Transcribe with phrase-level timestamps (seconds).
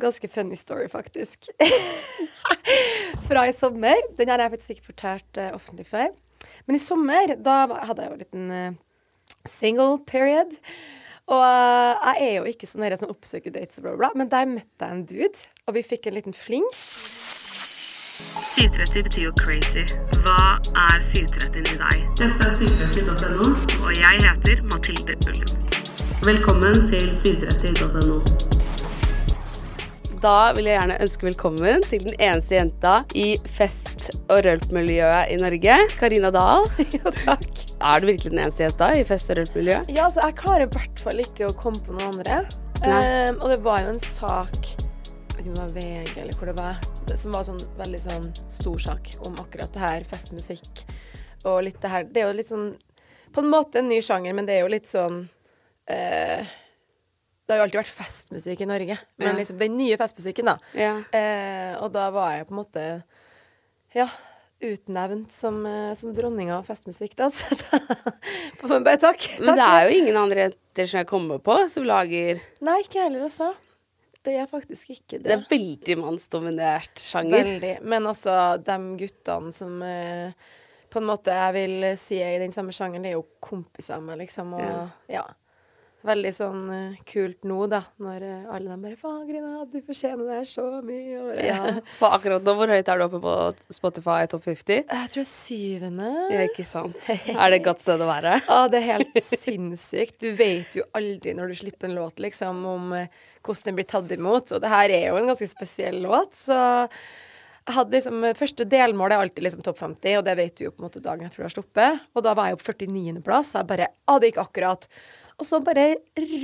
[0.00, 1.48] Ganske funny story, faktisk.
[3.28, 3.94] Fra i sommer.
[4.16, 6.08] Den har jeg faktisk ikke fortalt uh, offentlig før.
[6.66, 8.74] Men i sommer, da hadde jeg jo en liten uh,
[9.46, 10.56] single period.
[11.26, 14.32] Og uh, jeg er jo ikke sånn som oppsøker dates og bla, bla, bla, men
[14.34, 16.66] der møtte jeg en dude, og vi fikk en liten fling.
[18.58, 19.86] 730 betyr jo crazy.
[20.26, 22.04] Hva er 730 i deg?
[22.18, 23.54] Dette er 730.no,
[23.86, 25.54] og jeg heter Mathilde Ullum.
[26.26, 28.73] Velkommen til 730.no.
[30.24, 35.36] Da vil jeg gjerne ønske velkommen til den eneste jenta i fest- og rølpmiljøet i
[35.36, 35.74] Norge.
[36.00, 36.64] Karina Dahl.
[36.94, 37.50] Ja, takk.
[37.84, 39.90] Er du virkelig den eneste jenta i fest- og rølpmiljøet?
[39.92, 42.40] Ja, altså, jeg klarer i hvert fall ikke å komme på noen andre.
[42.80, 46.56] Um, og det var jo en sak ikke om det var VG eller hvor det
[46.56, 46.80] var,
[47.20, 50.86] som var sånn veldig sånn stor sak om akkurat det her, festmusikk
[51.44, 52.08] og litt det her.
[52.08, 52.70] Det er jo litt sånn
[53.34, 55.26] På en måte en ny sjanger, men det er jo litt sånn
[55.92, 56.54] uh,
[57.44, 60.54] det har jo alltid vært festmusikk i Norge, men liksom den nye festmusikken, da.
[60.78, 60.94] Ja.
[61.12, 62.84] Eh, og da var jeg på en måte
[63.94, 64.06] ja,
[64.64, 67.28] utnevnt som, eh, som dronninga av festmusikk, da.
[67.34, 69.26] Så da bare takk.
[69.42, 73.04] Men det er jo ingen andre jenter som jeg kommer på, som lager Nei, ikke
[73.04, 73.52] heller, altså.
[74.24, 75.34] Det er faktisk ikke Det det.
[75.36, 77.42] er veldig mannsdominert sjanger.
[77.44, 77.74] Veldig.
[77.84, 80.32] Men også de guttene som eh,
[80.88, 84.00] på en måte jeg vil si er i den samme sjangeren, det er jo kompiser
[84.00, 84.54] med, liksom.
[84.56, 84.86] Og Ja.
[85.18, 85.24] ja.
[86.04, 90.28] Veldig sånn uh, kult nå, da, når uh, alle de bare 'Faen, Grina, du fortjener
[90.28, 91.54] det så mye', og ja.
[91.54, 91.72] Ja.
[91.96, 93.36] For akkurat nå, hvor høyt er du oppe på
[93.72, 94.84] Spotify topp 50?
[94.84, 96.10] Jeg tror det er syvende.
[96.34, 96.98] Ja, ikke sant.
[97.32, 98.36] Er det et godt sted å være?
[98.44, 100.18] Ja, det er helt sinnssykt.
[100.20, 103.88] Du vet jo aldri når du slipper en låt, liksom, om uh, hvordan den blir
[103.88, 104.52] tatt imot.
[104.52, 106.60] Og det her er jo en ganske spesiell låt, så
[107.64, 110.72] jeg hadde liksom Første delmål er alltid liksom topp 50, og det vet du jo
[110.74, 112.08] på en måte dagen etter du har sluppet.
[112.12, 114.88] Og da var jeg jo på 49.-plass, så jeg bare ah, det gikk akkurat.
[115.38, 115.96] Og så bare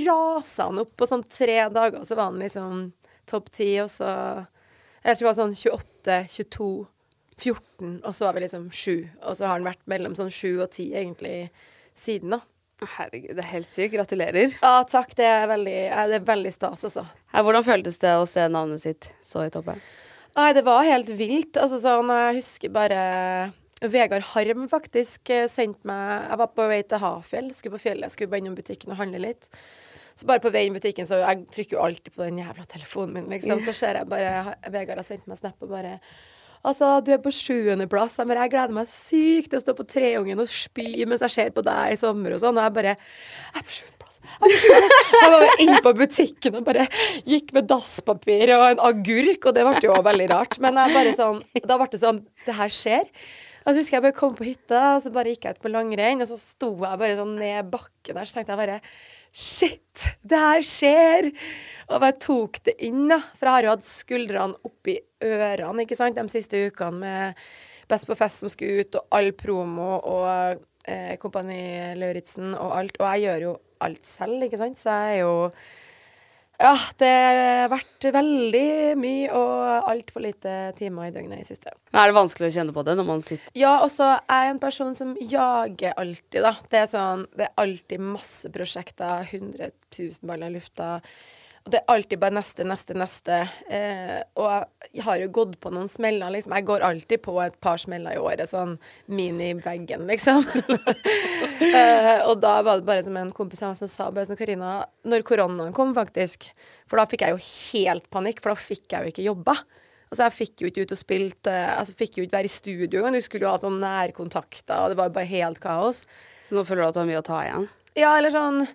[0.05, 2.87] rasa han opp på sånn tre dager, og så var han liksom
[3.29, 4.09] topp ti, og så
[5.01, 6.71] Jeg tror det var sånn 28, 22
[7.41, 9.09] 14, og så var vi liksom 7.
[9.25, 11.35] Og så har han vært mellom sånn 7 og 10 egentlig
[11.97, 12.41] siden, da.
[12.81, 13.93] Herregud, det er helt sykt.
[13.93, 14.55] Gratulerer.
[14.61, 15.13] Ja, takk.
[15.17, 15.79] Det er veldig,
[16.09, 17.05] det er veldig stas, altså.
[17.33, 19.81] Hvordan føltes det å se navnet sitt så i toppen?
[20.37, 21.59] Nei, det var helt vilt.
[21.61, 23.01] Altså sånn, jeg husker bare
[23.81, 28.13] Vegard Harm faktisk eh, sendte meg Jeg var på vei til Hafjell, skulle på fjellet,
[28.13, 29.47] skulle bare innom butikken og handle litt.
[30.15, 32.67] Så bare på vei inn i butikken, så jeg trykker jo alltid på den jævla
[32.69, 33.61] telefonen min, liksom.
[33.65, 35.97] Så ser jeg bare Vegard har sendt meg snap og bare
[36.61, 38.19] Altså, du er på sjuendeplass.
[38.21, 41.49] Jeg, jeg gleder meg sykt til å stå på Treungen og spy mens jeg ser
[41.55, 42.59] på deg i sommer og sånn.
[42.59, 44.19] Og jeg bare Jeg er på sjuendeplass.
[45.17, 46.85] Jeg var inne på butikken og bare
[47.25, 50.59] gikk med dasspapir og en agurk, og det ble jo veldig rart.
[50.61, 53.09] Men jeg bare sånn Da ble det sånn Det her skjer.
[53.61, 55.71] Og så husker jeg bare kom på hytta, og så bare gikk jeg ut på
[55.71, 58.79] langrenn, og så sto jeg bare sånn ned bakken der, så tenkte jeg bare
[59.31, 60.07] Shit!
[60.27, 61.29] Det her skjer!
[61.91, 63.21] Og jeg tok det inn, da.
[63.37, 67.45] For jeg har jo hatt skuldrene oppi ørene ikke sant, de siste ukene med
[67.91, 72.99] Best på fest som skulle ut, og all promo og eh, Kompani Lauritzen og alt.
[73.01, 75.33] Og jeg gjør jo alt selv, ikke sant, så jeg er jo
[76.61, 78.65] Ja, det har vært veldig
[79.01, 81.73] mye og altfor lite timer i døgnet i siste.
[81.89, 84.53] Er det vanskelig å kjenne på det når man sitter Ja, og så er jeg
[84.53, 86.53] en person som jager alltid, da.
[86.69, 90.91] Det er sånn Det er alltid masse prosjekter, 100 000 baller i lufta.
[91.61, 93.35] Og det er alltid bare neste, neste, neste.
[93.69, 96.55] Eh, og jeg har jo gått på noen smeller, liksom.
[96.57, 98.79] Jeg går alltid på et par smeller i året, sånn
[99.13, 100.41] mini-veggen, liksom.
[101.69, 104.39] eh, og da var det bare som en kompis av meg som sa bare sånn,
[104.39, 106.49] Karina, når koronaen kom, faktisk,
[106.89, 109.55] for da fikk jeg jo helt panikk, for da fikk jeg jo ikke jobba.
[110.09, 112.55] Altså, jeg fikk jo ikke ut og spilt, eh, altså, fikk jo ikke være i
[112.55, 113.19] studio engang.
[113.21, 116.01] Du skulle jo ha sånn nærkontakter, og det var bare helt kaos.
[116.41, 117.69] Så nå føler du at du har mye å ta igjen?
[118.01, 118.65] Ja, eller sånn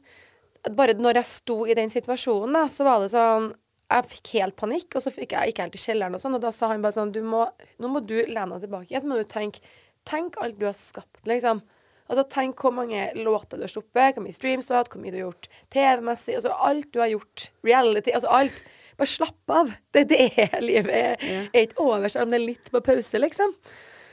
[0.74, 3.52] Bare når jeg sto i den situasjonen, da, så var det sånn
[3.92, 6.42] Jeg fikk helt panikk, og så fikk jeg ikke helt i kjelleren og sånn, og
[6.42, 7.44] da sa han bare sånn du må,
[7.78, 9.62] Nå må du lene deg tilbake, så må du tenke
[10.06, 11.64] Tenk alt du har skapt, liksom.
[12.06, 15.02] Altså, tenk hvor mange låter du har sluppet, hvor mye streams du har hatt, hvor
[15.02, 16.36] mye du har gjort TV-messig.
[16.38, 17.48] Altså, alt du har gjort.
[17.66, 18.14] Reality.
[18.14, 18.62] Altså, alt.
[18.96, 19.72] Bare slapp av.
[19.90, 20.94] Det, det er livet.
[20.94, 23.56] Er, er ikke over, selv om det er litt på pause, liksom.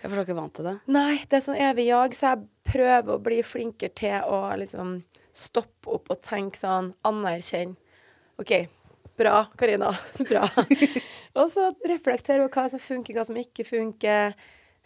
[0.02, 0.74] Jeg er ikke vant til det.
[0.92, 4.98] Nei, det er sånn evig jag, så jeg prøver å bli flinkere til å liksom
[5.34, 7.78] stoppe opp og tenke sånn, anerkjenne.
[8.42, 8.52] OK,
[9.20, 9.92] bra, Karina.
[10.30, 10.48] Bra.
[11.38, 14.34] og så reflektere over hva som funker, hva som ikke funker.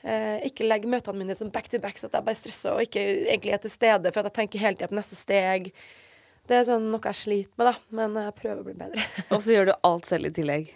[0.03, 2.83] Eh, ikke legge møtene mine som back to back, så at jeg bare stresser og
[2.85, 5.71] ikke egentlig er til stede, for at jeg tenker hele tida på neste steg.
[6.47, 9.07] Det er sånn noe jeg sliter med, da, men jeg prøver å bli bedre.
[9.33, 10.73] Og så gjør du alt selv i tillegg.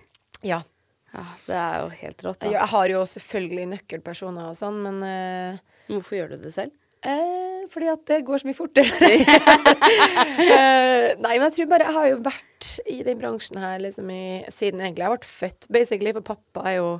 [0.48, 0.64] ja.
[1.12, 2.38] Ja, Det er jo helt rått.
[2.40, 2.50] Da.
[2.54, 5.58] jeg har jo selvfølgelig nøkkelpersoner og sånn, men eh,
[5.90, 6.72] Hvorfor gjør du det selv?
[7.02, 8.94] Eh, fordi at det går så mye fortere.
[9.10, 14.12] eh, nei, men jeg tror bare Jeg har jo vært i den bransjen her liksom
[14.14, 16.14] i, siden egentlig jeg ble født, basically.
[16.18, 16.92] For pappa er jo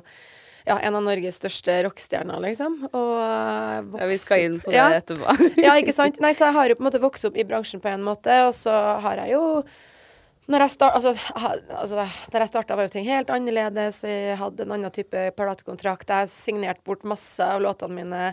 [0.66, 2.80] ja, en av Norges største rockestjerner, liksom.
[2.90, 4.88] Og eh, Ja, Vi skal inn på det ja.
[4.98, 5.38] etterpå.
[5.66, 6.18] ja, ikke sant.
[6.22, 8.42] Nei, så jeg har jo på en måte vokst opp i bransjen på en måte,
[8.48, 8.74] og så
[9.06, 9.46] har jeg jo
[10.50, 11.12] når jeg, start, altså,
[11.70, 14.00] altså, der jeg starta, var jo ting helt annerledes.
[14.02, 16.10] Jeg hadde en annen type platekontrakt.
[16.10, 18.24] Jeg signerte bort masse av låtene mine.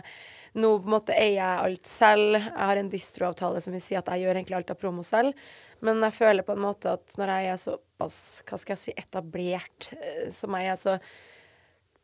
[0.54, 2.34] Nå på en måte eier jeg alt selv.
[2.40, 5.32] Jeg har en distroavtale som vil si at jeg gjør egentlig alt av promo selv.
[5.80, 8.16] Men jeg føler på en måte at når jeg er såpass
[8.48, 10.96] hva skal jeg si, etablert eh, som jeg er, så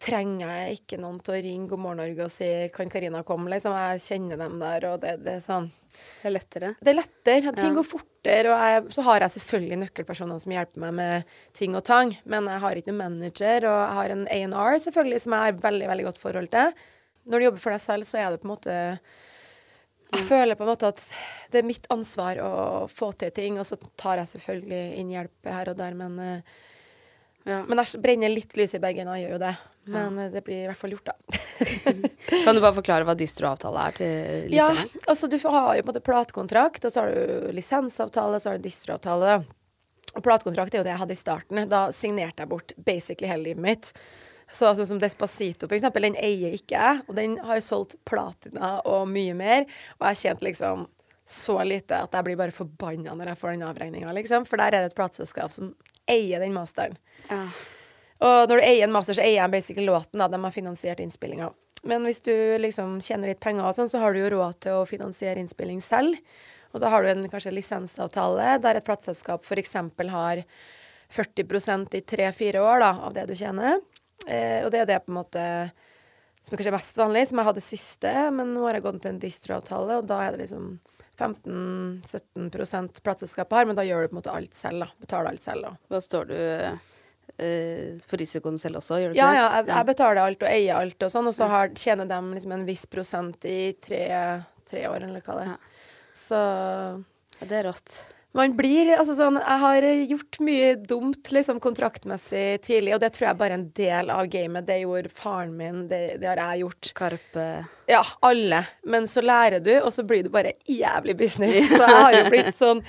[0.02, 3.48] trenger jeg ikke noen til å ringe God morgen Norge og si 'Kan Karina komme?'
[3.48, 3.72] Liksom.
[3.72, 5.70] Jeg kjenner dem der, og det, det er sånn
[6.22, 6.74] Det er lettere.
[6.84, 7.54] det er lettere.
[7.56, 7.80] Ting Ja.
[7.80, 8.52] går fortere.
[8.52, 12.12] Og jeg, så har jeg selvfølgelig nøkkelpersoner som hjelper meg med ting og tang.
[12.26, 15.52] Men jeg har ikke noen manager, og jeg har en A&R selvfølgelig som jeg har
[15.52, 16.72] veldig veldig godt forhold til.
[17.26, 18.76] Når du jobber for deg selv, så er det på en måte
[20.14, 21.02] Jeg føler på en måte at
[21.50, 22.50] det er mitt ansvar å
[22.90, 26.56] få til ting, og så tar jeg selvfølgelig inn hjelp her og der, men eh,
[27.46, 27.60] Ja.
[27.62, 29.52] Men jeg brenner litt lys i begge og jeg gjør jo det.
[29.94, 30.24] Men ja.
[30.34, 31.42] det blir i hvert fall gjort, da.
[32.44, 35.04] Kan du bare forklare hva distro-avtale er til Ja, lytterne?
[35.12, 38.50] altså du har jo på en måte platekontrakt, og så har du lisensavtale, og så
[38.50, 39.36] har du distroavtale.
[40.16, 41.62] Og platekontrakt er jo det jeg hadde i starten.
[41.70, 43.92] Da signerte jeg bort basically hele livet mitt.
[44.52, 49.08] Så sånn som Despacito, eksempel, den eier ikke jeg, og den har solgt platina og
[49.10, 49.66] mye mer.
[49.98, 50.86] Og jeg tjente liksom
[51.26, 54.46] så lite at jeg blir bare forbanna når jeg får den avregninga, liksom.
[54.46, 55.72] For der er det et plateselskap som
[56.06, 56.94] eier den masteren.
[57.26, 57.42] Ja.
[58.22, 60.20] Og når du eier en master, så eier jeg basically låten.
[60.22, 61.50] da, De har finansiert innspillinga.
[61.86, 62.32] Men hvis du
[62.62, 65.82] liksom tjener litt penger, og sånn, så har du jo råd til å finansiere innspilling
[65.84, 66.16] selv.
[66.72, 69.76] Og da har du en kanskje lisensavtale der et plateselskap f.eks.
[70.12, 70.42] har
[71.14, 73.78] 40% i tre-fire år da, av det du tjener.
[74.26, 75.44] Eh, og det er det på en måte
[76.46, 78.12] som er kanskje mest vanlig, som jeg hadde siste.
[78.34, 80.76] Men nå har jeg gått til en distroavtale, og da er det liksom
[81.16, 84.88] 15-17 plateselskapet har, men da gjør du på en måte alt selv, da.
[85.02, 85.72] Betaler alt selv, da.
[85.96, 89.38] Da står du eh, for risikoen selv også, gjør du ikke Ja, det?
[89.40, 92.20] ja, jeg, jeg betaler alt og eier alt og sånn, og så har, tjener de
[92.34, 94.02] liksom en viss prosent i tre,
[94.68, 95.72] tre år, eller hva det er.
[96.26, 96.42] Så
[97.36, 97.96] Ja, det er rått.
[98.36, 103.30] Man blir Altså sånn Jeg har gjort mye dumt liksom kontraktmessig tidlig, og det tror
[103.30, 104.66] jeg bare er en del av gamet.
[104.68, 106.92] Det gjorde faren min, det, det har jeg gjort.
[106.96, 107.48] Karpe
[107.90, 108.62] Ja, alle.
[108.84, 111.60] Men så lærer du, og så blir det bare jævlig business.
[111.76, 112.82] Så jeg har jo blitt sånn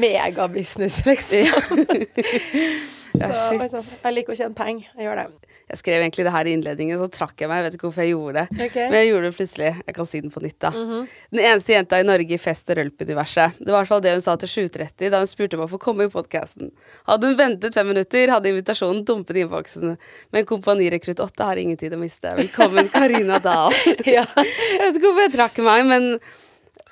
[0.00, 1.84] megabusiness, liksom.
[3.20, 4.88] Ja, Så, sånn, jeg liker å tjene penger.
[4.96, 5.26] Jeg gjør det.
[5.66, 7.58] Jeg skrev egentlig det her i innledningen, så trakk jeg meg.
[7.58, 8.66] Jeg vet ikke hvorfor jeg gjorde det.
[8.68, 8.76] Ok.
[8.76, 8.90] Mhm.
[8.92, 9.70] Men jeg gjorde det plutselig.
[9.88, 10.70] Jeg kan si den på nytt, da.
[10.70, 13.58] Den eneste jenta i Norge i fest- og rølp-universet.
[13.58, 15.68] Det var i hvert fall det hun sa til 7.30 da hun spurte om å
[15.72, 16.70] få komme i podkasten.
[17.10, 19.96] Hadde hun ventet fem minutter, hadde invitasjonen dumpet i innboksen.
[20.32, 22.30] Men kompanirekrutt 8 har ingen tid å miste.
[22.38, 23.74] Velkommen, Karina Dahl.
[24.06, 24.22] Ja.
[24.38, 26.20] Jeg vet ikke hvorfor jeg trakk meg, men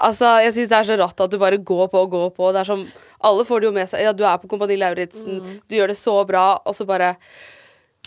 [0.00, 2.52] altså, jeg syns det er så rått at du bare går på og går på.
[2.52, 2.86] Det er som
[3.24, 4.00] Alle får det jo med seg.
[4.02, 7.16] Ja, du er på Kompani Lauritzen, du gjør det så bra, og så bare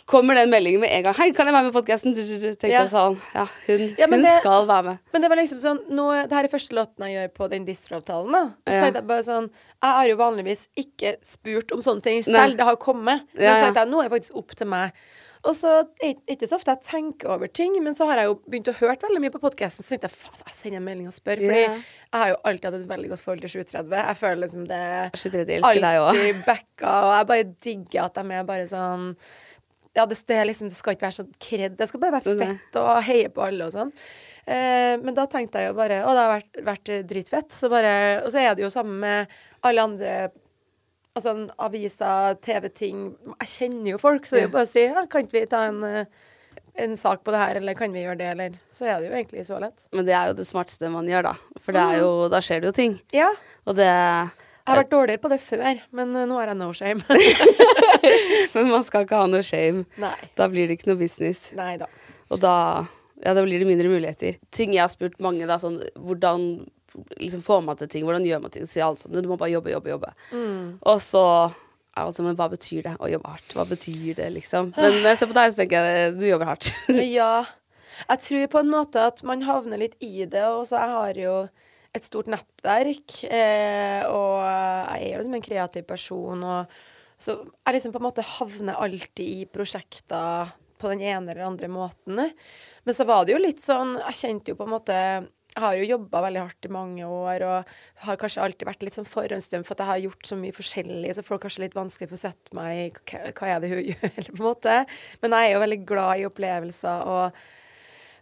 [0.07, 1.15] kommer den meldingen med en gang.
[1.15, 2.83] 'Hei, kan jeg være med i podkasten?' Tenkte Ja.
[2.83, 3.17] jeg sånn.
[3.33, 4.99] Ja, hun, Ja, hun det- skal være med.
[5.11, 7.65] Men det var liksom sånn nå, Det her er første låten jeg gjør på den
[7.65, 8.31] distro-avtalen.
[8.31, 8.91] da Ja.
[8.91, 9.49] jeg bare sånn
[9.83, 12.39] Jeg har jo vanligvis ikke spurt om sånne ting Nei.
[12.47, 12.57] selv.
[12.57, 13.21] Det har kommet.
[13.35, 13.71] Men Ja, ja.
[13.73, 14.91] jeg nå er det faktisk opp til meg.
[15.45, 15.71] Og så
[16.03, 18.75] er ikke så ofte jeg tenker over ting, men så har jeg jo begynt å
[18.79, 19.85] høre veldig mye på podkasten.
[19.85, 21.41] Så tenkte jeg faen, jeg sender en melding og spør.
[21.43, 21.81] Fordi yeah.
[22.07, 23.97] jeg har jo alltid hatt et veldig godt forhold til 730.
[23.99, 26.07] Jeg føler liksom det 730 elsker deg òg.
[26.13, 29.11] alltid backa, og jeg bare digger at de er bare sånn
[29.97, 32.75] Ja, det, det, liksom, det skal ikke være sånn kred, det skal bare være fett
[32.81, 33.93] og heie på alle og sånn.
[34.47, 37.49] Eh, men da tenkte jeg jo bare Å, det har vært, vært dritfett.
[37.55, 40.11] Så bare, og så er det jo sammen med alle andre
[41.17, 41.33] Altså
[41.65, 45.25] aviser, TV-ting Jeg kjenner jo folk, så det er jo bare å si ja, Kan
[45.25, 46.25] ikke vi ta en, eh,
[46.83, 49.15] en sak på det her, eller kan vi gjøre det, eller Så er det jo
[49.17, 49.87] egentlig så lett.
[49.97, 51.61] Men det er jo det smarteste man gjør, da.
[51.63, 52.99] For det er jo, da skjer det jo ting.
[53.17, 53.31] Ja.
[53.65, 56.69] Og det Jeg har vært dårligere på det før, men eh, nå har jeg no
[56.75, 57.01] shame.
[58.53, 59.85] Men man skal ikke ha noe shame.
[60.01, 60.15] Nei.
[60.37, 61.49] Da blir det ikke noe business.
[61.57, 61.87] Nei da.
[62.33, 62.53] Og da,
[63.23, 64.37] ja, da blir det mindre muligheter.
[64.53, 66.47] Ting jeg har spurt mange, da, sånn hvordan
[67.19, 68.67] liksom får man til ting, hvordan gjør man ting?
[68.69, 70.11] Så alle sånn, du må bare jobbe, jobbe, jobbe.
[70.31, 70.65] Mm.
[70.81, 71.23] Og så
[71.97, 73.55] altså, men hva betyr det å jobbe hardt?
[73.57, 74.73] Hva betyr det, liksom?
[74.77, 76.73] Men når jeg ser på deg, så tenker jeg du jobber hardt.
[77.19, 77.31] Ja.
[77.97, 80.43] Jeg tror på en måte at man havner litt i det.
[80.53, 81.37] Og så jeg har jo
[81.97, 86.43] et stort nettverk, eh, og jeg er jo liksom en kreativ person.
[86.45, 86.77] Og
[87.17, 91.69] så jeg liksom på en måte havner alltid i prosjekter på den ene eller andre
[91.71, 92.21] måten.
[92.85, 94.99] Men så var det jo litt sånn Jeg kjente jo på en måte
[95.57, 97.69] jeg har jo jobba veldig hardt i mange år og
[98.05, 101.13] har kanskje alltid vært litt sånn forhåndsdømt for at jeg har gjort så mye forskjellig,
[101.17, 103.81] så folk kanskje litt vanskelig for å sette meg i hva, hva er det hun
[103.89, 104.75] gjør, på en måte.
[105.23, 107.41] Men jeg er jo veldig glad i opplevelser og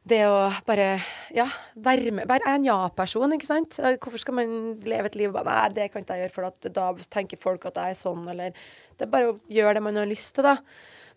[0.05, 0.89] det å bare
[1.33, 1.47] ja,
[1.81, 3.79] være med Være en ja-person, ikke sant.
[3.81, 4.51] Hvorfor skal man
[4.85, 7.81] leve et liv bare Nei, det kan ikke jeg gjøre, for da tenker folk at
[7.81, 8.53] jeg er sånn, eller
[8.95, 10.59] Det er bare å gjøre det man har lyst til, da.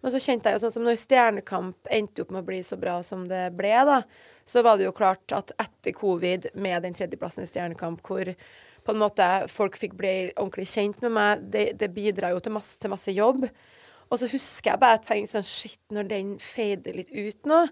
[0.03, 2.79] Men så kjente jeg jo sånn som når Stjernekamp endte opp med å bli så
[2.79, 3.99] bra som det ble, da,
[4.49, 8.31] så var det jo klart at etter covid, med den tredjeplassen i Stjernekamp, hvor
[8.87, 12.55] på en måte folk fikk bli ordentlig kjent med meg, det, det bidrar jo til
[12.55, 13.49] masse, til masse jobb.
[14.09, 17.67] Og så husker jeg bare tenkte sånn Shit, når den fader litt ut nå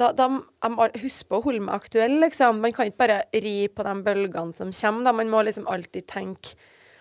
[0.00, 2.60] da, da jeg må huske på å holde meg aktuell, liksom.
[2.62, 5.12] Man kan ikke bare ri på de bølgene som kommer, da.
[5.16, 6.54] Man må liksom alltid tenke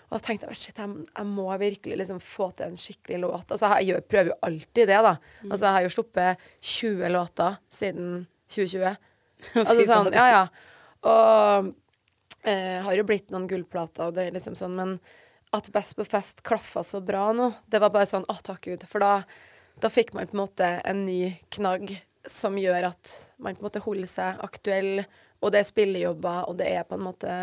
[0.10, 3.52] Og da tenkte jeg shit, jeg, jeg må virkelig liksom få til en skikkelig låt.
[3.54, 5.14] Altså, jeg gjør, prøver jo alltid det, da.
[5.46, 8.10] Altså, jeg har jo sluppet 20 låter siden
[8.50, 8.98] 2020.
[9.62, 10.40] Altså sånn, ja, ja.
[11.08, 11.70] Og
[12.44, 14.98] eh, har jo blitt noen gullplater, og det er liksom sånn, men
[15.56, 18.84] at Best på fest klaffa så bra nå, det var bare sånn å, takk Gud.
[18.90, 19.14] For da,
[19.82, 21.22] da fikk man på en måte en ny
[21.56, 21.96] knagg
[22.30, 25.06] som gjør at man på en måte holder seg aktuell,
[25.40, 27.38] og det er spillejobber, og det er på en måte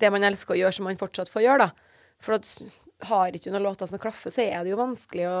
[0.00, 1.87] det man elsker å gjøre, som man fortsatt får gjøre, da.
[2.20, 2.38] For
[3.08, 5.40] har ikke noen låter som klaffer, så er det jo vanskelig å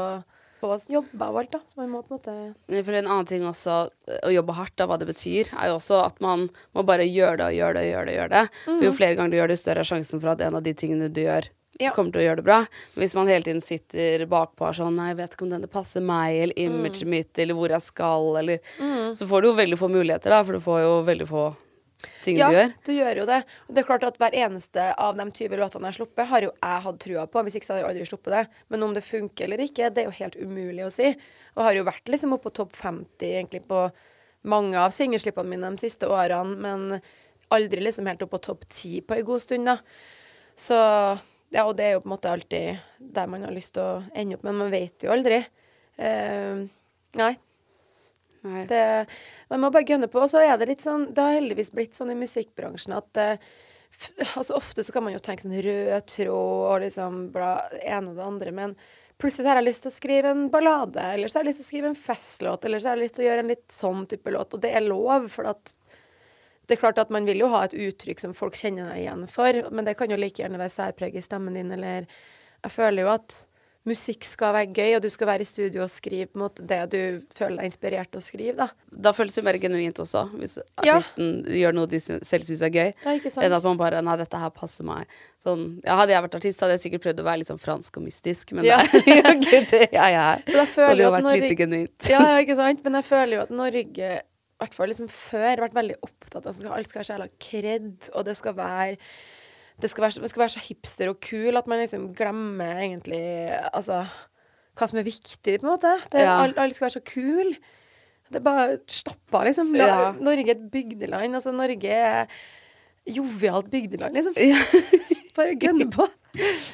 [0.60, 1.58] få jobbe av alt, da.
[1.70, 4.74] Så man må på en måte For en annen ting også, eh, å jobbe hardt,
[4.78, 7.74] da, hva det betyr, er jo også at man må bare gjøre det og gjøre
[7.78, 8.16] det og gjøre det.
[8.18, 8.42] Gjøre det.
[8.64, 10.62] For jo flere ganger du gjør det, jo større er sjansen for at en av
[10.66, 11.92] de tingene du gjør, Ja.
[11.94, 12.58] kommer til å gjøre det bra.
[12.94, 15.50] Men hvis man hele tiden sitter bakpå og er sånn Nei, jeg vet ikke om
[15.50, 18.58] denne passer meg, eller imaget mitt, eller hvor jeg skal, eller
[19.14, 21.44] Så får du jo veldig få muligheter, da, for du får jo veldig få
[22.24, 22.68] ting Ja, du gjør.
[22.68, 23.38] Ja, du gjør jo det.
[23.66, 26.46] Og det er klart at hver eneste av de 20 låtene jeg har sluppet, har
[26.46, 27.44] jo jeg hatt trua på.
[27.46, 28.44] Hvis ikke så hadde jeg aldri sluppet det.
[28.72, 31.14] Men om det funker eller ikke, det er jo helt umulig å si.
[31.56, 33.88] Og har jo vært liksom oppe på topp 50 egentlig på
[34.48, 37.00] mange av singelslippene mine de siste årene, men
[37.54, 39.78] aldri liksom helt opp på topp 10 på en god stund, da.
[40.58, 40.78] Så
[41.54, 42.80] ja, og det er jo på en måte alltid
[43.16, 45.40] der man har lyst til å ende opp, men man vet jo aldri.
[45.98, 46.66] Uh,
[47.18, 47.32] nei.
[48.42, 48.82] Det,
[49.50, 50.20] man må bare gønne på.
[50.22, 53.48] Og så er det litt sånn Det har heldigvis blitt sånn i musikkbransjen at uh,
[54.38, 57.52] altså Ofte så kan man jo tenke sånn rød tråd og liksom bla,
[57.82, 58.76] ene og det andre, men
[59.18, 61.62] plutselig så har jeg lyst til å skrive en ballade, eller så har jeg lyst
[61.62, 63.66] til å skrive en festlåt, eller så har jeg lyst til å gjøre en litt
[63.74, 65.74] sånn type låt, og det er lov, for at
[66.68, 69.26] det er klart at man vil jo ha et uttrykk som folk kjenner deg igjen
[69.32, 72.06] for, men det kan jo like gjerne være særpreg i stemmen din, eller
[72.58, 73.34] Jeg føler jo at
[73.86, 76.64] musikk skal være gøy, og du skal være i studio og skrive på en måte
[76.68, 76.98] det du
[77.36, 78.66] føler deg inspirert til å skrive, da.
[78.92, 80.96] Da føles det mer genuint også, hvis Ja.
[80.98, 82.92] artisten gjør noe de selv syns er gøy.
[83.04, 83.14] Ja?
[83.46, 85.06] Enn at man bare Nei, dette her passer meg.
[85.44, 87.96] Sånn, ja, hadde jeg vært artist, hadde jeg sikkert prøvd å være litt sånn fransk
[87.96, 88.78] og mystisk, men Ja.
[88.92, 90.42] det er ikke det jeg er.
[90.44, 92.10] Det hadde jo vært litt lite genuint.
[92.10, 92.84] Ja, ja, ikke sant?
[92.84, 96.54] Men jeg føler jo at Norge, i hvert fall liksom før, vært veldig opptatt av
[96.60, 98.96] at alt skal være så jævla kred, og det skal være
[99.80, 103.20] det skal, være, det skal være så hipster og kul at man liksom glemmer egentlig
[103.72, 104.00] altså,
[104.78, 105.92] hva som er viktig, på en måte.
[106.12, 106.38] Det, Ja.
[106.42, 107.52] alle, alle skal være så kul.
[108.28, 109.70] Det er bare stappa, liksom.
[109.78, 110.12] La, Ja.
[110.18, 111.34] Norge er et bygdeland.
[111.38, 112.26] Altså, Norge er
[113.08, 114.34] jovialt bygdeland, liksom.
[114.36, 114.58] Ja.
[115.38, 116.02] Bare gønne på.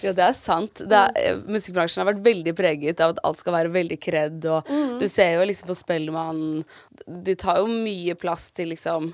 [0.03, 0.81] Ja, det er sant.
[0.81, 4.45] Det er, eh, musikkbransjen har vært veldig preget av at alt skal være veldig kred,
[4.49, 4.65] og
[5.01, 6.65] du ser jo liksom på Spellemann
[7.07, 9.13] De tar jo mye plass til liksom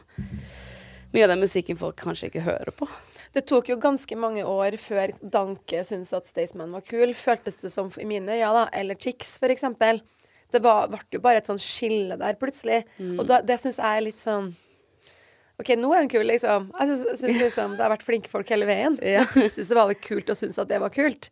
[1.13, 2.87] Mye av den musikken folk kanskje ikke hører på.
[3.35, 7.71] Det tok jo ganske mange år før Danke syntes at Staysman var kul, føltes det
[7.71, 8.65] som i mine øyne, da.
[8.75, 8.99] Eller
[9.39, 10.01] for eksempel.
[10.51, 12.81] Det var, ble jo bare et sånn skille der plutselig.
[13.21, 14.49] Og da, det syns jeg er litt sånn
[15.61, 16.71] OK, nå er den kul, liksom.
[16.81, 18.97] Jeg syns- syns liksom det har vært flinke folk hele veien.
[19.05, 19.27] Ja.
[19.37, 21.29] Men plutselig så var det kult å synes at det var kult.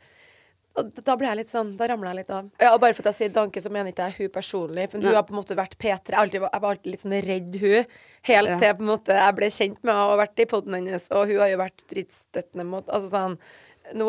[0.79, 2.49] Og da ble jeg litt sånn, da ramla jeg litt av.
[2.63, 4.89] Ja, og Bare for at jeg sier Danke, så mener ikke jeg hun personlig.
[4.91, 6.13] For hun har på en måte vært P3.
[6.13, 7.95] Jeg, alltid, jeg var alltid litt sånn redd hun.
[8.31, 8.59] Helt Ja.
[8.59, 11.09] til på en måte jeg ble kjent med henne og vært i poden hennes.
[11.11, 13.39] Og hun har jo vært drittstøttende mot Altså sånn
[13.95, 14.07] nå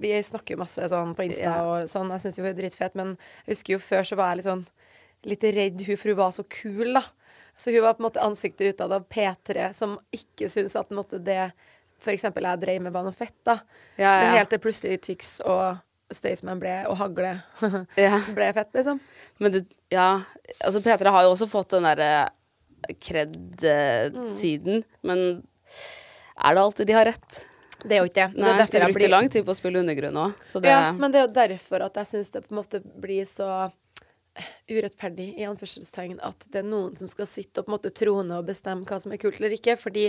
[0.00, 1.58] Vi snakker jo masse sånn på Insta Ja.
[1.64, 2.10] og sånn.
[2.12, 3.16] Jeg syns jo hun er dritfet, men
[3.46, 4.66] jeg husker jo før så var jeg litt sånn
[5.24, 7.02] litt redd hun, for hun var så kul, da.
[7.56, 11.16] Så hun var på en måte ansiktet utad av P3, som ikke syntes at måte,
[11.24, 11.52] det
[12.02, 12.22] f.eks.
[12.26, 13.60] jeg dreiv med, var noe fett, da.
[13.96, 15.78] Ja, Men helt til plutselig Tix og
[16.12, 17.32] Staysman ble, og Hagle
[18.36, 19.00] ble fett, liksom.
[19.40, 20.08] Men det, ja,
[20.60, 22.10] altså P3 har jo også fått den derre
[23.00, 25.24] kred-siden, men
[26.34, 27.40] er det alltid de har rett?
[27.84, 28.40] Det er jo ikke det.
[28.40, 30.72] Nei, det er de brukte blir lang tid på å spille undergrunn òg, så det
[30.72, 33.48] Ja, men det er jo derfor at jeg syns det på en måte blir så
[34.70, 38.38] urettferdig i anførselstegn at det er noen som skal sitte og på en måte trone
[38.40, 39.76] og bestemme hva som er kult eller ikke.
[39.80, 40.08] Fordi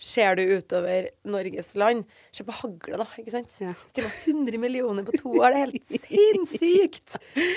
[0.00, 3.08] ser du utover Norges land Se på hagla, da.
[3.20, 3.56] ikke sant?
[3.60, 3.74] Ja.
[3.96, 5.52] Til og 100 millioner på to år.
[5.52, 7.18] Det er helt sinnssykt!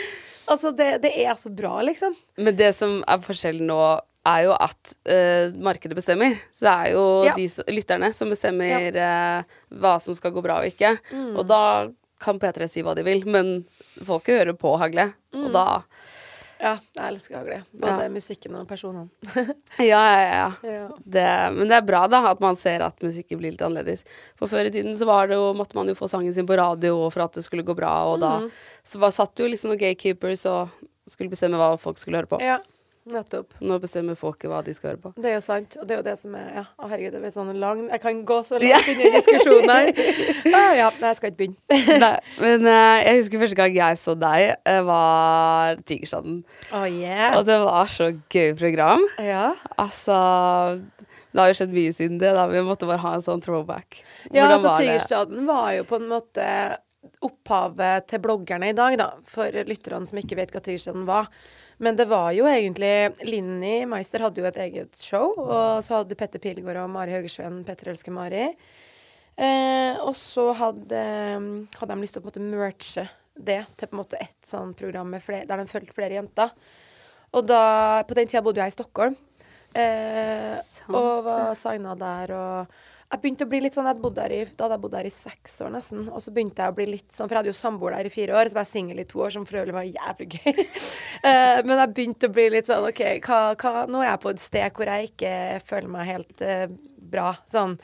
[0.49, 2.15] Altså, det, det er så bra, liksom.
[2.41, 3.77] Men det som er forskjellen nå,
[4.25, 6.39] er jo at uh, markedet bestemmer.
[6.57, 7.35] Så det er jo Ja.
[7.37, 9.43] de som, lytterne som bestemmer eh,
[9.77, 10.95] hva som skal gå bra og ikke.
[11.13, 11.35] Mm.
[11.37, 11.61] Og da
[12.19, 13.59] kan P3 si hva de vil, men
[14.05, 15.13] folket hører på Hagle.
[15.33, 15.45] Mm.
[15.45, 15.65] Og da
[16.59, 17.57] Ja, jeg elsker hagle.
[17.71, 18.09] Både Ja.
[18.11, 19.07] musikken og personene.
[19.79, 20.49] Ja, ja, ja.
[20.67, 20.87] ja.
[21.05, 24.03] Det, men det er bra da, at man ser at musikken blir litt annerledes.
[24.35, 26.57] For før i tiden så var det jo, måtte man jo få sangen sin på
[26.59, 28.51] radio for at det skulle gå bra, og da Mhm.
[28.83, 30.67] så var, satt jo liksom noen gatekeepers og
[31.07, 32.41] skulle bestemme hva folk skulle høre på.
[32.43, 32.59] ja,
[33.13, 33.55] nettopp.
[33.63, 35.11] Nå bestemmer folket hva de skal høre på.
[35.17, 35.77] Det er jo sant.
[35.79, 38.01] Og det er jo det som er Ja, å herregud, det blir sånn lang Jeg
[38.03, 39.91] kan gå så langt inn i diskusjonen her.
[40.59, 41.99] Ah, ja, nei, jeg skal ikke begynne.
[42.03, 46.41] Nei, men uh, jeg husker første gang jeg så deg, uh, var Tigerstaden.
[46.73, 47.37] Oh, yeah.
[47.37, 49.05] Og det var så gøy program.
[49.23, 49.53] Ja.
[49.79, 50.17] Altså
[51.29, 52.47] Det har jo skjedd mye siden det, da.
[52.51, 54.01] Vi måtte bare ha en sånn throwback.
[54.33, 54.75] ja, altså?
[54.79, 56.45] Tigerstaden var jo på en måte
[57.25, 59.09] opphavet til bloggerne i dag, da.
[59.29, 61.29] For lytterne som ikke vet hva Tigerstaden var.
[61.79, 62.91] Men det var jo egentlig
[63.23, 67.61] Linni Meister hadde jo et eget show, og så hadde Petter Pilgaard og Mari Høgersven,
[67.67, 68.49] Petter elsker Mari.
[69.39, 71.03] Eh, og så hadde,
[71.79, 73.05] hadde de lyst til å på en måte merge
[73.39, 76.51] det til på en måte ett sånn program med flere, der de fulgte flere jenter.
[77.31, 79.15] Og da, på den tida bodde jeg i Stockholm.
[79.77, 80.57] Eh,
[80.89, 84.39] og var signa der og Jeg begynte å bli litt sånn jeg bodde her i,
[84.53, 86.03] Da hadde jeg bodd der i seks år nesten.
[86.13, 88.11] Og så begynte jeg å bli litt sånn For jeg hadde jo samboer der i
[88.13, 90.59] fire år, så var jeg singel i to år, som for øvrig var jævlig gøy.
[91.23, 94.35] uh, men jeg begynte å bli litt sånn OK, hva, hva, nå er jeg på
[94.35, 95.33] et sted hvor jeg ikke
[95.71, 96.65] føler meg helt uh,
[97.15, 97.33] bra.
[97.53, 97.79] Sånn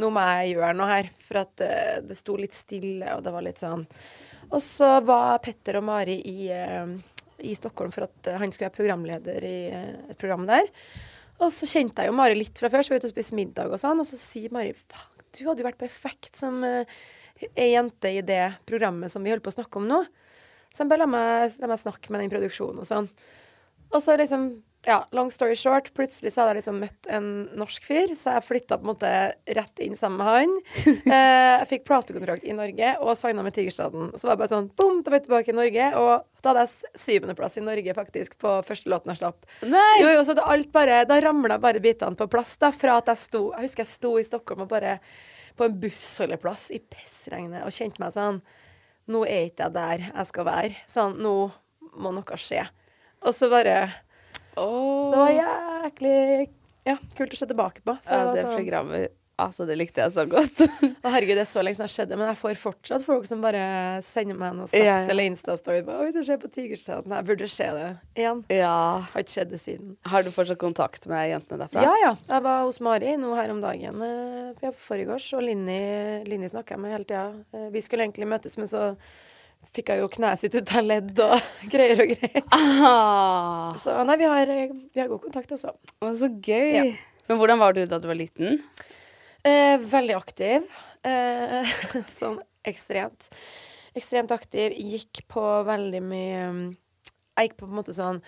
[0.00, 1.12] Nå må jeg gjøre noe her.
[1.26, 3.82] For at uh, det sto litt stille, og det var litt sånn
[4.52, 6.46] Og så var Petter og Mari i,
[7.42, 10.70] i Stockholm for at han skulle være programleder i et program der.
[11.40, 13.38] Og så kjente jeg jo Mari litt fra før, så vi var ute og spiste
[13.38, 14.02] middag og sånn.
[14.02, 17.00] Og så sier Mari faen, du hadde jo vært perfekt som uh,
[17.56, 20.00] jente i det programmet som vi holder på å snakke om nå.
[20.70, 23.08] Så jeg bare la meg, la meg snakke med den produksjonen og sånn.
[23.90, 24.44] Og så liksom,
[24.86, 27.24] ja, long story short, plutselig så hadde jeg liksom møtt en
[27.58, 29.10] norsk fyr, så jeg flytta på en måte
[29.58, 30.54] rett inn sammen med han.
[31.10, 34.12] Eh, jeg fikk platekontrakt i Norge og signa med Tigerstaden.
[34.14, 35.88] Så var det bare sånn, bom, da var jeg tilbake i Norge.
[35.98, 39.50] Og da hadde jeg syvendeplass i Norge, faktisk, på første låten jeg slapp.
[39.66, 39.98] Nei!
[40.00, 42.54] Jo, jo, så det alt bare, Da ramla bare bitene på plass.
[42.62, 44.98] da, Fra at jeg sto Jeg husker jeg sto i Stockholm og bare
[45.58, 48.38] på en bussholdeplass i pissregnet og kjente meg sånn
[49.10, 50.76] Nå er ikke jeg der jeg skal være.
[50.88, 51.34] Sånn, nå
[51.98, 52.62] må noe skje.
[53.26, 53.76] Og så bare
[54.56, 55.10] oh.
[55.12, 56.18] Det var jæklig
[56.88, 57.96] ja, kult å se tilbake på.
[58.06, 60.58] Ja, det det sånn, programmet Altså, det likte jeg så godt.
[61.04, 63.40] å herregud, det er så lenge siden det skjedde, men jeg får fortsatt folk som
[63.40, 63.62] bare
[64.04, 65.06] sender meg noen snaps Ja, ja.
[65.14, 65.80] eller Insta-story.
[65.94, 67.14] Oi, det skjer på Tigerstaden.
[67.16, 67.86] Jeg burde se det
[68.20, 68.42] igjen.
[68.52, 68.74] ja.
[69.14, 69.94] Har ikke skjedd det siden.
[70.12, 71.86] Har du fortsatt kontakt med jentene derfra?
[71.88, 72.12] Ja, ja.
[72.34, 75.80] Jeg var hos Mari nå her om dagen eh, på forgårs, og Linni,
[76.28, 77.26] Linni snakka jeg med hele tida.
[77.56, 78.90] Eh, vi skulle egentlig møtes, men så
[79.76, 81.36] fikk jeg jo kneet sitt ut av ledd og
[81.72, 82.44] greier og greier.
[82.56, 85.74] Ah, Så nei, vi har, eh, vi har god kontakt, altså.
[86.02, 86.70] å, så gøy.
[86.74, 86.84] Ja.
[87.30, 88.58] Men hvordan var du da du var liten?
[89.46, 90.66] Eh, veldig aktiv.
[91.06, 91.74] Eh,
[92.20, 93.30] sånn ekstremt.
[93.96, 94.74] Ekstremt aktiv.
[94.74, 96.64] Gikk på veldig mye mm,
[97.38, 98.18] Jeg gikk på på en måte sånn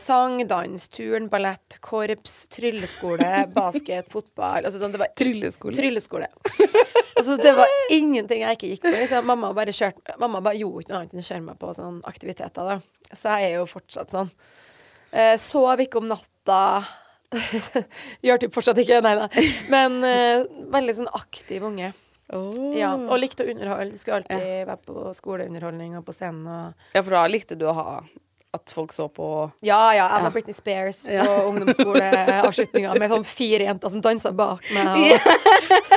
[0.00, 5.76] sang, dans, turn, ballett, korps, trylleskole, basket, fotball altså sånn, det var Trylleskole.
[5.76, 6.28] Trylleskole.
[7.18, 8.92] altså, det var ingenting jeg ikke gikk på.
[8.94, 9.28] Liksom.
[9.28, 12.12] Mamma, bare kjørt, mamma bare gjorde ikke noe annet enn å kjøre meg på sånne
[12.14, 12.70] aktiviteter.
[12.70, 13.10] Da.
[13.12, 14.32] Så jeg er jo fortsatt sånn.
[15.14, 16.62] Eh, sov ikke om natta.
[18.24, 19.28] Gjør typ fortsatt ikke, nei da.
[19.74, 21.92] Men eh, veldig sånn aktiv unge.
[22.32, 22.72] Oh.
[22.72, 24.00] Ja, og likte å underholde.
[24.00, 26.46] Skulle alltid være på skoleunderholdning og på scenen.
[26.48, 26.86] Og...
[26.96, 27.88] Ja, for da likte du å ha
[28.54, 29.28] at folk så på
[29.66, 30.22] Ja, ja, jeg Ja.
[30.24, 31.24] var Britney Spears Ja.
[31.28, 35.16] på ungdomsskoleavslutninga med sånn fire jenter som dansa bak meg.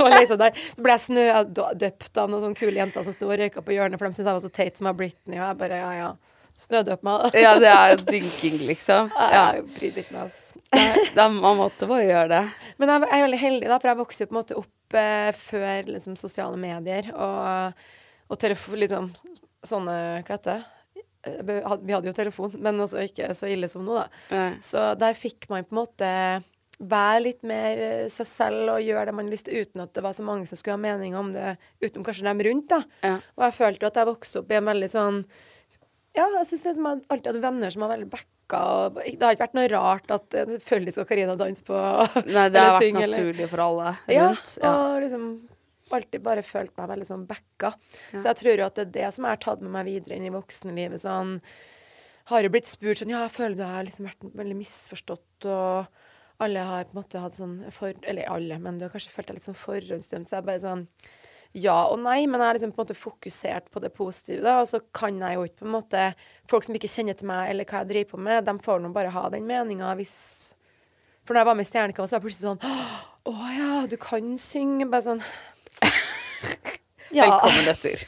[0.01, 0.57] Og, der.
[0.75, 3.99] Så ble jeg snødøpt av noen sånne kule jenter som sto og røyka på hjørnet,
[3.99, 5.37] for de syntes jeg var så teit som jeg Britney.
[5.39, 6.09] Og jeg bare ja, ja.
[6.57, 7.35] Snødøp meg.
[7.37, 9.11] Ja, det er jo dynking, liksom.
[9.33, 9.51] Ja.
[9.53, 11.27] Jeg brydde ikke meg, altså.
[11.29, 12.39] Man måtte bare gjøre det.
[12.81, 15.29] Men jeg er veldig heldig, da, for jeg vokste jo på en måte opp eh,
[15.37, 17.85] før liksom, sosiale medier og,
[18.33, 19.11] og telefon, liksom
[19.67, 19.93] sånne
[20.25, 20.57] Hva heter det?
[21.47, 24.07] Vi hadde jo telefon, men altså ikke så ille som nå, da.
[24.33, 24.51] Nei.
[24.65, 26.11] Så der fikk man på en måte
[26.77, 30.03] være litt mer eh, seg selv og gjøre det man lyst til, uten at det
[30.05, 32.83] var så mange som skulle ha meninger om det, utenom kanskje dem rundt, da.
[33.01, 33.15] Ja.
[33.37, 35.21] Og jeg følte jo at jeg vokste opp i en veldig sånn
[36.17, 38.61] Ja, jeg syns liksom jeg alltid hadde venner som var veldig backa.
[38.61, 41.81] Og det har ikke vært noe rart at eh, selvfølgelig skal Karina danse på
[42.29, 44.53] Nei, det har vært synge, eller- naturlig for alle Ja, rundt.
[44.61, 44.71] Ja.
[44.77, 45.27] og liksom
[45.95, 47.73] alltid bare følt meg veldig sånn backa.
[48.11, 48.19] Ja.
[48.19, 50.17] Så jeg tror jo at det er det som jeg har tatt med meg videre
[50.17, 51.03] inn i voksenlivet.
[51.03, 51.37] Sånn
[52.27, 56.43] har jo blitt spurt sånn Ja, jeg føler du har liksom vært veldig misforstått, og
[56.43, 59.31] alle har på en måte hatt sånn for, Eller alle, men du har kanskje følt
[59.31, 60.29] deg litt sånn forhåndsdømt.
[60.29, 60.85] Så jeg bare sånn
[61.57, 64.43] ja og nei, men jeg har liksom på en måte fokusert på det positive.
[64.43, 66.03] da, Og så kan jeg jo ikke på en måte
[66.51, 68.91] Folk som ikke kjenner til meg eller hva jeg driver på med, de får nå
[68.93, 70.17] bare ha den meninga hvis
[71.25, 72.61] For når jeg var med i Stjernekamp, så var jeg plutselig sånn
[73.27, 74.85] Å ja, du kan synge.
[74.91, 75.23] Bare sånn
[77.15, 77.29] Ja.
[77.31, 78.07] Velkommen etter.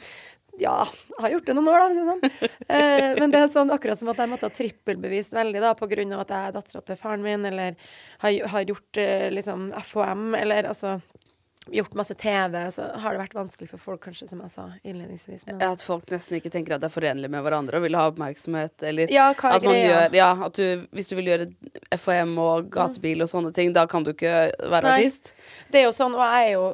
[0.60, 0.82] Ja,
[1.14, 2.02] jeg har gjort det noen år, da.
[2.10, 2.50] Sånn.
[2.68, 5.84] Eh, men det er sånn akkurat som at jeg måtte ha trippelbevist veldig da, av
[5.86, 5.94] at
[6.34, 7.78] jeg er dattera til faren min, eller
[8.20, 10.98] har, har gjort eh, liksom FHM, eller altså
[11.70, 15.46] gjort masse TV, så har det vært vanskelig for folk, kanskje, som jeg sa innledningsvis.
[15.46, 17.96] Men, Ja, At folk nesten ikke tenker at det er forenlig med hverandre og vil
[17.98, 18.74] ha oppmerksomhet.
[18.82, 19.88] Eller Ja, hva er at man greia?
[19.88, 21.48] gjør Ja, at du Hvis du vil gjøre
[21.96, 24.96] FHM og gatebil og sånne ting, da kan du ikke være Nei.
[25.04, 25.34] artist.
[25.70, 26.64] Det er jo sånn, og jeg er jo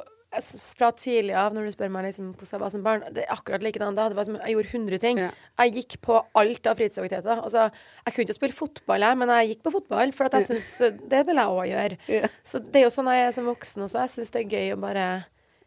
[0.77, 3.33] fra tidlig av, når du spør meg liksom hvordan jeg var som barn, det er
[3.35, 4.09] akkurat likedan da.
[4.12, 5.18] Det var som, jeg gjorde 100 ting.
[5.22, 5.31] Ja.
[5.62, 7.42] Jeg gikk på alt av fritidsaktiviteter.
[7.42, 7.66] Altså,
[8.07, 10.96] jeg kunne ikke spille fotball, jeg, men jeg gikk på fotball, for jeg synes, eh,
[11.12, 11.99] det vil jeg òg gjøre.
[12.12, 12.31] Ja.
[12.44, 14.03] Så det er jo sånn jeg er som voksen også.
[14.05, 15.07] Jeg syns det er gøy å bare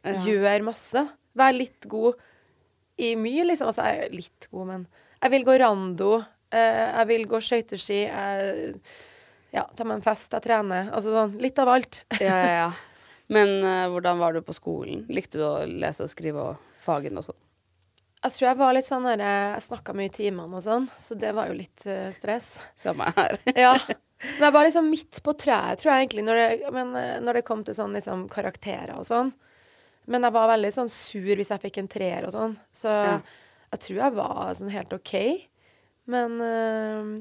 [0.06, 0.14] Ja.
[0.24, 1.06] gjøre masse.
[1.36, 2.16] Være litt god
[3.00, 3.68] i mye, liksom.
[3.72, 4.88] Altså, jeg er litt god, men
[5.22, 6.26] jeg vil gå rando.
[6.52, 8.00] eh, jeg vil gå skøyteski.
[8.10, 8.74] Jeg
[9.54, 10.92] ja, ta meg en fest, jeg trener.
[10.94, 12.04] Altså sånn litt av alt.
[12.20, 12.70] Ja, ja, ja.
[13.30, 15.04] Men uh, hvordan var du på skolen?
[15.14, 17.40] Likte du å lese og skrive og fagene og sånn?
[18.20, 21.16] Jeg tror jeg var litt sånn der, Jeg snakka mye i timene og sånn, så
[21.16, 22.56] det var jo litt uh, stress.
[22.84, 23.38] Samme her.
[23.66, 23.76] Ja.
[24.36, 27.38] Men jeg var liksom midt på treet, tror jeg egentlig, når det, men, eh, når
[27.40, 29.30] det kom til sånn liksom karakterer og sånn.
[30.12, 32.58] Men jeg var veldig sånn sur hvis jeg fikk en treer og sånn.
[32.76, 33.14] Så Ja.
[33.72, 35.14] jeg tror jeg var sånn helt OK.
[36.12, 37.14] Men eh,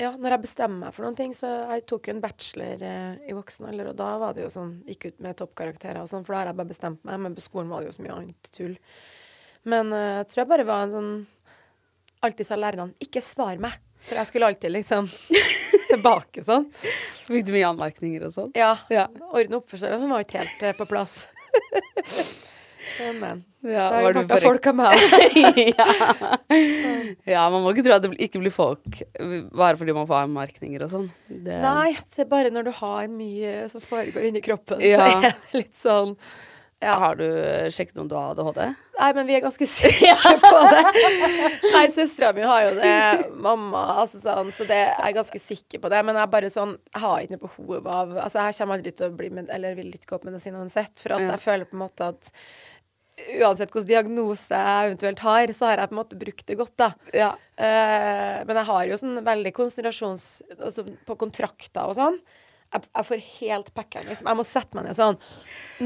[0.00, 3.28] ja, når jeg bestemmer meg for noen ting, så jeg tok jo en bachelor eh,
[3.30, 6.24] i voksen alder, og da var det jo sånn Gikk ut med toppkarakterer og sånn,
[6.26, 7.20] for da har jeg bare bestemt meg.
[7.22, 8.74] Men på skolen var det jo så mye annet tull.
[9.70, 11.14] Men eh, jeg tror jeg bare var en sånn
[12.24, 15.10] Alltid sa lærerne 'ikke svar meg', for jeg skulle alltid liksom
[15.92, 16.70] tilbake sånn.
[17.28, 18.54] Fikk du mye anmerkninger og sånn?
[18.56, 18.78] Ja.
[18.88, 19.10] Ja.
[19.28, 21.26] Orden og oppførsel var ikke helt eh, på plass.
[23.00, 23.42] Men, men.
[23.64, 25.04] Ja, Da du ble på folk av meg.
[25.78, 25.88] ja.
[27.26, 29.00] ja, man må ikke tro at det ikke blir folk
[29.56, 31.06] bare fordi man får merkninger og sånn.
[31.28, 34.98] Det- Nei, det er bare når du har mye som foregår inni kroppen, Ja.
[34.98, 36.16] så er det litt sånn
[36.84, 36.98] ja.
[37.00, 37.24] Har du
[37.72, 38.58] sjekket om du har ADHD?
[38.98, 40.82] Nei, men vi er ganske sikre på det.
[41.72, 43.30] Nei, søstera mi har jo det.
[43.40, 44.50] Mamma, altså sånn.
[44.52, 46.02] Så det, jeg er ganske sikker på det.
[46.04, 48.92] Men jeg er bare sånn Jeg har ikke noe behov av Altså, jeg kommer aldri
[48.98, 50.92] til å bli med, Eller vil ikke gå opp medisin uansett.
[51.00, 51.30] For at Ja.
[51.32, 52.32] jeg føler på en måte at
[53.14, 56.74] uansett hvilken diagnose jeg eventuelt har, så har jeg på en måte brukt det godt,
[56.80, 56.88] da.
[57.14, 57.30] Ja.
[57.56, 60.26] Eh, men jeg har jo sånn veldig konsentrasjons...
[60.58, 62.18] Altså på kontrakter og sånn.
[62.74, 64.30] Jeg, jeg får helt packeren, liksom.
[64.30, 65.18] Jeg må sette meg ned sånn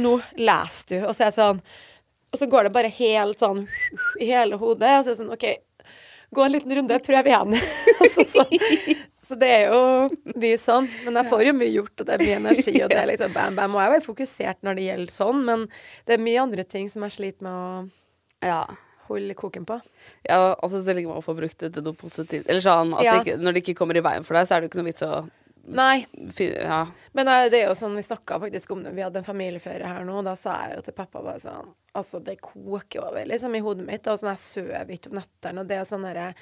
[0.01, 0.97] Nå leser du.
[1.03, 1.62] Og så er jeg sånn
[2.33, 3.67] Og så går det bare helt sånn
[4.23, 4.95] i hele hodet.
[5.01, 5.47] Og så er det sånn OK,
[6.33, 7.59] gå en liten runde, prøv igjen.
[8.01, 8.47] altså, så,
[9.29, 10.88] så det er jo mye sånn.
[11.05, 13.37] Men jeg får jo mye gjort, og det er mye energi, og det er liksom
[13.37, 13.77] bam, bam.
[13.77, 15.64] Og jeg er jo fokusert når det gjelder sånn, men
[16.09, 18.62] det er mye andre ting som jeg sliter med å ja.
[19.09, 19.81] holde koken på.
[20.29, 22.49] Ja, altså så lenge man får brukt det til noe positivt.
[22.49, 23.19] Eller sånn at Ja.
[23.19, 24.83] det ikke, når det ikke kommer i veien for deg, så er det jo ikke
[24.83, 25.27] noe vits å
[25.69, 26.07] Nei.
[26.38, 26.87] Ja.
[27.12, 29.85] Men eh, det er jo sånn, vi snakka faktisk om det, vi hadde en familieferie
[29.85, 33.29] her nå, og da sa jeg jo til pappa bare sånn Altså, det koker over
[33.29, 36.07] liksom i hodet mitt, og sånn jeg sover ikke om nettene, og det er sånn
[36.07, 36.33] derre Ja,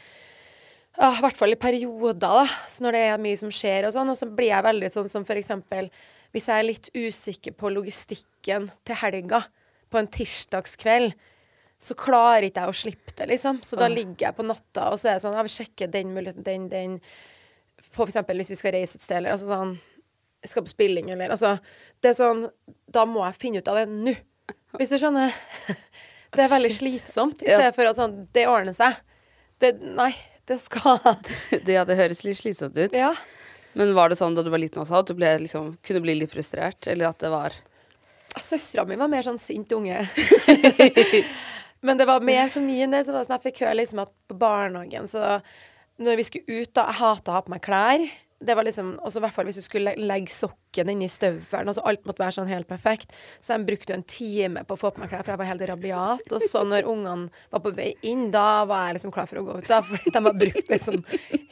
[0.96, 2.46] I hvert fall i perioder, da.
[2.70, 4.10] Så når det er mye som skjer og sånn.
[4.12, 5.90] Og så blir jeg veldig sånn som eksempel
[6.34, 9.42] hvis jeg er litt usikker på logistikken til helga
[9.92, 11.14] på en tirsdagskveld,
[11.80, 13.60] så klarer ikke jeg å slippe det, liksom.
[13.64, 16.14] Så da ligger jeg på natta, og så er det sånn Jeg vil sjekke den
[16.16, 16.96] muligheten, den, den.
[17.96, 19.74] På eksempel hvis vi skal reise et sted, eller altså sånn
[20.44, 21.56] Jeg skal på spilling, eller altså
[22.02, 22.46] Det er sånn
[22.92, 24.16] Da må jeg finne ut av det nå.
[24.76, 25.36] Hvis du skjønner?
[26.36, 28.96] Det er veldig slitsomt, i stedet for at sånn Det ordner seg.
[29.62, 30.10] Det Nei,
[30.46, 31.00] det skal
[31.50, 32.94] Det, ja, det høres litt slitsomt ut.
[32.94, 33.14] Ja.
[33.76, 36.14] Men var det sånn da du var liten også, at du ble, liksom, kunne bli
[36.22, 36.86] litt frustrert?
[36.88, 37.56] Eller at det var
[38.36, 40.02] Søstera mi var mer sånn sint unge.
[41.86, 43.04] Men det var mer for min del.
[43.06, 45.38] Så var det sånn, jeg fikk høre liksom at på barnehagen så
[46.02, 48.04] Når vi skulle ut, da Jeg hata å ha på meg klær.
[48.38, 51.70] Det var liksom, også i hvert fall Hvis du skulle legge sokken inni støvelen.
[51.70, 53.14] Altså alt måtte være sånn helt perfekt.
[53.40, 55.50] Så jeg brukte jo en time på å få på meg klær, for jeg var
[55.50, 56.34] helt rabiat.
[56.36, 59.46] Og så når ungene var på vei inn, da var jeg liksom klar for å
[59.46, 59.70] gå ut.
[59.70, 61.02] da, Fordi de har brukt liksom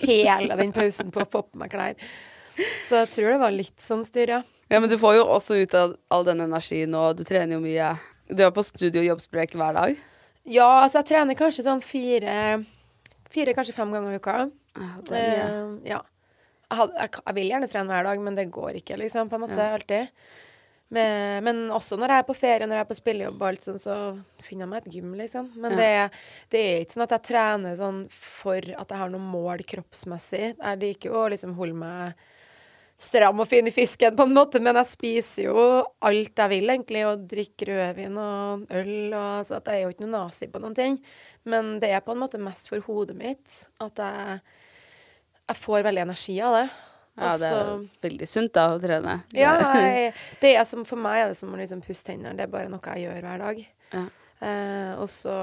[0.04, 1.96] hele den pausen på å få på meg klær.
[2.88, 4.42] Så jeg tror det var litt sånn styr, ja.
[4.72, 7.64] Ja, men du får jo også ut av all den energien, og du trener jo
[7.64, 7.94] mye.
[8.32, 9.98] Du er på studio og jobbsprek hver dag.
[10.44, 12.64] Ja, altså jeg trener kanskje sånn fire
[13.34, 14.34] Fire, kanskje fem ganger i uka.
[14.78, 15.46] Ah, det er mye.
[15.50, 15.96] Uh, ja.
[16.70, 19.74] Jeg, vil gjerne trene hver dag, men det går ikke, liksom, på en måte, Ja.
[19.74, 20.08] alltid.
[20.94, 23.64] Men, men også når jeg er på ferie, når jeg er på spillejobb og alt
[23.66, 23.94] sånn, så
[24.44, 25.48] finner jeg meg et gym, liksom.
[25.56, 25.78] Men Ja.
[25.80, 29.64] det, det er ikke sånn at jeg trener sånn for at jeg har noe mål
[29.66, 30.54] kroppsmessig.
[30.60, 32.14] Jeg liker å liksom holde meg
[33.00, 35.64] stram og fin i fisken, på en måte, men jeg spiser jo
[36.04, 39.94] alt jeg vil, egentlig, og drikker rødvin og øl, og så at jeg er jo
[39.94, 41.00] ikke noe nazi på noen ting.
[41.50, 44.38] Men det er på en måte mest for hodet mitt at jeg,
[45.50, 46.66] jeg får veldig energi av det.
[47.14, 49.20] Ja, det er Og veldig sunt da å trene.
[49.38, 52.34] ja, jeg, det er som, for meg er det som å liksom pusse tennene.
[52.38, 53.60] Det er bare noe jeg gjør hver dag.
[53.94, 54.06] Ja.
[54.44, 55.36] Eh, og så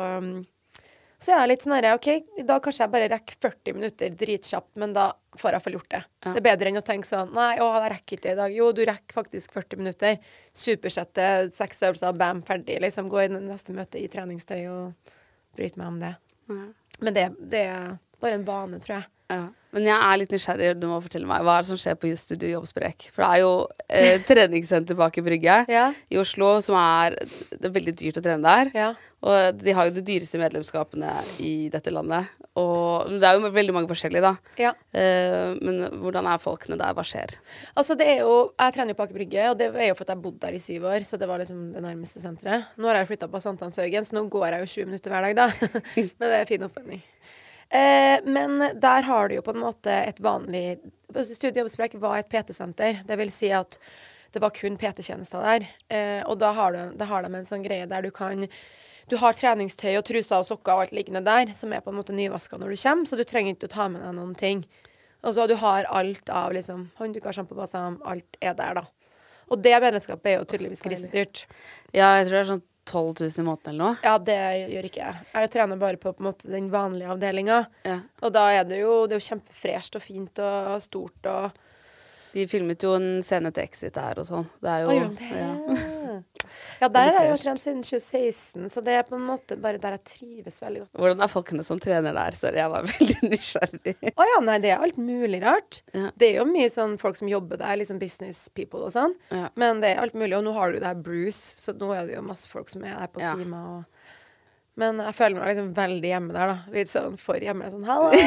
[1.21, 2.07] så er jeg litt sånn herre OK,
[2.41, 5.03] i dag kanskje jeg bare rekker 40 minutter dritkjapt, men da
[5.37, 5.99] får jeg få gjort det.
[6.25, 6.31] Ja.
[6.33, 8.55] Det er bedre enn å tenke sånn Nei, å, jeg rekker ikke det i dag.
[8.57, 10.17] Jo, du rekker faktisk 40 minutter.
[10.57, 12.79] Supersette, seks øvelser, bam, ferdig.
[12.81, 15.13] Liksom gå i neste møte i treningstøy og
[15.59, 16.11] bryte meg om det.
[16.49, 16.65] Ja.
[17.05, 19.09] Men det, det er bare en vane, tror jeg.
[19.29, 19.43] Ja.
[19.71, 21.45] Men jeg er litt nysgjerrig, du må fortelle meg.
[21.47, 23.05] Hva er det som skjer på Just Studio Jobbsprek?
[23.15, 23.51] For det er jo
[23.87, 25.85] eh, treningssenter bak i Brygge Ja.
[26.11, 27.15] i Oslo, som er
[27.53, 28.71] Det er veldig dyrt å trene der.
[28.75, 28.89] Ja.
[29.21, 32.27] Og de har jo de dyreste medlemskapene i dette landet.
[32.59, 34.31] Og det er jo veldig mange forskjellige, da.
[34.59, 34.71] ja.
[34.97, 36.91] Eh, men hvordan er folkene der?
[36.97, 37.37] Hva skjer?
[37.79, 40.03] Altså, det er jo Jeg trener jo på Aker Brygge, og det er jo for
[40.03, 42.67] at jeg bodde der i syv år, så det var liksom det nærmeste senteret.
[42.75, 45.39] Nå har jeg flytta på Sankthanshaugen, så nå går jeg jo 20 minutter hver dag,
[45.39, 45.71] da.
[46.19, 47.05] Men det er fin oppvending.
[47.71, 50.81] Eh, men der har du jo på en måte et vanlig
[51.11, 53.01] Studiejobbsprek var et PT-senter.
[53.07, 53.77] Det vil si at
[54.31, 55.65] det var kun PT-tjenester der.
[55.91, 58.47] Eh, og da har, du, da har de en sånn greie der du kan
[59.11, 61.97] Du har treningstøy og truser og sokker og alt liggende der, som er på en
[61.97, 64.61] måte nyvaska når du kommer, så du trenger ikke å ta med deg noen ting.
[65.27, 68.85] Og så du har alt av liksom håndduker, sjampo, balsam, alt er der, da.
[69.51, 71.43] Og det medlemskapet er jo tydeligvis grisedyrt.
[71.91, 73.97] Ja, jeg tror det er sånn 12 000 i måneden eller noe.
[74.03, 74.37] Ja, det
[74.75, 75.25] gjør ikke jeg.
[75.33, 77.63] Jeg trener bare på, på måte, den vanlige avdelinga.
[77.87, 77.97] Ja.
[78.21, 81.61] Og da er det jo, det er jo kjempefresht og fint og stort og
[82.31, 84.45] De filmet jo en scene til Exit der og sånn.
[84.63, 85.41] Det er jo oh, ja.
[85.41, 86.19] ja.
[86.81, 89.79] Ja, der har jeg jo trent siden 2016, så det er på en måte bare
[89.81, 90.89] der jeg trives veldig godt.
[90.99, 92.37] Hvordan er folkene som trener der?
[92.39, 93.93] Sorry, jeg var veldig nysgjerrig.
[94.11, 95.81] Å ja, nei, det er alt mulig rart.
[95.93, 96.09] Ja.
[96.19, 99.15] Det er jo mye sånn folk som jobber der, liksom business people og sånn.
[99.59, 100.33] Men det er alt mulig.
[100.39, 102.83] Og nå har du det her Bruce, så nå er det jo masse folk som
[102.87, 104.09] er der på timer og
[104.81, 106.75] Men jeg føler meg liksom veldig hjemme der, da.
[106.75, 107.71] Litt sånn for hjemme.
[107.71, 108.11] Sånn hallo!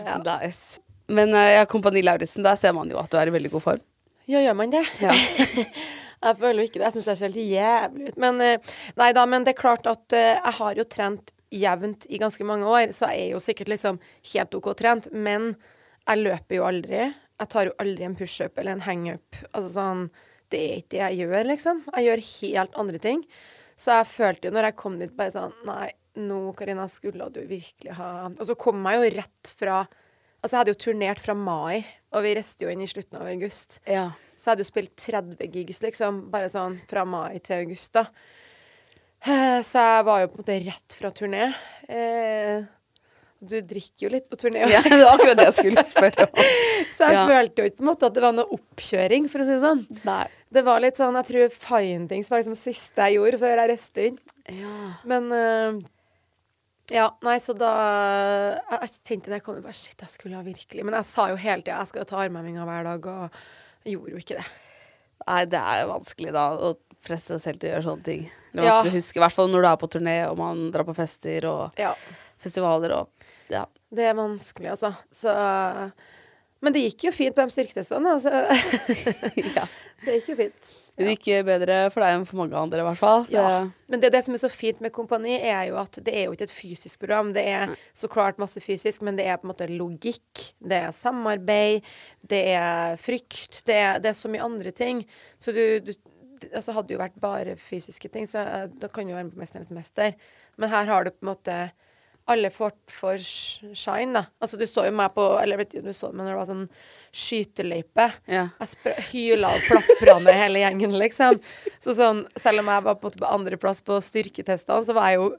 [0.00, 0.16] Ja.
[0.24, 0.80] Nice.
[1.10, 3.66] Men uh, ja, Kompani Lauritzen, der ser man jo at du er i veldig god
[3.66, 3.82] form.
[4.30, 4.84] Ja, gjør man det?
[5.02, 5.14] Ja.
[6.26, 6.86] jeg føler jo ikke det.
[6.86, 8.18] Jeg syns det ser helt jævlig ut.
[8.22, 12.06] Men eh, nei da, men det er klart at eh, jeg har jo trent jevnt
[12.06, 13.98] i ganske mange år, så jeg er jo sikkert liksom
[14.32, 15.08] helt OK trent.
[15.10, 15.54] Men
[16.06, 17.08] jeg løper jo aldri.
[17.40, 19.40] Jeg tar jo aldri en pushup eller en hangup.
[19.50, 20.04] Altså sånn
[20.50, 21.82] Det er ikke det jeg gjør, liksom.
[21.94, 23.24] Jeg gjør helt andre ting.
[23.80, 25.88] Så jeg følte jo når jeg kom dit, bare sånn Nei,
[26.20, 29.76] nå, Karina, skulle du virkelig ha Og så kom jeg jo rett fra
[30.42, 33.26] Altså, jeg hadde jo turnert fra mai, og vi reiste jo inn i slutten av
[33.28, 33.78] august.
[33.86, 34.06] Ja.
[34.40, 38.06] Så jeg hadde jo spilt 30 gigs, liksom, bare sånn fra mai til august, da.
[39.26, 41.50] Eh, Så jeg var jo på en måte rett fra turné.
[41.88, 42.62] Eh,
[43.42, 44.66] Du drikker jo litt på turné.
[44.68, 46.42] ja, det var akkurat det jeg skulle spørre om.
[46.96, 47.22] Så jeg Ja.
[47.28, 49.62] følte jo ikke på en måte at det var noe oppkjøring, for å si det
[49.64, 49.86] sånn.
[50.04, 50.26] Nei.
[50.52, 54.04] Det var litt sånn, jeg tror Findings var liksom siste jeg gjorde før jeg reiste
[54.10, 54.18] inn.
[54.56, 54.74] Ja.
[55.08, 55.80] Men eh,
[56.90, 57.70] ja, nei, så da
[58.70, 61.08] Jeg, jeg tenkte det jeg kom jo bare shit, jeg skulle ha virkelig Men jeg
[61.10, 63.40] sa jo hele tida jeg skal ta armhevinga hver dag, og
[63.86, 64.46] jeg gjorde jo ikke det.
[65.26, 66.72] Nei, det er jo vanskelig da å
[67.06, 68.22] presse seg selv til å gjøre sånne ting.
[68.52, 68.70] Det Ja.
[68.74, 70.94] vanskelig å huske, I hvert fall når du er på turné og man drar på
[70.96, 71.94] fester og Ja.
[72.42, 73.08] festivaler og
[73.50, 73.64] Ja.
[73.92, 74.94] Det er vanskelig, altså.
[75.12, 75.92] Så
[76.62, 78.10] Men det gikk jo fint på de styrketestene.
[78.18, 78.30] Altså.
[79.56, 79.64] ja.
[80.04, 80.70] Det gikk jo fint.
[81.00, 83.24] Det gikk bedre for deg enn for mange andre, i hvert fall.
[83.32, 83.48] Ja.
[83.90, 86.36] Men det, det som er så fint med Kompani, er jo at det er jo
[86.36, 87.32] ikke et fysisk program.
[87.36, 90.94] Det er så klart masse fysisk, men det er på en måte logikk, det er
[90.96, 91.88] samarbeid,
[92.30, 95.04] det er frykt, det er, det er så mye andre ting.
[95.40, 95.94] Så du, du
[96.54, 99.34] altså Hadde det jo vært bare fysiske ting, så eh, da kan du være med
[99.34, 100.16] på 'Mesternes mester'.
[100.56, 101.56] Men her har du på en måte
[102.30, 104.24] alle får for shine, da.
[104.42, 106.50] Altså, du så jo meg på Eller vet du, du så meg når det var
[106.50, 106.66] sånn
[107.10, 108.06] skyteløype.
[108.30, 108.44] Ja.
[108.62, 111.40] Jeg hyla og plapra med hele gjengen, liksom.
[111.82, 115.30] Så sånn, selv om jeg var på, på andreplass på styrketestene, så var jeg jo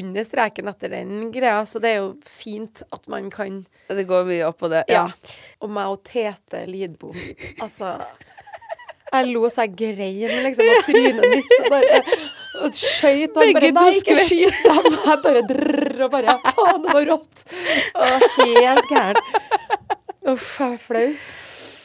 [0.00, 1.62] under streken etter den greia.
[1.66, 4.84] Så det er jo fint at man kan Det går mye opp på det.
[4.90, 5.06] Ja.
[5.10, 5.38] Ja.
[5.62, 7.16] Og meg og Tete Lidbom,
[7.62, 7.96] altså
[9.10, 12.00] Jeg lo så jeg grein, liksom, og trynet mitt og bare
[12.60, 13.34] og skøyt.
[13.34, 14.88] Og han bare Nei, ikke skyt dem!
[14.90, 17.44] Og jeg bare drrr, og bare Faen, det var rått!
[17.94, 19.22] Og helt gæren.
[20.30, 21.06] Uff, jeg er flau.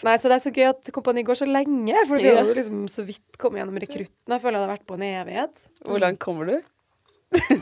[0.06, 2.54] Nei, så det er så gøy at Kompani går så lenge, for vi har jo
[2.54, 4.36] liksom så vidt kommet gjennom rekrutten.
[4.36, 5.64] Jeg føler jeg har vært på en evighet.
[5.88, 6.60] Hvor langt kommer du?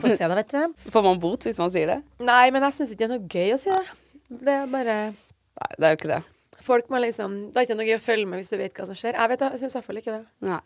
[0.02, 0.90] Få se det, vet du.
[0.92, 1.98] Får man bot hvis man sier det?
[2.20, 3.98] Nei, men jeg syns ikke det er noe gøy å si det.
[4.44, 6.22] Det er bare Nei, det er jo ikke det.
[6.64, 8.88] Folk må liksom Det er ikke noe gøy å følge med hvis du vet hva
[8.88, 9.18] som skjer.
[9.18, 10.24] Jeg vet jeg syns i hvert fall ikke det.
[10.48, 10.62] Nei.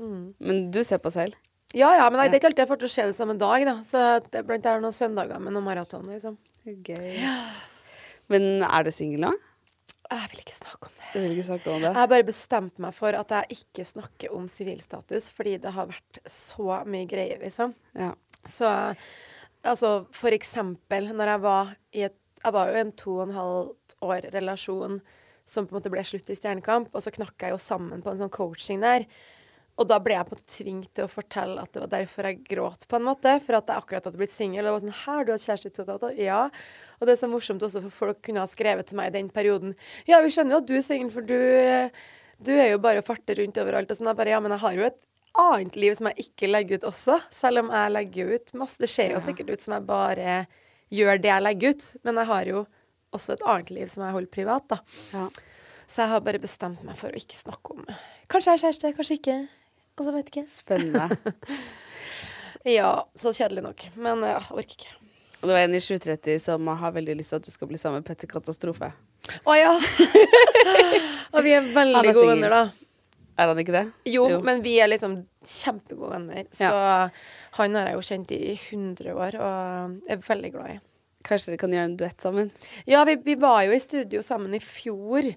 [0.00, 0.22] Mm.
[0.42, 1.36] Men du ser på selv?
[1.74, 3.64] Ja ja, men det er ikke alltid jeg får til å se det samme dag,
[3.66, 3.74] da.
[3.86, 6.36] Så det blant annet noen søndager med noen maraton, liksom.
[6.64, 7.18] Gøy.
[8.32, 9.32] Men er du singel nå?
[10.04, 11.08] Jeg vil ikke snakke om det.
[11.14, 14.34] Du vil ikke snakke om Jeg har bare bestemt meg for at jeg ikke snakker
[14.36, 17.74] om sivilstatus, fordi det har vært så mye greier, liksom.
[17.98, 18.12] Ja.
[18.50, 18.68] Så
[19.64, 23.22] altså, for eksempel når jeg var i et Jeg var jo i en to og
[23.24, 24.98] en halvt år relasjon
[25.48, 28.12] som på en måte ble slutt i Stjernekamp, og så knakk jeg jo sammen på
[28.12, 29.06] en sånn coaching der.
[29.74, 32.28] Og da ble jeg på en måte tvunget til å fortelle at det var derfor
[32.28, 33.32] jeg gråt, på en måte.
[33.42, 34.62] For at jeg akkurat hadde blitt singel.
[34.62, 36.20] Og det var sånn Her, du har kjæreste i to og et?
[36.22, 36.42] Ja.
[37.00, 39.32] Og det er så morsomt også, for folk kunne ha skrevet til meg i den
[39.34, 39.74] perioden
[40.06, 41.34] Ja, vi skjønner jo at du er singel, for du,
[42.46, 43.90] du er jo bare å farte rundt overalt.
[43.90, 44.12] Og sånn.
[44.12, 45.00] Jeg bare Ja, men jeg har jo et
[45.42, 47.18] annet liv som jeg ikke legger ut også.
[47.34, 48.78] Selv om jeg legger ut masse.
[48.78, 50.38] Det ser jo sikkert ut som jeg bare
[50.94, 51.86] gjør det jeg legger ut.
[52.06, 52.64] Men jeg har jo
[53.16, 54.78] også et annet liv som jeg holder privat, da.
[55.14, 55.28] Ja.
[55.90, 57.84] Så jeg har bare bestemt meg for å ikke snakke om
[58.32, 59.34] Kanskje jeg er kjæreste, kanskje ikke.
[59.98, 60.46] Altså, vet ikke.
[60.50, 61.08] Spennende.
[62.64, 63.82] Ja, så kjedelig nok.
[64.00, 64.92] Men ja, jeg orker ikke.
[65.42, 67.76] Og det var en i 730 som har veldig lyst til at du skal bli
[67.76, 68.88] sammen med Petter Katastrofe.
[69.44, 69.74] Å ja!
[71.34, 72.62] Og vi er veldig er gode venner, da.
[73.36, 73.82] Er han ikke det?
[74.08, 74.38] Jo, Jo.
[74.46, 76.48] men vi er liksom kjempegode venner.
[76.56, 76.70] Så
[77.58, 80.80] han har jeg jo kjent i 100 år og er veldig glad i.
[81.24, 82.50] Kanskje dere kan gjøre en duett sammen?
[82.90, 85.30] Ja, vi, vi var jo i studio sammen i fjor,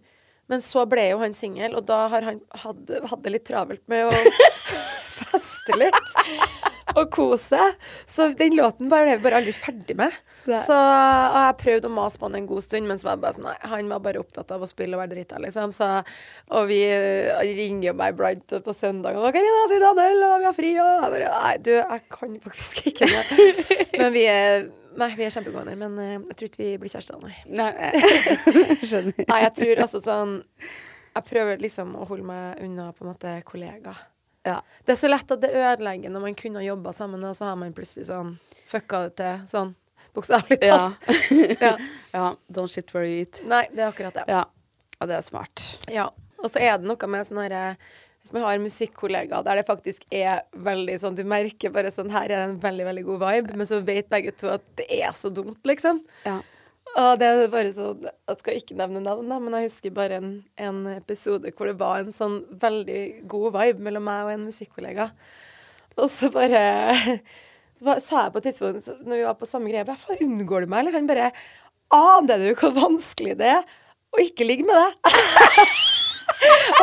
[0.52, 4.08] men så ble jo han singel, og da har han hadde, hadde litt travelt med
[4.08, 4.36] å
[5.20, 6.18] feste litt
[6.98, 7.88] og kose seg.
[8.10, 10.16] Så den låten ble vi bare aldri ferdig med.
[10.48, 13.24] Så og jeg prøvde å mase på han en god stund, men så var jeg
[13.26, 15.74] bare sånn, nei, han var bare opptatt av å spille og være drita, liksom.
[15.76, 15.90] Så,
[16.56, 20.58] og vi eh, ringer meg iblant på søndag og 'Karina, si Daniel, og vi har
[20.58, 23.24] fri', og jeg bare Nei, du, jeg kan faktisk ikke det.
[24.00, 26.92] Men vi er Nei, vi er kjempegode venner, men eh, jeg tror ikke vi blir
[26.94, 27.34] kjærester, nei.
[27.46, 29.26] Nei, jeg skjønner.
[29.30, 30.32] Nei, jeg tror altså sånn
[31.18, 34.00] Jeg prøver liksom å holde meg unna på en måte kollegaer.
[34.48, 34.60] Ja.
[34.88, 37.50] Det er så lett at det ødelegger når man kunne ha jobba sammen, og så
[37.50, 38.36] har man plutselig sånn
[38.70, 39.74] fucka det til sånn
[40.18, 40.78] bokstavelig Ja.
[40.78, 41.08] talt.
[41.66, 41.74] Ja.
[42.14, 42.28] ja.
[42.54, 43.42] Don't shit where you eat.
[43.50, 44.24] Nei, det er akkurat det.
[44.32, 44.46] Ja.
[44.98, 45.66] ja, det er smart.
[45.92, 46.08] Ja.
[46.38, 47.64] Og så er det noe med sånn herre
[48.32, 52.28] Hvis jeg har musikkollegaer der det faktisk er veldig sånn Du merker bare sånn Her
[52.28, 55.16] er det en veldig, veldig god vibe, men så vet begge to at det er
[55.18, 56.04] så dumt, liksom.
[56.28, 56.40] Ja.
[56.98, 60.32] Og det er bare sånn Jeg skal ikke nevne navn, men jeg husker bare en,
[60.60, 65.12] en episode hvor det var en sånn veldig god vibe mellom meg og en musikkollega.
[65.98, 66.64] Og så bare
[67.78, 70.72] så sa jeg på et tidspunkt når vi var på samme greie bare, unngår du
[70.72, 70.98] meg, eller?
[70.98, 71.32] Han bare
[71.94, 73.76] Aner du hvor vanskelig det er
[74.12, 75.14] å ikke ligge med deg?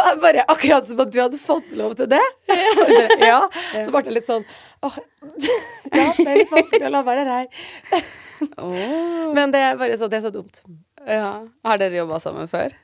[0.04, 2.22] Og bare Akkurat som at du hadde fått lov til det?
[2.48, 3.40] Bare, ja.
[3.74, 4.44] Så ble det litt sånn
[4.84, 4.96] Åh,
[5.94, 8.02] ja, det er litt vanskelig å la være her.
[9.32, 10.60] Men det er bare så, det er så dumt.
[11.08, 11.30] ja.
[11.64, 12.74] Har dere jobba sammen før?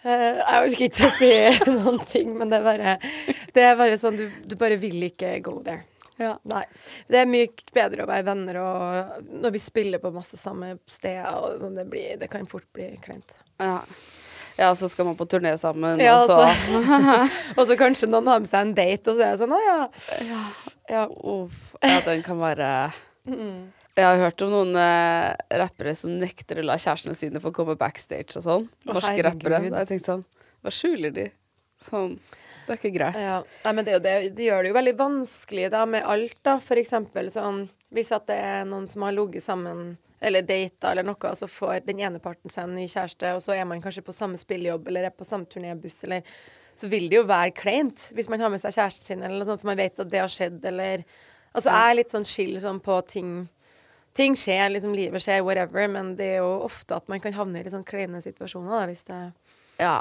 [0.00, 1.30] Eh, jeg orker ikke å si
[1.74, 2.94] noen ting, men det er bare,
[3.52, 5.84] det er bare sånn du, du bare vil ikke go there.
[6.20, 6.34] Ja.
[6.48, 6.62] Nei.
[7.08, 11.28] Det er mye bedre å være venner og når vi spiller på masse samme steder.
[11.36, 13.32] Og sånn, det, blir, det kan fort bli kleint.
[13.60, 13.78] Ja.
[14.60, 16.46] Ja, så skal man på turné sammen, Ja, og så
[17.58, 19.60] Og så kanskje noen har med seg en date, og så er det sånn Å
[19.64, 19.78] ja.
[20.92, 21.04] ja.
[21.08, 21.56] Uff.
[21.80, 22.72] Ja, den kan være
[23.28, 23.68] Mm.
[23.98, 27.74] Jeg har hørt om noen eh, rappere som nekter å la kjærestene sine få komme
[27.78, 28.64] backstage og sånn.
[28.88, 29.58] Norske rappere.
[29.66, 30.22] Da jeg tenkte sånn
[30.64, 31.26] Hva skjuler de?
[31.90, 32.14] Sånn.
[32.64, 33.18] Det er ikke greit.
[33.20, 33.36] Ja.
[33.66, 36.56] Nei, men det, det, det gjør det jo veldig vanskelig da med alt, da.
[36.64, 41.06] For eksempel sånn hvis at det er noen som har ligget sammen eller data eller
[41.06, 43.80] noe, og så får den ene parten seg en ny kjæreste, og så er man
[43.82, 46.22] kanskje på samme spillejobb eller er på samme turnébuss, eller
[46.80, 49.48] Så vil det jo være kleint hvis man har med seg kjæresten sin, eller noe
[49.48, 51.04] sånt, for man vet at det har skjedd, eller
[51.50, 53.48] Altså jeg er litt sånn chill sånn på ting
[54.14, 57.60] Ting skjer, liksom livet skjer, whatever, men det er jo ofte at man kan havne
[57.60, 59.20] i litt sånn kleine situasjoner, da, hvis det
[59.78, 60.00] Ja,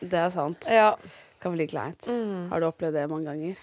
[0.00, 0.64] det er sant.
[0.70, 0.94] Ja.
[1.42, 2.06] Kan bli kleint.
[2.06, 2.48] Mm.
[2.52, 3.54] Har du opplevd det mange ganger?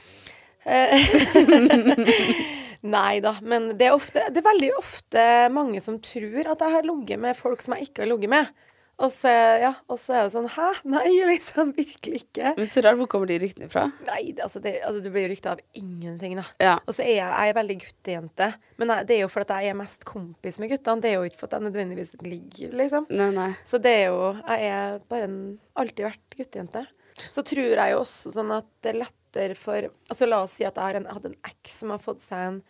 [2.85, 6.75] Nei da, men det er, ofte, det er veldig ofte mange som tror at jeg
[6.77, 8.55] har ligget med folk som jeg ikke har ligget med.
[8.97, 9.29] Og så,
[9.61, 10.67] ja, og så er det sånn Hæ?
[10.89, 11.73] Nei, liksom.
[11.77, 12.55] Virkelig ikke.
[12.57, 13.85] Men så rart, hvor kommer de ryktene fra?
[14.07, 16.47] Nei, det, altså, det, altså, det blir rykter av ingenting, da.
[16.63, 16.75] Ja.
[16.85, 18.49] Og så er jeg, jeg er veldig guttejente.
[18.81, 21.05] Men jeg, det er jo fordi jeg er mest kompis med guttene.
[21.05, 23.09] Det er jo ikke for at jeg nødvendigvis ligger, liksom.
[23.13, 23.51] Nei, nei.
[23.69, 25.39] Så det er jo Jeg er bare en,
[25.77, 26.87] alltid vært guttejente.
[27.33, 30.65] Så tror jeg jo også sånn at det er lettere for Altså la oss si
[30.67, 32.61] at jeg har en, eks som har fått seg en,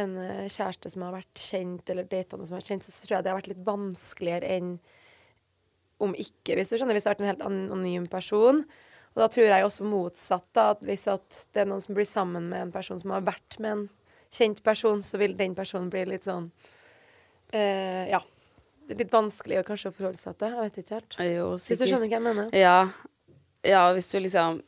[0.00, 3.16] en eh, kjæreste som har vært kjent, eller datene som har vært kjent, så tror
[3.18, 4.74] jeg det har vært litt vanskeligere enn
[6.02, 6.96] om ikke, hvis du skjønner.
[6.96, 8.64] Hvis det har vært en helt anonym person.
[9.12, 12.08] Og da tror jeg også motsatt, da, at hvis at det er noen som blir
[12.08, 13.82] sammen med en person som har vært med en
[14.32, 16.48] kjent person, så vil den personen bli litt sånn
[17.54, 18.22] uh, Ja.
[18.92, 20.52] Litt vanskelig å kanskje forholde seg til.
[20.52, 21.16] Jeg vet ikke helt.
[21.22, 22.48] Jo, Hvis du skjønner hva jeg mener?
[22.56, 22.78] Ja.
[23.64, 24.60] Ja, hvis du liksom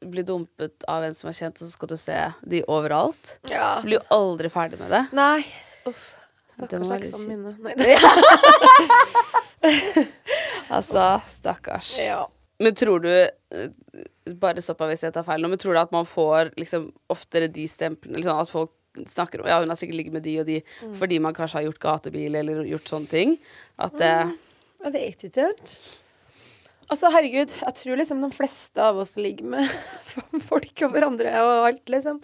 [0.00, 2.16] blir dumpet av en som er kjent, og så skal du se
[2.48, 3.34] de overalt.
[3.50, 3.74] Ja.
[3.82, 5.02] Du blir jo aldri ferdig med det.
[5.12, 5.42] Nei.
[5.88, 6.14] Uff.
[6.56, 7.52] Stakkars må minne.
[7.64, 8.00] Nei, det-
[10.70, 11.94] Altså, stakkars.
[11.98, 12.28] ja.
[12.60, 13.70] Men tror du eh,
[14.36, 16.90] Bare stopp meg hvis jeg tar feil nå, men tror du at man får liksom
[17.10, 18.18] oftere de stemplene?
[18.20, 18.70] Liksom at folk
[19.08, 20.94] snakker om Ja, hun har sikkert ligget med de og de Mm.
[21.00, 23.38] fordi man kanskje har gjort gatebil eller gjort sånne ting.
[23.78, 24.12] At det
[24.84, 25.78] Jeg vet ikke helt.
[26.90, 29.68] Altså, herregud, jeg tror liksom de fleste av oss ligger med
[30.50, 32.18] folk og hverandre og alt, liksom.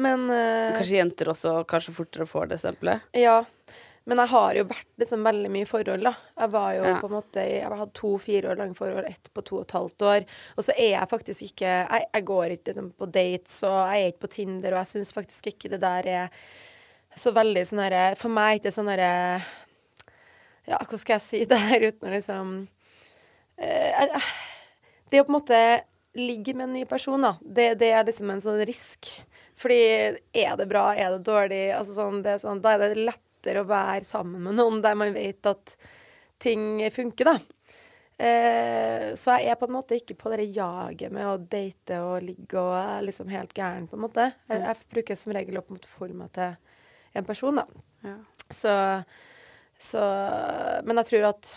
[0.00, 3.02] Men uh, Kanskje jenter også kanskje fortere får det stempelet?
[3.18, 3.42] Ja.
[4.08, 6.14] Men jeg har jo vært liksom veldig mye i forhold, da.
[6.40, 6.94] Jeg var jo Ja.
[7.02, 9.74] på en måte Jeg hadde to fire år lange forhold, ett på to og et
[9.76, 10.24] halvt år.
[10.56, 14.00] Og så er jeg faktisk ikke Jeg, jeg går ikke liksom, på dates, og jeg
[14.06, 16.42] er ikke på Tinder, og jeg syns faktisk ikke det der er
[17.20, 19.12] så veldig sånn herre For meg er det sånn herre
[20.70, 22.52] Ja, hva skal jeg si det her uten å liksom
[23.60, 25.60] Det å på en måte
[26.18, 29.10] ligge med en ny person, da, det, det er liksom en sånn risk.
[29.60, 29.80] Fordi
[30.32, 31.62] er det bra, er det dårlig?
[31.76, 34.96] Altså sånn, det er sånn, da er det lettere å være sammen med noen der
[34.98, 35.74] man vet at
[36.40, 37.36] ting funker, da.
[38.20, 42.24] Eh, så jeg er på en måte ikke på det jaget med å date og
[42.24, 44.26] ligge og er liksom helt gæren, på en måte.
[44.50, 46.56] Jeg, jeg bruker som regel å på en måte forme meg til
[47.16, 47.66] en person, da.
[48.04, 48.16] Ja.
[48.50, 48.72] Så,
[49.80, 50.04] så
[50.86, 51.52] Men jeg tror at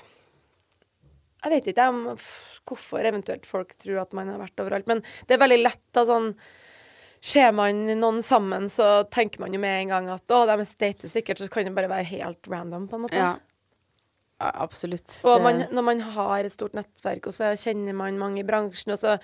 [1.43, 2.03] Jeg vet ikke om
[2.63, 6.05] hvorfor eventuelt folk tror at man har vært overalt, men det er veldig lett da
[6.09, 6.33] sånn
[7.23, 11.07] Ser man noen sammen, så tenker man jo med en gang at å, de dater
[11.07, 13.15] sikkert, så kan det bare være helt random, på en måte.
[13.15, 13.29] Ja.
[14.43, 15.07] ja absolutt.
[15.23, 18.91] Og man, når man har et stort nettverk, og så kjenner man mange i bransjen,
[18.97, 19.15] og så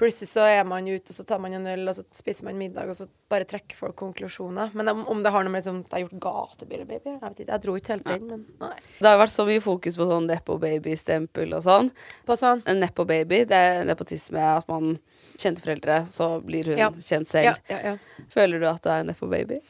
[0.00, 2.56] plutselig så er man ute, og så tar man en øl, og så spiser man
[2.58, 4.72] middag, og så bare trekker folk konklusjoner.
[4.78, 7.42] Men om, om det har noe med liksom, jeg har gjort gatebil, baby, jeg vet
[7.44, 7.50] ikke.
[7.52, 8.72] Jeg dro ikke helt inn, men nei.
[8.98, 11.92] Det har vært så mye fokus på sånn nepo baby-stempel og sånn.
[12.26, 12.64] På sånn.
[12.70, 14.40] En nepo baby, det er nepotisme.
[14.56, 14.96] At man
[15.40, 16.90] kjente foreldre, så blir hun Ja.
[16.90, 17.60] kjent selv.
[17.70, 17.96] ja, ja.
[18.32, 19.60] Føler du at du er en nepo baby?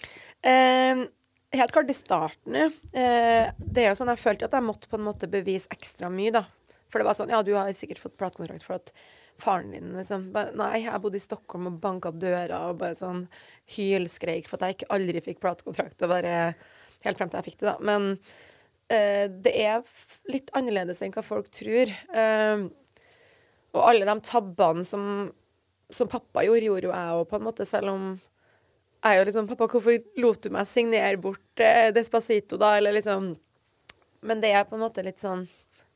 [0.46, 1.04] Um,
[1.52, 2.56] helt klart i starten.
[2.94, 6.08] Eh, det er jo sånn, jeg følte at jeg måtte på en måte bevise ekstra
[6.12, 6.44] mye, da.
[6.90, 8.92] For det var sånn, ja, du har sikkert fått platekontrakt for at
[9.42, 10.28] faren din liksom
[10.58, 13.24] Nei, jeg bodde i Stockholm og banka døra og bare sånn
[13.74, 15.98] hylskreik for at jeg ikke aldri fikk platekontrakt.
[16.04, 16.36] Og bare
[17.00, 17.76] Helt frem til jeg fikk det, da.
[17.80, 18.10] Men
[18.92, 19.78] uh, det er
[20.28, 21.88] litt annerledes enn hva folk tror.
[22.12, 22.66] Uh,
[23.72, 25.30] og alle de tabbene som,
[25.88, 28.10] som pappa gjorde, gjorde jo jeg òg, på en måte, selv om
[29.00, 32.74] jeg er jo liksom Pappa, hvorfor lot du meg signere bort eh, Despacito, da?
[32.76, 33.32] Eller liksom
[34.20, 35.46] Men det er på en måte litt sånn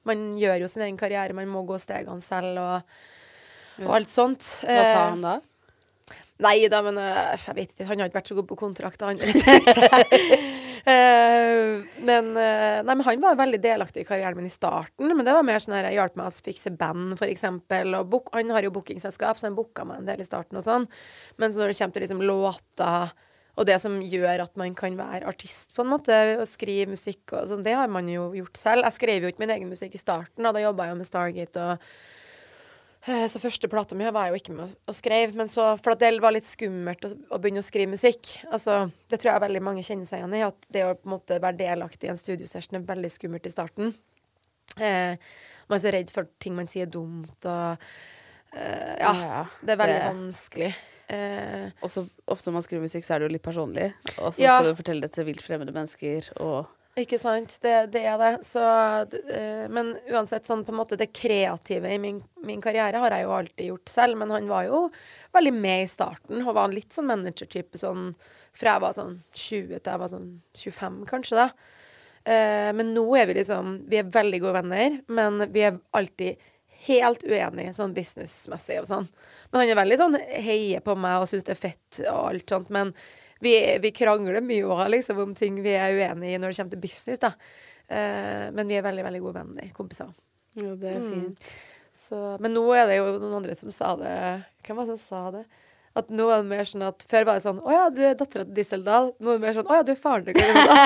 [0.08, 2.94] Man gjør jo sin egen karriere, man må gå stegene selv og,
[3.82, 4.46] og alt sånt.
[4.62, 5.34] Hva sa Eh, han da?
[6.44, 7.88] Nei da, men eh, jeg vet ikke.
[7.88, 10.52] Han har ikke vært så god på kontrakter, han.
[10.84, 15.08] Eh, men, nei, men han var veldig delaktig i karrieren min i starten.
[15.08, 17.14] Men det var mer sånn at jeg hjalp meg å fikse band.
[17.16, 20.66] Og book, han har jo bookingselskap, så han booka meg en del i starten og
[20.66, 20.84] sånn.
[21.40, 23.14] Men så når det kommer til liksom låter
[23.54, 27.36] og det som gjør at man kan være artist, på en måte, og skrive musikk
[27.36, 28.86] og sånn, det har man jo gjort selv.
[28.88, 31.08] Jeg skrev jo ikke min egen musikk i starten, da, da jobba jeg jo med
[31.08, 31.88] Stargate og
[33.04, 35.98] Så første plata mi var jeg jo ikke med å- skrev, men så, for at
[36.00, 38.30] det var litt skummelt å, å begynne å skrive musikk.
[38.50, 41.12] Altså, det tror jeg veldig mange kjenner seg igjen i, at det å på en
[41.18, 43.92] måte være delaktig i en studiosession er veldig skummelt i starten.
[44.80, 45.16] Eh,
[45.68, 47.78] man er så redd for ting man sier dumt, og
[48.54, 50.74] Eh, ja, Ja, det er veldig det- vanskelig.
[51.10, 53.92] Eh, Og så ofte når man skriver musikk, så er det jo litt personlig.
[54.20, 54.60] Og så Ja.
[54.60, 57.56] skal du fortelle det til vilt fremmede mennesker, og Ikke sant.
[57.62, 58.32] Det, det er det.
[58.46, 63.16] Så, eh, men uansett, sånn på en måte det kreative i min, min karriere har
[63.16, 64.20] jeg jo alltid gjort selv.
[64.20, 64.84] Men han var jo
[65.34, 68.12] veldig med i starten og var litt sånn manager-type sånn
[68.54, 71.48] fra jeg var sånn 20 til jeg var sånn 25, kanskje, da.
[72.24, 76.38] Uh, men nå er vi liksom Vi er veldig gode venner, men vi er alltid
[76.86, 79.10] helt uenige sånn businessmessig og sånn.
[79.50, 82.54] Men han er veldig sånn heier på meg og syns det er fett og alt
[82.54, 82.72] sånt.
[82.72, 82.92] Men
[83.40, 86.70] vi, vi krangler mye også, liksom, om ting vi er uenige i når det kommer
[86.76, 87.32] til business, da.
[87.90, 89.70] Uh, men vi er veldig, veldig gode venner.
[89.76, 90.12] Kompiser.
[90.56, 91.10] jo, det er Mm.
[91.12, 91.38] fint.
[92.04, 94.10] Så, men nå er det jo noen andre som sa det
[94.66, 95.44] Hvem var det som sa det?
[95.96, 98.16] At nå er det mer sånn at Før var det sånn Å ja, du er
[98.18, 99.12] dattera til Disseldal.
[99.22, 100.76] Nå er det mer sånn Å ja, du er faren til Karimba.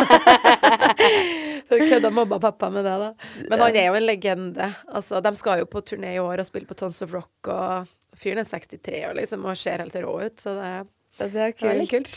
[1.69, 3.09] Så kødda mamma og pappa med det, da.
[3.51, 4.69] Men han er jo en legende.
[4.89, 7.91] Altså, de skal jo på turné i år og spille på Tons of Rock, og
[8.17, 10.87] fyren er 63 år, liksom, og ser helt rå ut, så det er
[11.19, 11.91] det er det er kult.
[11.91, 12.17] kult.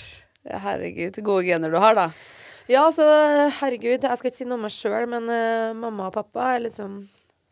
[0.61, 2.07] Herregud, gode gener du har, da.
[2.69, 3.05] Ja, altså,
[3.59, 6.65] herregud, jeg skal ikke si noe om meg sjøl, men uh, mamma og pappa er
[6.67, 7.01] liksom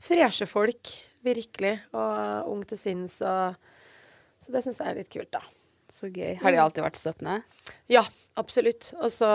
[0.05, 0.93] freshe folk,
[1.25, 3.57] virkelig, og uh, ung til sinns, og
[4.39, 5.43] Så det syns jeg er litt kult, da.
[5.91, 6.37] Så gøy.
[6.39, 7.41] Har de alltid vært støttende?
[7.91, 8.05] Ja,
[8.39, 8.93] absolutt.
[9.01, 9.29] Og så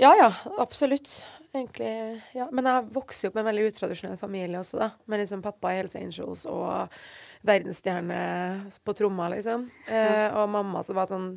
[0.00, 0.30] Ja, ja,
[0.60, 1.10] absolutt.
[1.52, 2.46] Egentlig, ja.
[2.52, 4.88] Men jeg vokste jo opp med en veldig utradisjonell familie også, da.
[5.10, 6.94] Med liksom pappa i Helse Angels og
[7.46, 8.22] verdensstjerne
[8.84, 9.66] på tromma, liksom.
[9.86, 11.28] Eh, og mamma som var sånn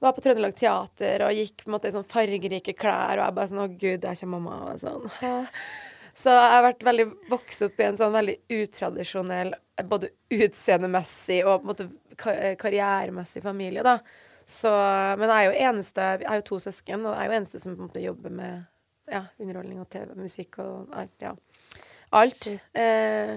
[0.00, 3.36] var på Trøndelag Teater og gikk på en måte i sånn fargerike klær, og jeg
[3.36, 4.72] bare sånn Å, gud, der kommer mamma.
[4.72, 5.10] Og sånn.
[6.20, 9.54] Så jeg har vært veldig vokst opp i en sånn veldig utradisjonell,
[9.88, 13.98] både utseendemessig og på en måte karrieremessig familie, da.
[14.50, 14.72] Så,
[15.20, 17.60] men jeg er jo eneste Jeg har jo to søsken, og jeg er jo eneste
[17.62, 18.64] som på en måte jobber med
[19.10, 21.34] ja, underholdning og TV, musikk og alt, ja.
[22.18, 22.48] Alt.
[22.74, 23.36] Eh,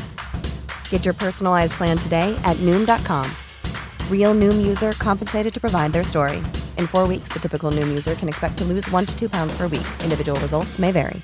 [0.91, 3.25] Get your personalized plan today at Noom.com.
[4.09, 6.37] Real Noom user compensated to provide their story.
[6.77, 9.57] In four weeks, the typical Noom user can expect to lose one to two pounds
[9.57, 9.87] per week.
[10.03, 11.21] Individual results may vary.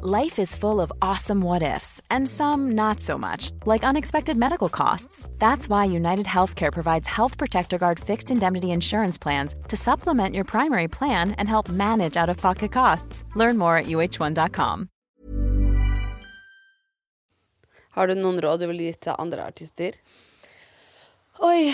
[0.00, 4.68] Life is full of awesome what ifs, and some not so much, like unexpected medical
[4.68, 5.28] costs.
[5.38, 10.44] That's why United Healthcare provides Health Protector Guard fixed indemnity insurance plans to supplement your
[10.44, 13.24] primary plan and help manage out of pocket costs.
[13.34, 14.88] Learn more at uh1.com.
[17.96, 19.96] Har du noen råd du vil gi til andre artister?
[21.44, 21.70] Oi,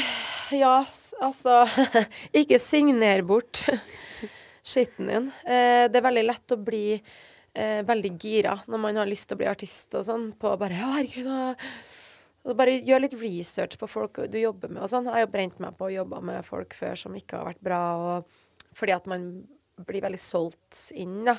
[0.52, 0.82] ja,
[1.24, 1.62] altså
[2.40, 3.64] Ikke signer bort
[4.70, 5.30] skitten din.
[5.48, 9.38] Eh, det er veldig lett å bli eh, veldig gira når man har lyst til
[9.38, 11.58] å bli artist og sånn, på bare Å, herregud.
[12.44, 15.08] Og bare gjør litt research på folk du jobber med og sånn.
[15.08, 17.64] Jeg har jo brent meg på å jobbe med folk før som ikke har vært
[17.64, 19.30] bra, og fordi at man
[19.88, 21.38] blir veldig solgt inn, da.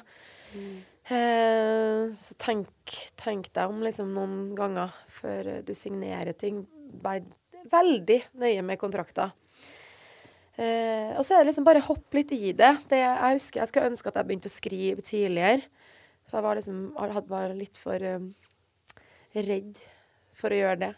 [1.06, 6.64] Eh, så tenk, tenk deg om liksom noen ganger før du signerer ting.
[7.04, 7.22] Vær
[7.72, 9.34] veldig nøye med kontrakter.
[10.56, 12.74] Eh, og så er det liksom bare hopp litt i det.
[12.90, 13.02] det.
[13.04, 15.66] Jeg husker jeg skulle ønske at jeg begynte å skrive tidligere.
[16.26, 18.32] For jeg var liksom, hadde bare litt for um,
[19.36, 19.82] redd
[20.36, 20.94] for å gjøre det.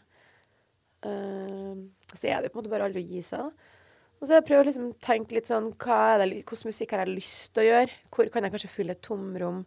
[1.10, 1.82] Eh,
[2.14, 3.74] så er det på en måte bare aldri å gi seg, da.
[4.18, 7.04] Og så har jeg å liksom tenke litt sånn hva er det, Hvordan musikk har
[7.04, 7.98] jeg lyst til å gjøre?
[8.16, 9.60] Hvor kan jeg kanskje fylle et tomrom?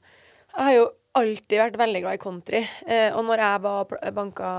[0.50, 0.88] Jeg har jo
[1.18, 2.60] alltid vært veldig glad i country.
[2.86, 4.50] Eh, og når jeg var banka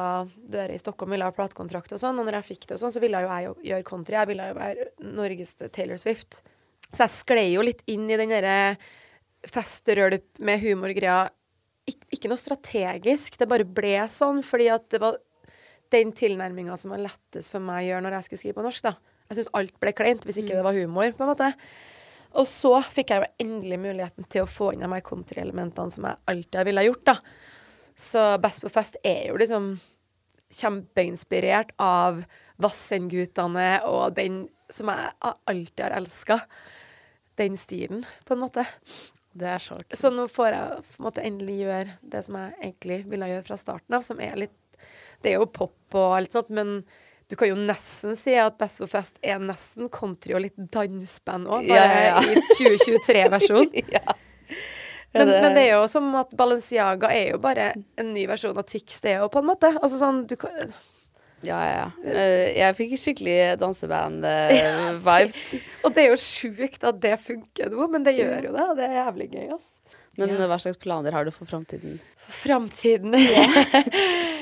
[0.52, 2.96] dører i Stockholm, ville ha platekontrakt og sånn, og når jeg fikk det og sånn,
[2.96, 4.18] så ville jo jeg jo gjøre country.
[4.18, 4.88] Jeg ville jo være
[5.20, 6.42] Norges Taylor Swift.
[6.92, 8.76] Så jeg sklei jo litt inn i den derre
[9.52, 11.30] festrølp med humorgreia.
[11.90, 15.18] Ik ikke noe strategisk, det bare ble sånn fordi at det var
[15.92, 18.86] den tilnærminga som var lettest for meg å gjøre når jeg skulle skrive på norsk,
[18.86, 18.94] da.
[19.32, 21.50] Jeg syns alt ble kleint hvis ikke det var humor, på en måte.
[22.40, 26.08] Og så fikk jeg jo endelig muligheten til å få inn de her countryelementene som
[26.08, 27.18] jeg alltid har ha gjort, da.
[28.02, 29.74] Så Best på fest er jo liksom
[30.52, 32.24] kjempeinspirert av
[32.62, 36.40] Vassendgutane og den som jeg alltid har elska.
[37.40, 38.66] Den stilen, på en måte.
[39.32, 40.00] Det er så kult.
[40.00, 43.48] Så nå får jeg på en måte endelig gjøre det som jeg egentlig ville gjøre
[43.48, 44.58] fra starten av, som er litt
[45.22, 46.80] Det er jo pop og alt sånt, men
[47.32, 51.48] du kan jo nesten si at Best for fest er nesten country og litt danseband
[51.48, 52.24] òg, bare ja, ja.
[52.28, 53.70] i 2023-versjon.
[53.96, 54.18] ja.
[55.16, 57.70] Men, men det er jo som at Balenciaga er jo bare
[58.00, 59.72] en ny versjon av Tix, det er jo på en måte.
[59.80, 60.60] Altså sånn, du kan
[61.42, 61.88] Ja, ja, ja.
[62.04, 65.42] Eh, jeg fikk skikkelig danseband-vibes.
[65.88, 68.76] Og det er jo sjukt at det funker nå, men det gjør jo det, og
[68.80, 69.68] det er jævlig gøy, altså.
[70.20, 71.96] Men hva slags planer har du for framtiden?
[72.20, 73.16] For framtiden.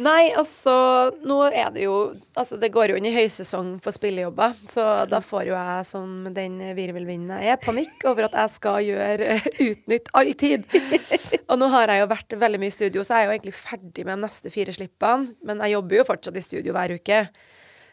[0.00, 0.74] Nei, altså
[1.22, 1.96] Nå er det jo
[2.34, 6.24] Altså, det går jo inn i høysesong for spillejobber, så da får jo jeg som
[6.34, 9.36] den virvelvinden jeg er, panikk over at jeg skal gjøre
[9.68, 10.66] utnytt all tid.
[11.50, 13.54] Og nå har jeg jo vært veldig mye i studio, så jeg er jo egentlig
[13.54, 15.30] ferdig med de neste fire slippene.
[15.46, 17.20] Men jeg jobber jo fortsatt i studio hver uke.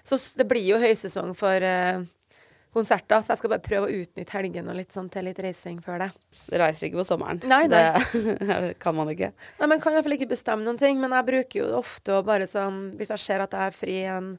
[0.10, 2.02] Så det blir jo høysesong for eh,
[2.74, 5.82] konserter, så jeg skal bare prøve å utnytte helgen og litt sånn til litt reising
[5.84, 6.10] før det.
[6.62, 7.42] Reiser ikke på sommeren.
[7.52, 7.82] Nei, nei.
[8.14, 9.32] Det kan man ikke.
[9.60, 11.00] Nei, men kan i hvert fall ikke bestemme noen ting.
[11.04, 13.98] Men jeg bruker jo ofte å bare sånn Hvis jeg ser at jeg er fri
[14.14, 14.32] en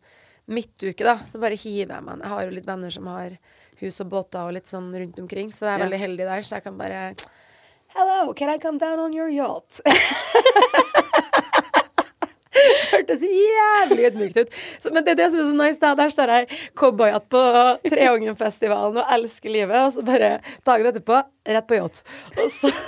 [0.52, 3.36] midtuke, da, så bare hiver jeg meg Jeg har jo litt venner som har
[3.82, 5.84] hus og båter og litt sånn rundt omkring, så jeg er Ja.
[5.86, 7.02] veldig heldig der, så jeg kan bare
[7.94, 9.80] Hello, can I come down on your yacht?
[12.92, 14.58] Hørtes jævlig ydmykt ut.
[14.82, 15.80] Så, men det er det som er så nice.
[15.82, 15.94] Da.
[15.98, 17.42] Der står jeg cowboyhatt på
[17.88, 20.34] Treungen-festivalen og elsker livet, og så bare
[20.66, 22.04] dagen etterpå rett på yacht.
[22.36, 22.72] Og så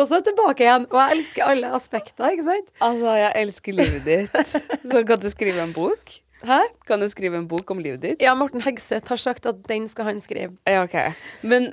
[0.00, 0.86] Og så tilbake igjen.
[0.88, 2.70] Og jeg elsker alle aspekter, ikke sant?
[2.84, 4.52] Altså, jeg elsker livet ditt.
[4.88, 6.14] Så kan du skrive en bok?
[6.48, 6.58] Hæ?
[6.88, 8.22] Kan du skrive en bok om livet ditt?
[8.24, 10.56] Ja, Morten Hegseth har sagt at den skal han skrive.
[10.66, 10.96] Ja, OK.
[11.42, 11.70] Men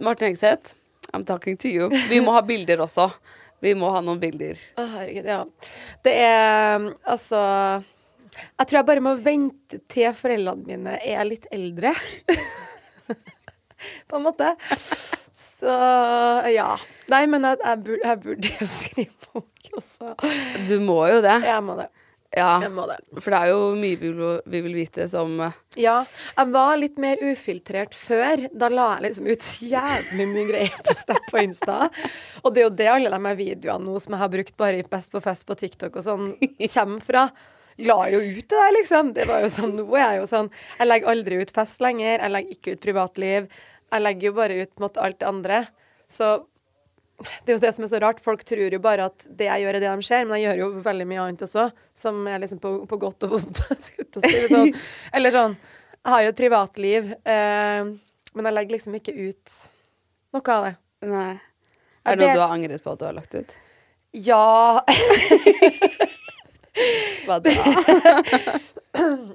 [0.00, 0.76] Martin Hegseth,
[1.12, 1.90] I'm talking to you.
[2.08, 3.10] Vi må ha bilder også.
[3.64, 4.60] Vi må ha noen bilder.
[4.76, 5.42] Å, herregud, ja.
[6.04, 7.40] Det er altså
[8.36, 11.94] Jeg tror jeg bare må vente til foreldrene mine er litt eldre.
[14.08, 14.52] På en måte.
[15.56, 15.76] Så
[16.52, 16.70] ja.
[17.12, 20.12] Nei, men jeg, jeg, burde, jeg burde jo skrive bok også.
[20.68, 21.38] Du må jo det.
[21.46, 21.88] Jeg må det.
[22.36, 22.60] Ja,
[23.16, 25.96] for det er jo mye vi vil, vi vil vite som eh, Ja.
[26.36, 28.46] Jeg var litt mer ufiltrert før.
[28.52, 31.78] Da la jeg liksom ut jævlig mye greier på Snap på Insta.
[32.42, 34.88] Og det er jo det alle de videoene nå som jeg har brukt bare i
[34.90, 36.32] Best på fest på TikTok og sånn,
[36.76, 37.28] kommer fra.
[37.84, 39.14] La jo ut det der, liksom.
[39.16, 40.46] Det var jo sånn, Nå er jeg jo sånn
[40.78, 42.20] Jeg legger aldri ut fest lenger.
[42.20, 43.48] Jeg legger ikke ut privatliv.
[43.92, 45.58] Jeg legger jo bare ut mot alt det andre.
[46.12, 46.30] Så
[47.16, 48.20] det er jo det som er så rart.
[48.24, 50.62] Folk tror jo bare at det jeg gjør, er det de ser, men jeg gjør
[50.62, 53.62] jo veldig mye annet også, som er liksom på, på godt og vondt.
[54.20, 54.74] det sånn.
[55.16, 57.92] Eller sånn Jeg har jo et privatliv, eh,
[58.36, 59.60] men jeg legger liksom ikke ut
[60.36, 60.74] noe av det.
[61.06, 61.30] Nei.
[62.06, 63.56] Er det noe du har angret på at du har lagt ut?
[64.16, 64.80] Ja
[67.26, 67.52] Hva da?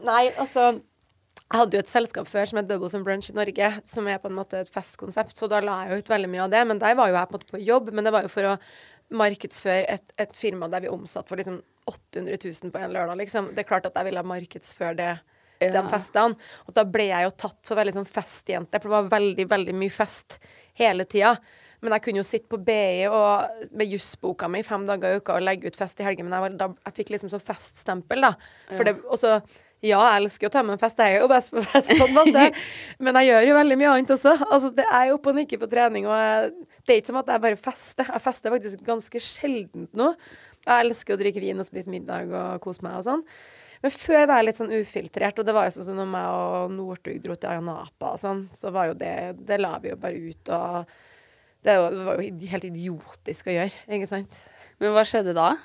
[0.09, 0.71] Nei, altså
[1.51, 4.21] Jeg hadde jo et selskap før som het Bubbles and Brunch i Norge, som er
[4.23, 6.61] på en måte et festkonsept, så da la jeg ut veldig mye av det.
[6.69, 8.53] Men der var jo jeg på en måte på jobb, men det var jo for
[8.53, 8.55] å
[9.11, 11.59] markedsføre et, et firma der vi omsatte for liksom
[11.91, 13.51] 800 000 på en lørdag, liksom.
[13.51, 15.11] Det er klart at jeg ville markedsføre det.
[15.61, 15.73] Ja.
[15.75, 16.39] De festene.
[16.65, 19.75] Og da ble jeg jo tatt for veldig sånn festjente, for det var veldig, veldig
[19.77, 20.39] mye fest
[20.79, 21.35] hele tida.
[21.81, 25.35] Men jeg kunne jo sitte på BI og, med jussboka mi fem dager i uka
[25.37, 26.27] og legge ut fest i helgen.
[26.29, 28.33] Men jeg, var, da, jeg fikk liksom sånn feststempel, da.
[28.71, 29.39] For det, og så
[29.81, 30.99] ja, jeg elsker å ta med en fest.
[31.01, 32.43] Jeg er jo best på fest, på en måte.
[33.03, 34.35] Men jeg gjør jo veldig mye annet også.
[34.45, 36.05] Altså, det er jo opp og nikke på trening.
[36.05, 36.51] Og jeg,
[36.85, 38.11] det er ikke som at jeg bare fester.
[38.13, 40.11] Jeg fester faktisk ganske sjeldent nå.
[40.67, 43.25] Jeg elsker å drikke vin og spise middag og kose meg og sånn.
[43.81, 46.25] Men før var jeg litt sånn ufiltrert, og det var jo sånn som når meg
[46.37, 49.15] og Northug dro til Ayanapa og sånn, så var jo det
[49.49, 50.91] Det la vi jo bare ut, og
[51.65, 54.37] det var jo helt idiotisk å gjøre, ikke sant?
[54.81, 55.55] Men hva skjedde da?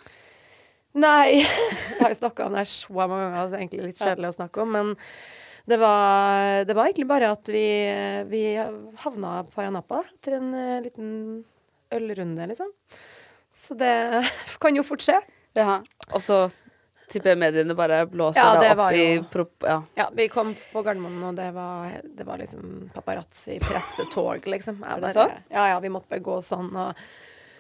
[0.97, 1.43] Nei.
[1.97, 4.01] Jeg har jo snakka om det her så mange ganger, så det er egentlig litt
[4.01, 4.77] kjedelig å snakke om.
[4.77, 4.93] Men
[5.67, 7.67] det var, det var egentlig bare at vi,
[8.31, 8.43] vi
[9.03, 11.09] havna på Ayanapa etter en eh, liten
[11.97, 12.71] ølrunde, liksom.
[13.67, 13.97] Så det
[14.63, 15.19] kan jo fort skje.
[15.59, 15.81] Ja.
[16.13, 16.47] Og så
[17.11, 19.55] tipper jeg mediene bare blåser Ja, det opp jo, i prop...
[19.67, 19.79] Ja.
[19.99, 24.81] Ja, vi kom på Gardermoen, og det var, det var liksom paparazzi, pressetog, liksom.
[24.83, 25.41] Jeg Er det sånn?
[25.53, 27.07] Ja, ja, vi måtte bare gå sånn og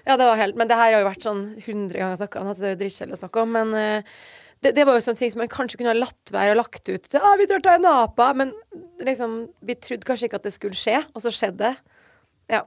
[0.06, 2.50] Ja, det var helt Men det her har jo vært sånn 100 ganger snakka om,
[2.50, 4.20] altså det er jo drittkjedelig å snakke om, men uh,
[4.64, 6.88] det, det var jo sånne ting som man kanskje kunne ha latt være og lagt
[6.88, 7.08] ut.
[7.12, 8.54] Ja, vi drar til Napa, men
[9.04, 11.74] liksom Vi trodde kanskje ikke at det skulle skje, og så skjedde det.
[12.54, 12.62] Ja.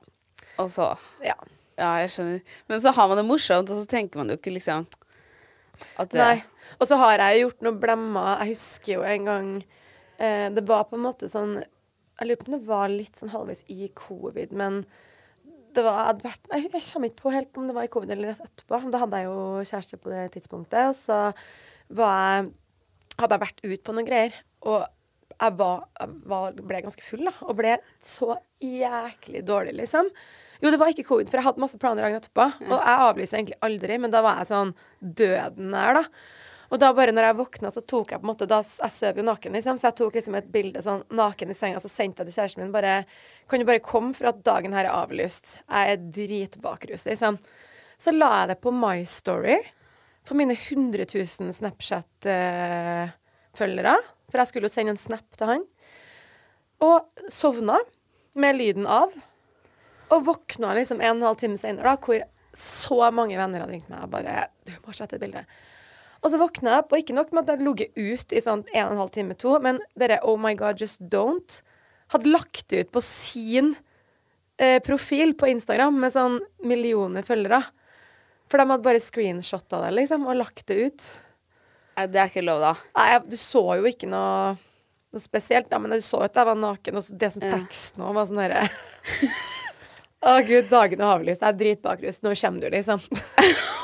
[0.61, 0.91] Og så
[1.25, 1.37] ja.
[1.79, 2.39] Ja, jeg skjønner.
[2.67, 4.85] Men så har man det morsomt, og så tenker man jo ikke liksom
[5.95, 6.37] at det Nei.
[6.77, 8.41] Og så har jeg jo gjort noe blemmer.
[8.43, 9.51] Jeg husker jo en gang
[10.19, 13.31] eh, Det var på en måte sånn Jeg lurer på om det var litt sånn
[13.31, 14.83] halvveis i covid, men
[15.75, 18.13] det var, hadde vært, nei, Jeg kommer ikke på helt om det var i covid
[18.15, 18.79] eller rett etterpå.
[18.93, 19.41] Da hadde jeg jo
[19.71, 20.91] kjæreste på det tidspunktet.
[20.91, 21.19] Og så
[21.99, 22.49] var jeg,
[23.19, 24.35] hadde jeg vært ut på noen greier.
[24.65, 24.79] Og
[25.39, 27.33] jeg, var, jeg var, ble ganske full, da.
[27.47, 30.11] Og ble så jæklig dårlig, liksom.
[30.59, 32.49] Jo, det var ikke covid, for jeg hadde masse planer dagen etterpå.
[32.67, 36.03] Og jeg avlyste egentlig aldri, men da var jeg sånn døden nær, da.
[36.69, 39.17] Og da bare når jeg våkna, så tok jeg på en måte da, Jeg sover
[39.21, 42.21] jo naken, liksom, så jeg tok liksom et bilde sånn naken i senga, så sendte
[42.21, 42.93] jeg til kjæresten min bare
[43.49, 45.45] Kan du bare komme for at dagen her er avlyst?
[45.65, 47.33] Jeg er dritbakrus, liksom.
[47.99, 49.57] Så la jeg det på My Story
[50.27, 53.95] for mine 100 000 Snapchat-følgere.
[54.29, 55.63] For jeg skulle jo sende en snap til han.
[56.85, 56.97] Og
[57.33, 57.77] sovna
[58.39, 59.09] med lyden av.
[60.13, 62.19] Og våkna liksom en og en halv time senere, da, hvor
[62.59, 64.33] så mange venner hadde ringt meg og bare
[64.65, 65.43] Du må slette et bilde.
[66.19, 68.41] Og så våkna jeg opp, og ikke nok med at jeg hadde ligget ut i
[68.43, 71.61] sånn en og en halv time, to, men dere Oh my God, just don't
[72.09, 73.75] hadde lagt det ut på sin
[74.57, 77.61] eh, profil på Instagram med sånn millioner følgere.
[78.49, 81.09] For de hadde bare screenshotta det, liksom, og lagt det ut.
[81.99, 82.73] Nei, det er ikke lov, da.
[82.97, 84.55] Nei, du så jo ikke noe,
[85.13, 87.59] noe spesielt, da, men du så jo at jeg var naken, og det som tekst
[87.59, 88.65] teksten òg var sånn derre
[90.29, 91.39] Å gud, dagene er avlyst.
[91.39, 92.17] Det er dritbakrus.
[92.25, 92.99] Nå kommer du, liksom.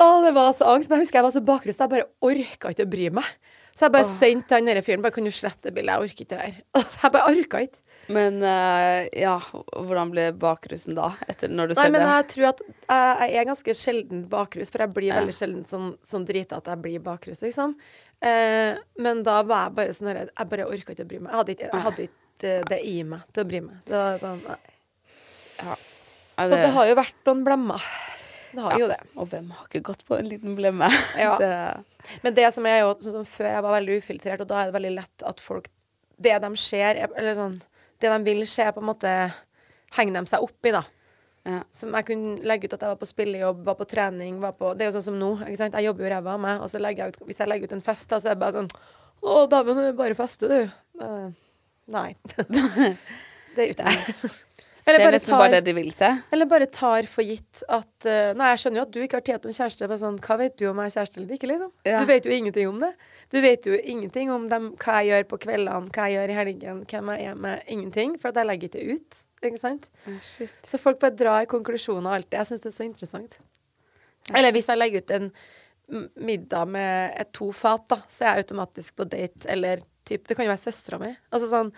[0.00, 0.88] Å, det var så angst.
[0.90, 3.28] Men jeg husker jeg var så bakrus, jeg bare orka ikke å bry meg.
[3.76, 4.16] Så jeg bare Åh.
[4.20, 5.94] sendte han derre fyren bare Kan du slette bildet?
[5.94, 6.56] Jeg orker ikke det her.
[6.92, 7.80] Så jeg bare orka ikke.
[8.10, 9.36] Men uh, ja,
[9.70, 11.12] hvordan ble bakrusen da?
[11.30, 12.08] Etter når du Nei, ser men det?
[12.10, 15.20] jeg tror at jeg, jeg er ganske sjelden bakrus, for jeg blir Ja.
[15.20, 17.76] veldig sjelden sånn, sånn drita at jeg blir bakrus, liksom.
[18.24, 21.30] Uh, men da var jeg bare sånn Jeg bare orka ikke å bry meg.
[21.30, 23.78] Jeg hadde ikke, jeg hadde ikke det i meg til å bry meg.
[23.86, 24.58] Det var sånn, nei.
[25.60, 25.78] Ja,
[26.48, 27.86] Så det har jo vært noen blemmer.
[28.52, 28.78] Det har Ja.
[28.82, 29.00] jo det.
[29.16, 30.88] Og hvem har ikke gått på en liten blemme?
[31.18, 31.36] Ja.
[31.38, 31.50] Det,
[32.24, 34.70] Men det som er jo sånn som før, jeg var veldig ufiltrert, og da er
[34.70, 35.68] det veldig lett at folk
[36.20, 37.60] Det de ser, er- eller sånn
[38.00, 39.12] Det de vil se, på en måte
[39.96, 40.82] henger de seg opp i, da.
[41.46, 41.62] ja.
[41.72, 44.74] Som jeg kunne legge ut at jeg var på spillejobb, var på trening, var på
[44.76, 45.74] Det er jo sånn som nå, ikke sant.
[45.74, 47.72] Jeg jobber jo ræva av meg, og så legger jeg ut Hvis jeg legger ut
[47.78, 48.70] en fest, da, så er det bare sånn
[49.22, 50.70] Å, dæven, du bare fester, du.
[51.00, 51.30] Uh,
[51.92, 52.14] nei.
[53.56, 53.76] det er.
[53.76, 56.10] Ser Eller bare tar, bare det de vil se.
[56.34, 59.26] Eller bare tar for gitt at uh, Nei, jeg skjønner jo at du ikke har
[59.26, 59.88] tjent om kjæreste.
[59.90, 61.72] men sånn, Hva vet du om jeg er kjæreste eller ikke, liksom?
[61.88, 62.02] Ja.
[62.02, 62.92] Du vet jo ingenting om det.
[63.30, 66.38] Du vet jo ingenting om dem, hva jeg gjør på kveldene, hva jeg gjør i
[66.40, 67.62] helgen, hvem jeg er med.
[67.70, 68.18] Ingenting.
[68.20, 69.22] For at jeg legger ikke ut.
[69.40, 69.86] Ikke sant?
[70.10, 72.36] Oh, Så folk bare drar konklusjoner alltid.
[72.40, 73.38] Jeg syns det er så interessant.
[74.36, 75.30] Eller hvis jeg legger ut en
[76.20, 79.46] middag med et to fat, da, så er jeg automatisk på date.
[79.50, 81.14] Eller typ Det kan jo være søstera mi.
[81.32, 81.72] Altså sånn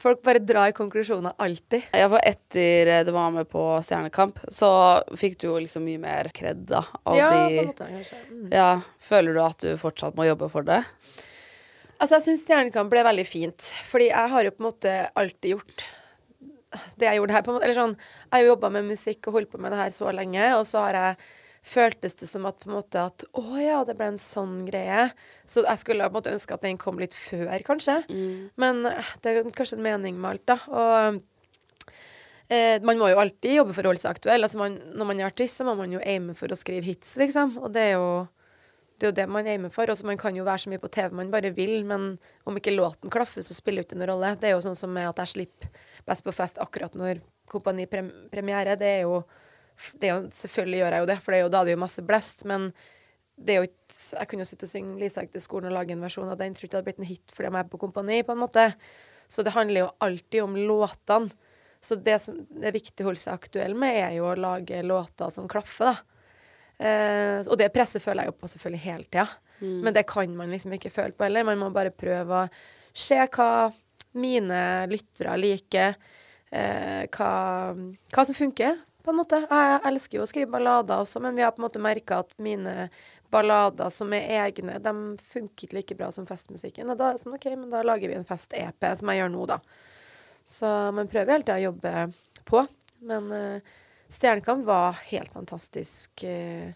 [0.00, 1.86] Folk bare drar konklusjoner alltid.
[1.96, 4.68] Ja, for etter du var med på Stjernekamp, så
[5.16, 6.82] fikk du jo liksom mye mer kred, da.
[7.16, 8.18] Ja, på en måte, kanskje.
[8.30, 8.48] Mm.
[8.52, 8.68] Ja.
[9.00, 10.82] Føler du at du fortsatt må jobbe for det?
[12.00, 13.70] Altså, jeg syns Stjernekamp ble veldig fint.
[13.88, 15.86] Fordi jeg har jo på en måte alltid gjort
[16.98, 17.46] det jeg gjorde her.
[17.46, 19.72] på en måte, eller sånn, Jeg har jo jobba med musikk og holdt på med
[19.72, 21.16] det her så lenge, og så har jeg
[21.64, 25.06] føltes det som at på en måte at å ja, det ble en sånn greie.
[25.50, 28.02] Så jeg skulle på en måte ønske at den kom litt før, kanskje.
[28.60, 30.58] Men eh, det er jo kanskje en mening med alt, da.
[30.68, 31.96] Og
[32.52, 34.44] eh, man må jo alltid jobbe for å holde seg aktuell.
[34.44, 37.16] Altså man, når man er artist, så må man jo aime for å skrive hits,
[37.20, 37.56] liksom.
[37.64, 38.08] Og det er jo
[38.94, 39.90] det er jo det man aimer for.
[39.90, 42.14] Og så man kan jo være så mye på TV man bare vil, men
[42.46, 44.34] om ikke låten klaffer, så spiller det ikke noen rolle.
[44.40, 45.72] Det er jo sånn som med at jeg slipper
[46.04, 48.76] Best på fest akkurat når Kompani prem premiere.
[48.76, 49.22] Det er jo
[50.00, 52.44] jo, Selvfølgelig gjør jeg jo det, for det jo, da er det jo masse blest,
[52.48, 52.68] men
[53.34, 55.94] det er jo ikke Jeg kunne jo sitte og synge gikk til skolen og lage
[55.94, 56.54] en versjon av den.
[56.54, 58.64] Tror ikke det hadde blitt en hit fordi jeg er på Kompani, på en måte.
[59.32, 61.32] Så det handler jo alltid om låtene.
[61.84, 64.82] Så det som det er viktig å holde seg aktuell med, er jo å lage
[64.84, 65.94] låter som klaffer, da.
[66.84, 69.26] Eh, og det presset føler jeg jo på selvfølgelig hele tida.
[69.84, 71.46] Men det kan man liksom ikke føle på heller.
[71.46, 72.48] Man må bare prøve å
[72.96, 73.70] se hva
[74.20, 74.60] mine
[74.90, 75.96] lyttere liker.
[76.54, 77.30] Eh, hva,
[78.14, 79.40] hva som funker, på en måte.
[79.44, 82.32] Jeg elsker jo å skrive ballader også, men vi har på en måte merka at
[82.42, 82.88] mine
[83.34, 84.94] ballader som er egne, de
[85.32, 86.90] funker ikke like bra som festmusikken.
[86.90, 89.34] Og da er det sånn, OK, men da lager vi en fest-EP, som jeg gjør
[89.34, 89.58] nå, da.
[90.54, 91.94] Så man prøver hele tida å jobbe
[92.48, 92.64] på.
[93.04, 93.74] Men uh,
[94.14, 96.70] Stjernekamp var helt fantastisk uh,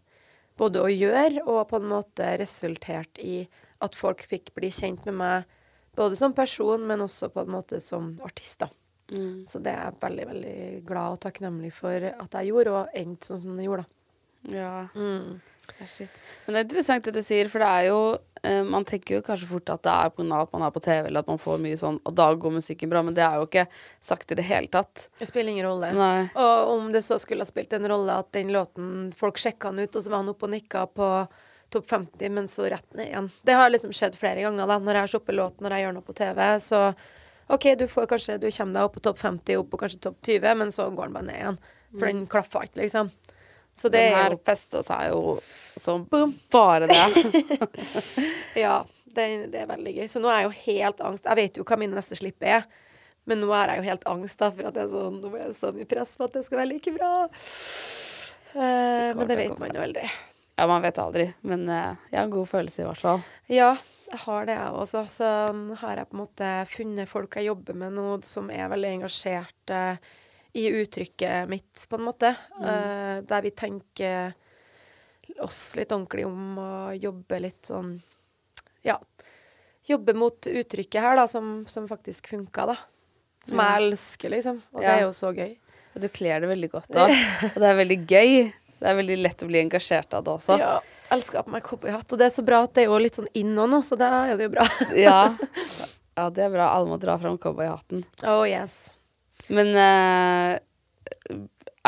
[0.59, 3.45] både å gjøre og på en måte resultert i
[3.85, 5.57] at folk fikk bli kjent med meg
[5.99, 8.61] både som person, men også på en måte som artist.
[8.64, 8.68] da.
[9.49, 10.57] Så det er jeg veldig veldig
[10.89, 13.87] glad og takknemlig for at jeg gjorde, og endte sånn som det gjorde.
[13.87, 13.95] da.
[14.59, 14.75] Ja.
[14.95, 15.41] Mm.
[16.47, 17.99] Men det er interessant det du sier, for det er jo
[18.41, 20.39] eh, Man tenker jo kanskje fort at det er pga.
[20.41, 22.89] at man er på TV, eller at man får mye sånn Og da går musikken
[22.89, 23.67] bra, men det er jo ikke
[24.01, 25.09] sagt i det hele tatt.
[25.19, 25.93] Det spiller ingen rolle.
[25.93, 26.31] Nei.
[26.35, 29.85] Og om det så skulle ha spilt en rolle at den låten Folk sjekka den
[29.85, 31.13] ut, og så var han oppe og nikka på
[31.69, 33.27] topp 50, men så rett ned igjen.
[33.45, 35.97] Det har liksom skjedd flere ganger da, når jeg har sluppet låt når jeg gjør
[35.99, 36.41] noe på TV.
[36.65, 36.81] Så
[37.49, 40.18] OK, du får kanskje Du kommer deg opp på topp 50, opp på kanskje topp
[40.26, 41.59] 20, men så går den bare ned igjen.
[41.94, 43.11] For den klaffa ikke, liksom.
[43.78, 45.22] Så det Den er her jo festa seg jo
[45.78, 46.99] som bare det.
[48.64, 50.09] Ja, det, det er veldig gøy.
[50.11, 51.28] Så nå er jeg jo helt angst.
[51.30, 52.66] Jeg vet jo hva min neste slipp er.
[53.28, 55.51] Men nå er jeg jo helt angst da, for at det er sånn, nå er
[55.51, 57.12] det så mye press på at det skal være like bra.
[58.57, 60.07] Men det det vet man jo aldri.
[60.59, 63.20] Ja, man vet aldri, men uh, jeg har en god følelse i hvert fall.
[63.53, 63.76] Ja,
[64.09, 65.05] jeg har det, jeg også.
[65.13, 65.29] Så
[65.83, 69.73] har jeg på en måte funnet folk jeg jobber med nå, som er veldig engasjert
[69.75, 70.11] eh,
[70.57, 72.33] i uttrykket mitt, på en måte.
[72.63, 74.33] Eh, der vi tenker
[75.45, 77.99] oss litt ordentlig om å jobbe litt sånn
[78.87, 78.97] Ja.
[79.89, 82.77] Jobbe mot uttrykket her, da, som, som faktisk funka, da.
[83.49, 84.59] Som jeg elsker, liksom.
[84.75, 85.55] Og det er jo så gøy.
[85.95, 87.13] Og du kler det veldig godt òg.
[87.55, 88.35] Og det er veldig gøy.
[88.79, 90.59] Det er veldig lett å bli engasjert av det også.
[90.61, 90.75] Ja.
[91.15, 92.09] Elsker å ha på meg cowboyhatt.
[92.13, 94.11] Og det er så bra at det er jo litt sånn in nå, så da
[94.29, 94.67] er det jo bra.
[95.07, 95.21] Ja.
[96.19, 96.71] ja, det er bra.
[96.75, 98.05] Alle må dra fram cowboyhatten.
[98.29, 98.89] oh yes.
[99.49, 100.59] Men uh,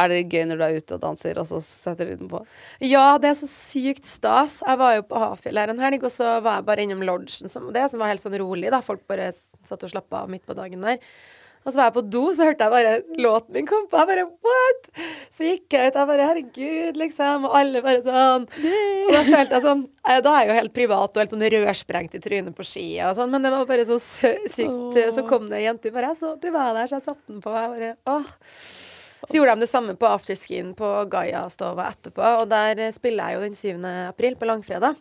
[0.00, 2.40] er det gøy når du er ute og danser, og så setter du den på?
[2.84, 4.60] Ja, det er så sykt stas.
[4.64, 7.52] Jeg var jo på Hafjell her en helg, og så var jeg bare innom lodgen,
[7.52, 8.80] som, det som var helt sånn rolig, da.
[8.84, 9.32] Folk bare
[9.68, 11.02] satt og slappa av midt på dagen der.
[11.60, 13.98] Og så var jeg på do, så hørte jeg bare låten min kom på.
[14.00, 14.86] Jeg bare what?
[15.36, 17.44] Så gikk jeg ut, jeg bare herregud, liksom.
[17.48, 18.46] Og alle bare sånn.
[18.48, 21.46] Og da følte jeg sånn eh, Da er jeg jo helt privat og helt sånn
[21.56, 25.00] rørsprengt i trynet på skia og sånn, men det var bare så sykt.
[25.12, 27.42] Så kom det ei jente bare Jeg så du var der, så jeg satte den
[27.44, 27.52] på.
[27.52, 28.30] Jeg bare åh.
[29.28, 33.36] Så gjorde de det samme på afterskien på Gaia-stova etterpå, og der eh, spiller jeg
[33.36, 33.90] jo den 7.
[34.08, 34.96] april, på langfredag.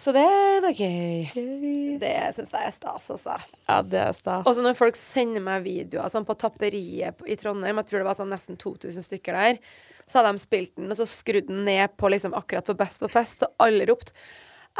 [0.00, 0.24] Så det
[0.64, 1.28] var gøy.
[2.00, 3.34] Det syns jeg er stas, altså.
[3.68, 4.46] Ja, det er stas.
[4.48, 8.16] Også når folk sender meg videoer sånn på Tapperiet i Trondheim, jeg tror det var
[8.16, 9.58] sånn nesten 2000 stykker der,
[10.08, 13.02] så hadde de spilt den, og så skrudd den ned på liksom akkurat på Best
[13.02, 14.16] på fest, og alle ropte.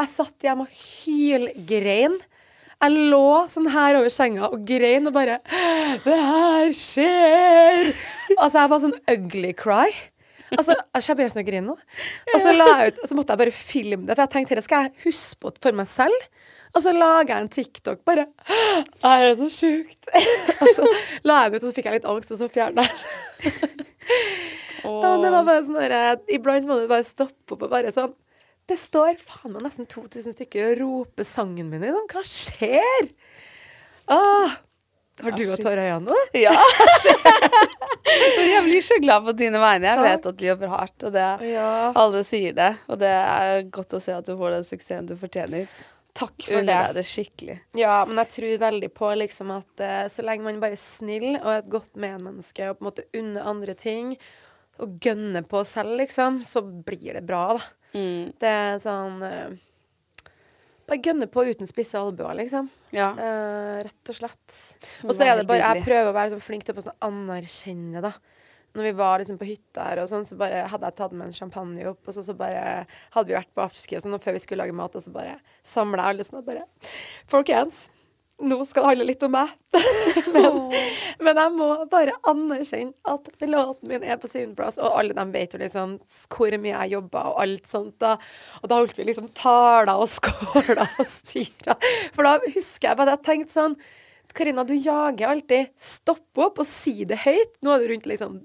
[0.01, 2.17] Jeg satt hjemme og hylgrein.
[2.81, 5.37] Jeg lå sånn her over senga og grein og bare
[6.07, 7.91] Det her skjer!
[8.39, 9.91] Altså, jeg var sånn ugly cry.
[10.57, 11.77] Altså, jeg begynner nesten å grine nå.
[12.35, 14.67] Og så, la jeg ut, så måtte jeg bare filme det, for jeg tenkte dette
[14.67, 16.31] skal jeg huske på for meg selv.
[16.71, 20.11] Og så lager jeg en TikTok bare Det er så sjukt.
[20.63, 20.91] og så
[21.27, 23.87] la jeg den ut, og så fikk jeg litt angst, og så fjerna jeg den.
[24.81, 27.91] Ja, det var bare sånn der, eh, Iblant må du bare stoppe opp og bare
[27.93, 28.15] sånn
[28.71, 31.85] Det står faen meg nesten 2000 stykker og roper sangen min.
[31.85, 33.11] Sånn, hva skjer?
[34.15, 34.55] Åh,
[35.23, 36.19] har du og tårer i øynene?
[36.39, 36.55] Ja.
[38.55, 39.93] jeg blir så glad på dine vegne.
[39.93, 41.71] Jeg vet at du jobber hardt, og det, Ja.
[41.95, 42.73] alle sier det.
[42.89, 45.71] Og det er godt å se at du får den suksessen du fortjener.
[46.19, 46.95] Takk for Unner deg det.
[46.99, 47.57] det skikkelig.
[47.79, 51.37] Ja, men jeg tror veldig på liksom at uh, så lenge man bare er snill
[51.39, 54.17] og et godt medmenneske og på en måte unner andre ting,
[54.81, 57.63] og gønner på selv, liksom, så blir det bra, da.
[57.95, 58.33] Mm.
[58.41, 59.57] Det er sånn eh,
[60.91, 62.67] Bare gønne på uten spisse albuer, liksom.
[62.95, 63.13] Ja.
[63.15, 64.59] Uh, rett og slett.
[65.07, 68.15] Og så er det bare Jeg prøver å være liksom, flink til å anerkjenne, da.
[68.75, 71.27] Når vi var liksom på hytta her, og sånn, så bare hadde jeg tatt med
[71.27, 72.85] en champagne opp, og så, så bare
[73.15, 75.15] hadde vi vært på afterski og sånn, og før vi skulle lage mat, og så
[75.15, 76.69] bare samla alle sånn og bare
[77.31, 77.89] Folkens,
[78.41, 79.53] nå skal det handle litt om meg.
[80.35, 80.59] men,
[81.23, 85.55] men jeg må bare anerkjenne at låten min er på syvendeplass, og alle de vet
[85.55, 85.97] jo liksom
[86.33, 87.97] hvor mye jeg jobba og alt sånt.
[88.03, 88.17] da.
[88.63, 91.77] Og da holdt vi liksom taler og skåla og styra.
[92.17, 93.77] For da husker jeg bare at jeg tenkte sånn
[94.37, 95.73] Karina, du jager alltid.
[95.75, 97.57] Stopp opp og si det høyt.
[97.67, 98.41] Nå er du rundt liksom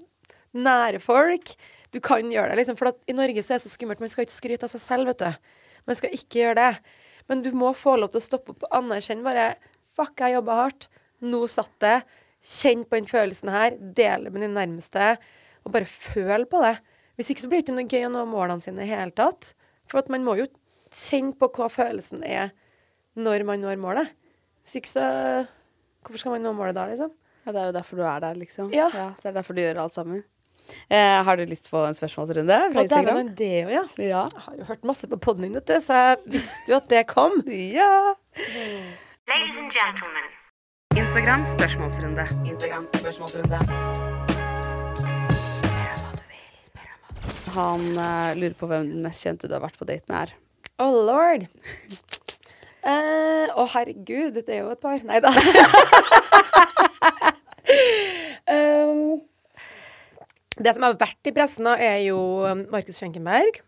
[0.56, 1.54] nære folk.
[1.94, 2.78] Du kan gjøre det, liksom.
[2.80, 4.02] For i Norge så er det så skummelt.
[4.02, 5.52] Man skal ikke skryte av seg selv, vet du.
[5.86, 6.96] Man skal ikke gjøre det.
[7.30, 9.46] Men du må få lov til å stoppe opp og anerkjenne bare
[9.96, 10.88] Fuck, jeg jobba hardt.
[11.24, 11.96] Nå satt det.
[12.46, 13.78] Kjenn på den følelsen her.
[13.96, 15.14] Del det med de nærmeste.
[15.64, 16.76] Og bare føl på det.
[17.16, 19.54] Hvis ikke så blir det ikke noe gøy å nå målene sine i hele tatt.
[19.90, 20.46] For at man må jo
[20.94, 22.52] kjenne på hva følelsen er
[23.16, 24.12] når man når målet.
[24.64, 25.06] Hvis ikke så
[26.06, 27.08] Hvorfor skal man nå målet da, liksom?
[27.42, 28.68] Ja, det er jo derfor du er der, liksom.
[28.70, 28.84] Ja.
[28.94, 30.20] det er derfor du gjør alt sammen.
[30.86, 33.32] Eh, har du lyst på en spørsmålsrunde fra det, Instagram?
[33.38, 33.82] det òg, ja.
[33.98, 34.22] Ja.
[34.30, 36.86] Jeg har jo hørt masse på poden din, vet du, så jeg visste jo at
[36.94, 37.40] det kom.
[37.50, 38.14] ja.
[39.26, 40.26] Ladies and gentlemen.
[40.94, 42.24] Instagram spørsmålsrunde.
[42.46, 43.58] Instagram spørsmålsrunde.
[45.58, 49.64] Spør om hva du vil Han uh, lurer på hvem den mest kjente du har
[49.64, 50.30] vært på date med, er.
[50.78, 51.46] Oh lord.
[52.86, 55.00] Eh, Å, herregud, det er jo et par.
[55.02, 55.32] Nei da.
[58.54, 59.16] um,
[60.54, 63.58] det som har vært i pressen, da, er jo um, Markus Schenkenberg.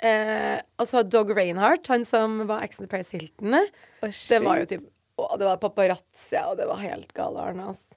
[0.00, 3.60] Uh, og så Dog Reinhardt, han som var Ex on the Paris Hilton.
[4.02, 4.86] Det var jo typ
[5.16, 7.94] Å, det var paparazzi, og det var helt galarne, altså.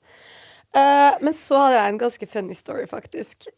[0.70, 3.50] Uh, men så hadde jeg en ganske funny story, faktisk.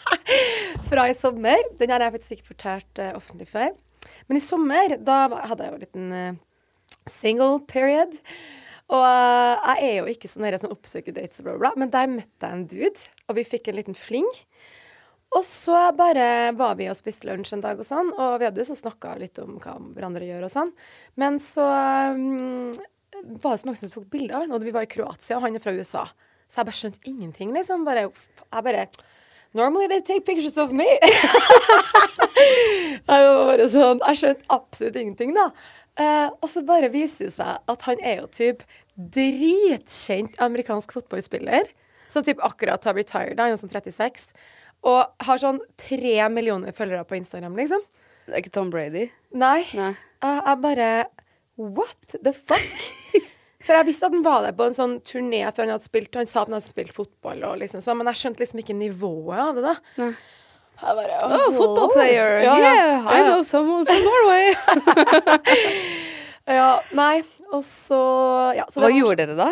[0.90, 1.60] Fra i sommer.
[1.78, 3.70] Den har jeg faktisk ikke fortalt uh, offentlig før.
[4.26, 6.40] Men i sommer, da hadde jeg jo en liten uh,
[7.06, 8.16] single period.
[8.92, 12.58] Og jeg er jo ikke sånn som oppsøker dates bla, bla, men der møtte jeg
[12.58, 14.26] en dude, og vi fikk en liten fling.
[15.32, 18.60] Og så bare var vi og spiste lunsj en dag og sånn, og vi hadde
[18.60, 20.72] jo så snakka litt om hva hverandre gjør og sånn.
[21.20, 21.64] Men så
[22.12, 22.68] um,
[23.40, 25.46] var det så mange som tok bilder av henne, og vi var i Kroatia, og
[25.46, 26.04] han er fra USA.
[26.52, 27.88] Så jeg bare skjønte ingenting, liksom.
[27.88, 28.08] Bare,
[28.44, 28.86] jeg bare
[29.54, 30.86] Normally they take pictures of me.
[33.04, 35.50] jeg var bare sånn Jeg skjønte absolutt ingenting, da.
[36.00, 38.64] Uh, og så bare viser det seg at han er jo typ
[38.96, 41.68] dritkjent amerikansk fotballspiller.
[42.12, 44.32] Som typ akkurat har retired, han er sånn 36.
[44.88, 47.82] Og har sånn tre millioner følgere på Instagram, liksom.
[48.26, 49.08] Det er ikke Tom Brady?
[49.34, 49.62] Nei.
[49.78, 49.92] Nei.
[50.22, 50.88] Jeg, jeg bare
[51.62, 52.66] What the fuck?
[53.62, 56.16] For jeg visste at han var der på en sånn turné før han hadde spilt.
[56.18, 58.74] Han sa at han hadde spilt fotball, og liksom sånn, men jeg skjønte liksom ikke
[58.74, 59.74] nivået av det, da.
[60.02, 60.08] Nei.
[60.82, 62.40] Jeg bare, Oh, football player.
[62.42, 62.72] Ja, ja.
[62.74, 64.50] Yeah, I know someone from Norway.
[66.50, 67.20] Ja, nei,
[67.54, 67.98] og så,
[68.56, 69.50] ja, så Hva var- gjorde dere da?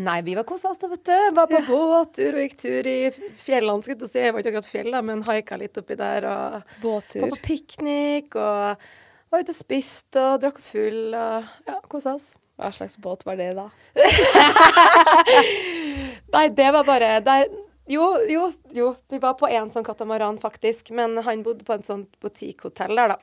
[0.00, 1.16] Nei, vi var kosa oss, vet du.
[1.36, 2.96] Var på båttur og gikk tur i
[3.42, 4.22] fjellene, skulle si.
[4.22, 6.24] Jeg var ikke akkurat fjell, da, men haika litt oppi der.
[6.24, 7.26] Og var Båttur.
[7.34, 8.86] på piknik og
[9.32, 12.30] var ute og spiste og drakk oss full og ja, kosa oss.
[12.60, 13.68] Hva slags båt var det, da?
[16.34, 17.48] Nei, det var bare der
[17.90, 18.92] Jo, jo, jo.
[19.10, 20.92] Vi var på en sånn katamaran, faktisk.
[20.94, 23.20] Men han bodde på en sånn butikkhotell der, da.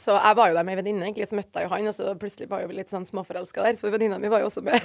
[0.00, 1.94] Så jeg var jo der med ei venninne, egentlig, så møtte jeg jo han, og
[1.96, 3.78] så plutselig var vi litt sånn småforelska der.
[3.78, 4.82] Så venninna mi var jo også med.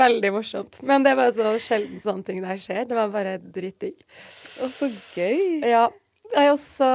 [0.00, 0.80] Veldig morsomt.
[0.86, 2.84] Men det var så sjelden sånne ting der skjer.
[2.90, 3.96] Det var bare dritdigg.
[4.60, 5.64] Å, så gøy.
[5.68, 5.88] Ja.
[6.30, 6.88] Jeg også,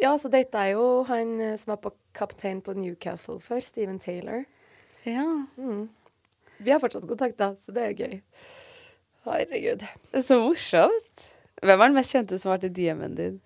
[0.00, 3.98] ja, så data jeg jo han eh, som var på kaptein på Newcastle før, Steven
[4.00, 4.46] Taylor.
[5.04, 5.26] Ja.
[5.60, 5.90] Mm.
[6.62, 8.14] Vi har fortsatt kontakt, da, så det er gøy.
[9.26, 9.84] Herregud.
[10.24, 11.26] Så morsomt.
[11.62, 13.36] Hvem er den mest kjente som har vært i DM-en din?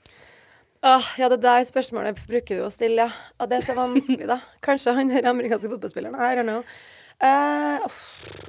[0.86, 3.32] Ah, ja, det der spørsmålet bruker du å stille, ja.
[3.40, 4.38] Og det er så vanskelig, da.
[4.66, 6.14] Kanskje han der amerikanske fotballspilleren.
[6.14, 6.62] I don't know.
[7.16, 7.80] Uh,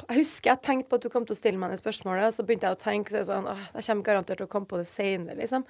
[0.09, 2.35] jeg husker jeg tenkte på at du kom til å stille meg det spørsmålet, og
[2.35, 4.81] så begynte jeg å tenke så sånn, uh, jeg kommer garantert til å komme på
[4.81, 5.63] det senere, liksom.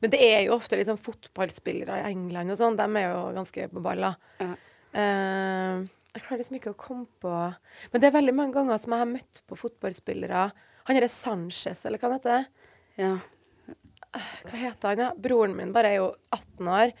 [0.00, 3.68] Men det er jo ofte liksom fotballspillere i England og sånn, de er jo ganske
[3.74, 4.16] på baller.
[4.40, 4.52] Ja.
[4.94, 8.92] Uh, jeg klarer liksom ikke å komme på Men det er veldig mange ganger som
[8.94, 10.44] jeg har møtt på fotballspillere.
[10.86, 12.46] Han derre Sanchez, eller hva han heter.
[13.00, 13.14] Ja.
[14.48, 15.10] Hva heter han, ja?
[15.18, 16.94] Broren min bare er jo 18 år.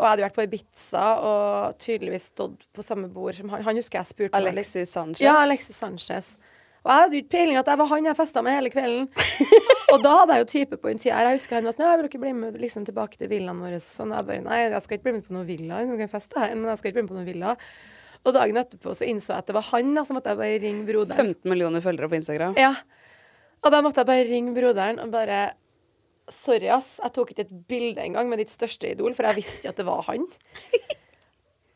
[0.00, 3.64] Og jeg hadde vært på Ibiza og tydeligvis stått på samme bord som han.
[3.66, 5.20] Han husker jeg spurte Alexis Sanchez.
[5.20, 6.32] Ja, Alexis Sanchez.
[6.80, 9.10] Og jeg hadde jo ikke peiling at jeg var han jeg festa med hele kvelden.
[9.92, 11.28] og da hadde jeg jo type på en tid her.
[11.28, 13.60] Jeg husker han var sånn Ja, jeg vil ikke bli med liksom, tilbake til villaen
[13.60, 13.76] vår?
[13.84, 15.82] Sånn, jeg bare Nei, jeg skal ikke bli med på noen villa.
[15.84, 17.54] Vi kan feste her, men jeg skal ikke bli med på noen villa.
[18.20, 20.88] Og dagen etterpå så innså jeg at det var han, så måtte jeg bare ringe
[20.88, 21.34] broderen.
[21.36, 22.56] 15 millioner følgere på Instagram.
[22.60, 22.72] Ja.
[23.60, 25.50] Og da måtte jeg bare ringe broderen og bare
[26.34, 26.96] Sorry, ass.
[27.02, 29.80] Jeg tok ikke et bilde engang med ditt største idol, for jeg visste jo at
[29.80, 30.26] det var han.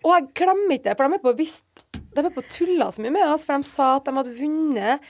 [0.04, 3.02] Og jeg glemmer ikke det, for de er på, visst, de er på tulla så
[3.02, 5.06] mye med oss, for de sa at de hadde vunnet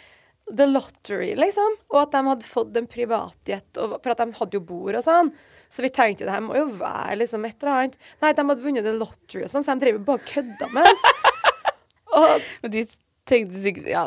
[0.53, 1.79] the lottery, liksom.
[1.93, 5.33] Og at de hadde fått en privatjet, for at de hadde jo bord og sånn.
[5.73, 7.97] Så vi tenkte jo det her må jo være liksom et eller annet.
[8.23, 10.91] Nei, de hadde vunnet the lottery og sånn, så de driver bare og kødda med
[10.93, 11.09] oss.
[12.15, 12.83] Og Men de
[13.27, 14.05] tenkte sikkert Ja,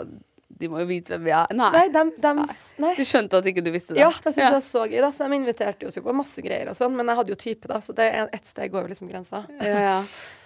[0.60, 1.52] de må jo vite hvem vi er.
[1.58, 1.70] Nei.
[1.76, 2.42] nei, dem, dem,
[2.84, 2.94] nei.
[2.98, 4.02] De skjønte at ikke du visste det.
[4.02, 4.98] Ja, det syns jeg var så gøy.
[5.04, 7.40] da, så De inviterte oss jo på masse greier og sånn, men jeg hadde jo
[7.44, 9.44] type, da, så det er ett steg over liksom grensa.
[9.62, 9.96] Ja, ja.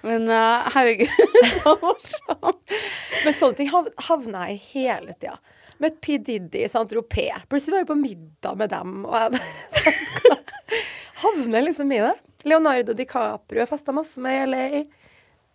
[0.08, 1.16] Men uh, herregud,
[1.64, 2.78] så morsomt.
[3.26, 5.38] Men sånne ting hav- havna jeg i hele tida.
[5.82, 6.20] Møtt P.
[6.22, 7.48] Diddy i Saint-Tropez.
[7.50, 9.00] Plutselig var jeg på middag med dem.
[9.10, 9.96] Og jeg
[11.24, 12.14] havner liksom i det.
[12.44, 14.84] Leonardo DiCaprio festa masse med i LA.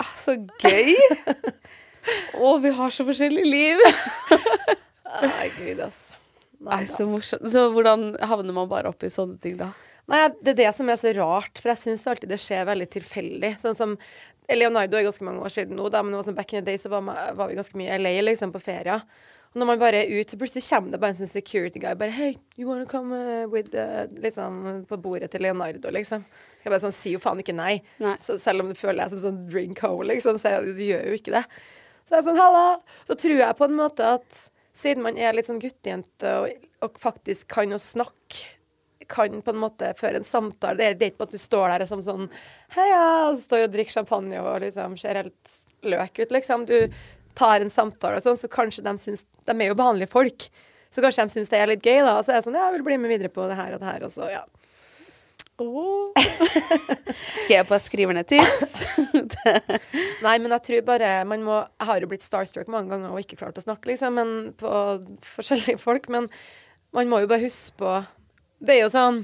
[0.03, 0.95] Ah, Så gøy.
[2.37, 3.83] Å, vi har så forskjellige liv.
[5.23, 6.01] Nei, gud, ass.
[6.59, 7.45] Nei, Nei, så morsomt.
[7.53, 9.73] Så hvordan havner man bare opp i sånne ting, da?
[10.11, 12.89] Nei, det er det som er så rart, for jeg syns alltid det skjer veldig
[12.95, 13.53] tilfeldig.
[13.63, 13.97] Sånn som
[14.53, 16.93] Leonardo er ganske mange år siden nå, da, men sånn back in the day så
[16.93, 17.03] var,
[17.35, 19.01] var vi ganske mye i LA liksom, på ferie.
[19.57, 21.95] Og når man bare er ute, så plutselig kommer det bare en sånn security guy
[21.99, 26.27] bare Hey, you wanna come uh, with uh, Liksom på bordet til Leonardo, liksom.
[26.63, 27.81] Jeg bare sånn, sier jo faen ikke nei.
[28.03, 28.15] Nei.
[28.23, 31.09] Så selv om du føler deg som sånn drink hole, liksom, så er, du gjør
[31.11, 31.45] jo ikke det.
[32.07, 32.67] Så jeg er sånn, halla!
[33.09, 34.43] Så tror jeg på en måte at
[34.77, 38.53] siden man er litt sånn guttejente og, og faktisk kan å snakke
[39.11, 40.79] kan på en måte føre en samtale.
[40.79, 42.25] Det er, det ikke bare at du står der som sånn
[42.75, 46.65] Heia, og står og drikker champagne og liksom ser helt løk ut, liksom.
[46.67, 46.77] Du
[47.39, 50.49] tar en samtale og sånn, så kanskje de syns De er jo vanlige folk.
[50.91, 52.17] Så kanskje de syns det er litt gøy, da.
[52.17, 53.83] Og så er jeg sånn Ja, jeg vil bli med videre på det her og
[53.83, 54.43] det her, og så ja.
[56.17, 58.75] Skal jeg bare skriver ned tips?
[60.25, 63.23] Nei, men jeg tror bare man må Jeg har jo blitt starstruck mange ganger og
[63.23, 64.71] ikke klart å snakke, liksom, men på
[65.37, 66.09] forskjellige folk.
[66.13, 66.29] Men
[66.97, 67.93] man må jo bare huske på
[68.67, 69.23] Det er jo sånn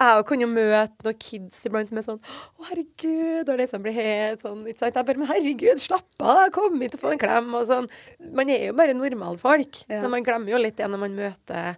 [0.00, 3.96] Jeg kan jo møte noen kids iblant som er sånn Å, herregud, og liksom blir
[3.98, 4.98] helt sånn ikke sant?
[4.98, 7.90] Jeg bare Men herregud, slapp av, kom hit og få en klem, og sånn.
[8.34, 9.84] Man er jo bare normalfolk.
[9.88, 10.00] Ja.
[10.04, 11.76] Men man glemmer jo litt det når man møter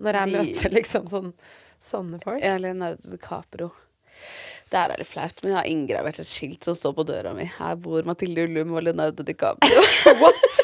[0.00, 1.32] Når jeg De- møter liksom sånn
[1.84, 2.42] sånne folk.
[2.42, 3.70] Ja, Leonardo DiCaprio.
[4.70, 7.48] Det er litt flaut, men jeg har inngravert et skilt som står på døra mi.
[7.56, 9.84] Her bor Mathilde Ullum og Leonardo DiCaprio.
[10.22, 10.60] What?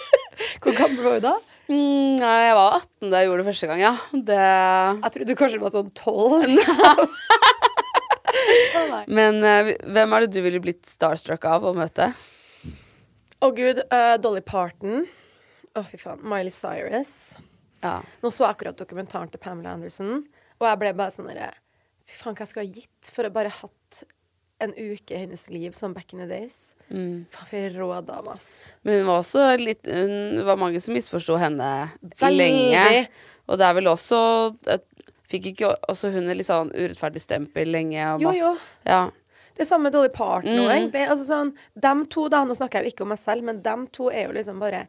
[0.62, 1.35] Hvor gammel var du da?
[1.67, 3.93] Mm, nei, jeg var 18 da jeg gjorde det første gang, ja.
[4.12, 6.47] Det Jeg trodde du kanskje var sånn tolv.
[6.57, 7.11] liksom.
[8.77, 9.01] Å.
[9.11, 12.12] Men uh, hvem er det du ville blitt starstruck av å møte?
[13.43, 15.05] Å gud, uh, Dolly Parton.
[15.75, 16.23] Å, fy faen.
[16.23, 17.35] Miley Cyrus.
[17.83, 17.99] Ja.
[18.23, 20.23] Nå så jeg akkurat dokumentaren til Pamela Anderson,
[20.61, 21.52] og jeg ble bare sånn derre
[22.07, 24.02] Fy faen, hva jeg skulle ha gitt for å bare hatt
[24.62, 26.74] en uke i hennes liv som back in the days.
[26.88, 27.24] Mm.
[27.34, 28.46] Faen, for ei rå dame, ass.
[28.86, 31.90] Men hun var også litt hun, var mange som misforsto henne
[32.22, 32.36] Veldig.
[32.38, 33.09] lenge.
[33.50, 34.20] Og det er vel også
[35.26, 38.52] Fikk ikke også hun et litt sånn urettferdig stempel lenge Jo, at jo.
[38.86, 39.00] Ja.
[39.57, 40.70] Det er samme Dolly Parton nå, Mm.
[40.76, 41.02] egentlig.
[41.11, 43.88] Altså sånn, dem to, da, nå snakker jeg jo ikke om meg selv, men dem
[43.90, 44.84] to er jo liksom bare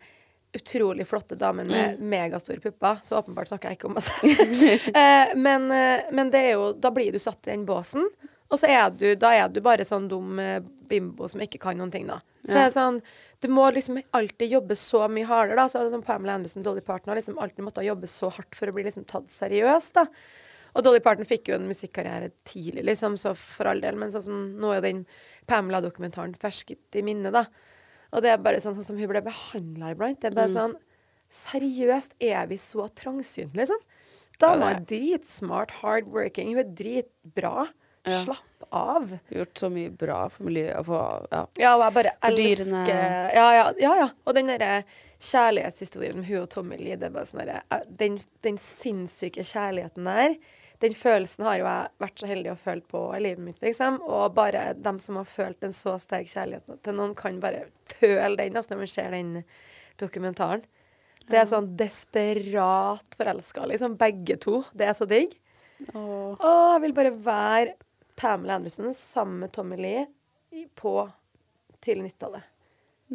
[0.58, 3.00] utrolig flotte damer med megastore pupper.
[3.06, 4.66] Så åpenbart snakker jeg ikke om meg selv.
[5.02, 8.08] eh, men, eh, men det er jo Da blir du satt i den båsen.
[8.48, 11.78] Og så er du, da er du bare sånn dum eh, bimbo som ikke kan
[11.80, 12.22] noen ting, da.
[12.48, 12.56] Så Ja.
[12.56, 13.02] det er sånn,
[13.44, 15.68] Du må liksom alltid jobbe så mye hardere, da.
[15.68, 18.56] Så er det sånn Pamela Anderson, Dolly Parton har liksom alltid måttet jobbe så hardt
[18.56, 20.08] for å bli liksom tatt seriøst, da.
[20.74, 23.96] Og Dolly Parton fikk jo en musikkarriere tidlig, liksom, så for all del.
[24.00, 25.06] Men sånn som nå er den
[25.50, 27.46] Pamela-dokumentaren fersket i minne, da.
[28.14, 30.20] Og det er bare sånn, sånn som hun ble behandla iblant.
[30.22, 30.42] Det er Mm.
[30.42, 30.76] bare sånn
[31.30, 33.82] Seriøst, er vi så trangsynte, liksom?
[34.40, 37.68] Dama er dritsmart, hardworking, hun er dritbra.
[38.08, 38.22] Ja.
[38.24, 39.10] Slapp av.
[39.30, 41.46] Gjort så mye bra for miljøet og for Ja.
[41.60, 43.34] Ja, og jeg bare elsker dyrene.
[43.34, 44.10] ja, ja, ja, ja.
[44.26, 44.86] Og den derre
[45.20, 49.44] kjærlighetshistorien med hun og Tommy Lee, det er bare sånn derre eh, den, den sinnssyke
[49.44, 50.38] kjærligheten der,
[50.84, 53.98] den følelsen har jo jeg vært så heldig å føle på i livet mitt, liksom.
[54.06, 57.66] Og bare dem som har følt en så sterk kjærlighet til noen, kan bare
[57.98, 59.32] føle den altså, når man ser den
[59.98, 60.66] dokumentaren.
[61.28, 63.98] Det er sånn desperat forelska, liksom.
[64.00, 64.62] Begge to.
[64.78, 65.34] Det er så digg.
[65.94, 66.38] Åh.
[66.44, 67.74] Jeg vil bare være
[68.18, 70.06] Pamela Anderson sammen med Tommy Lee
[70.78, 70.94] på
[71.86, 72.46] tidlig 90-tallet.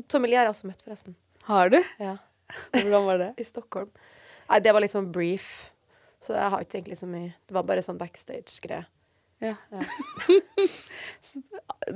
[0.08, 1.16] Tommy Lee har jeg også møtt, forresten.
[1.46, 1.78] Har du?
[2.02, 2.16] Ja.
[2.74, 3.30] Hvordan var det?
[3.40, 3.90] I Stockholm.
[4.50, 5.48] Nei, det var sånn brief.
[6.22, 8.84] Så jeg har ikke egentlig så mye Det var bare sånn backstage-greie.
[9.42, 9.56] Ja.
[9.74, 9.80] Ja.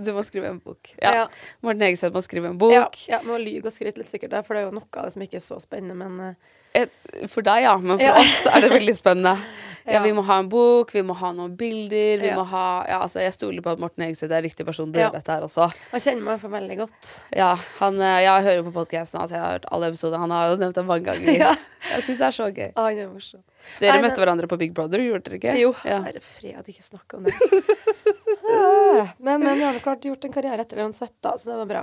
[0.02, 0.90] Du må skrive en bok.
[0.98, 1.12] Ja.
[1.14, 1.24] Ja.
[1.62, 2.72] Morten Hegeseth må skrive en bok.
[2.74, 5.14] Ja, ja, må lyge og skryte litt sikkert, for det er jo noe av det
[5.14, 6.34] som ikke er så spennende, men
[6.74, 6.88] eh,
[7.30, 7.76] for deg, ja.
[7.78, 9.36] Men for oss er det veldig spennende.
[9.86, 10.00] Ja.
[10.02, 12.18] Vi må ha en bok, vi må ha noen bilder.
[12.18, 14.98] Vi må ha, ja, altså Jeg stoler på at Morten Hegeseth er riktig person til
[14.98, 15.68] å gjøre dette her også.
[15.92, 17.10] han kjenner meg for veldig godt.
[17.38, 20.18] Ja, han, eh, Jeg hører på podkasten hans, jeg har hørt alle episoder.
[20.18, 21.30] Han har jo nevnt det mange ganger.
[21.44, 21.52] Ja.
[21.92, 22.72] Jeg syns det er så gøy.
[22.74, 23.44] Ah, han er morsom.
[23.80, 25.56] Dere Nei, men- møtte hverandre på Big Brother, gjorde dere ikke?
[25.60, 26.00] Jo, Ja.
[26.06, 27.34] herre fred, ikke snakk om det.
[29.18, 31.66] Men, men har jo klart gjort en karriere etter det uansett, da, så det var
[31.70, 31.80] bra.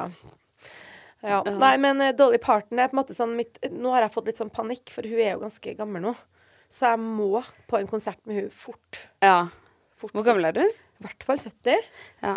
[1.24, 1.42] Ja.
[1.46, 1.54] Ja.
[1.56, 4.26] Nei, men eh, Dolly Parton er på en måte sånn mitt Nå har jeg fått
[4.28, 6.12] litt sånn panikk, for hun er jo ganske gammel nå.
[6.74, 9.04] Så jeg må på en konsert med hun fort.
[9.24, 9.46] ja.
[10.00, 10.64] fort Hvor gammel er du?
[10.66, 11.80] I hvert fall 70.
[12.26, 12.34] Ja.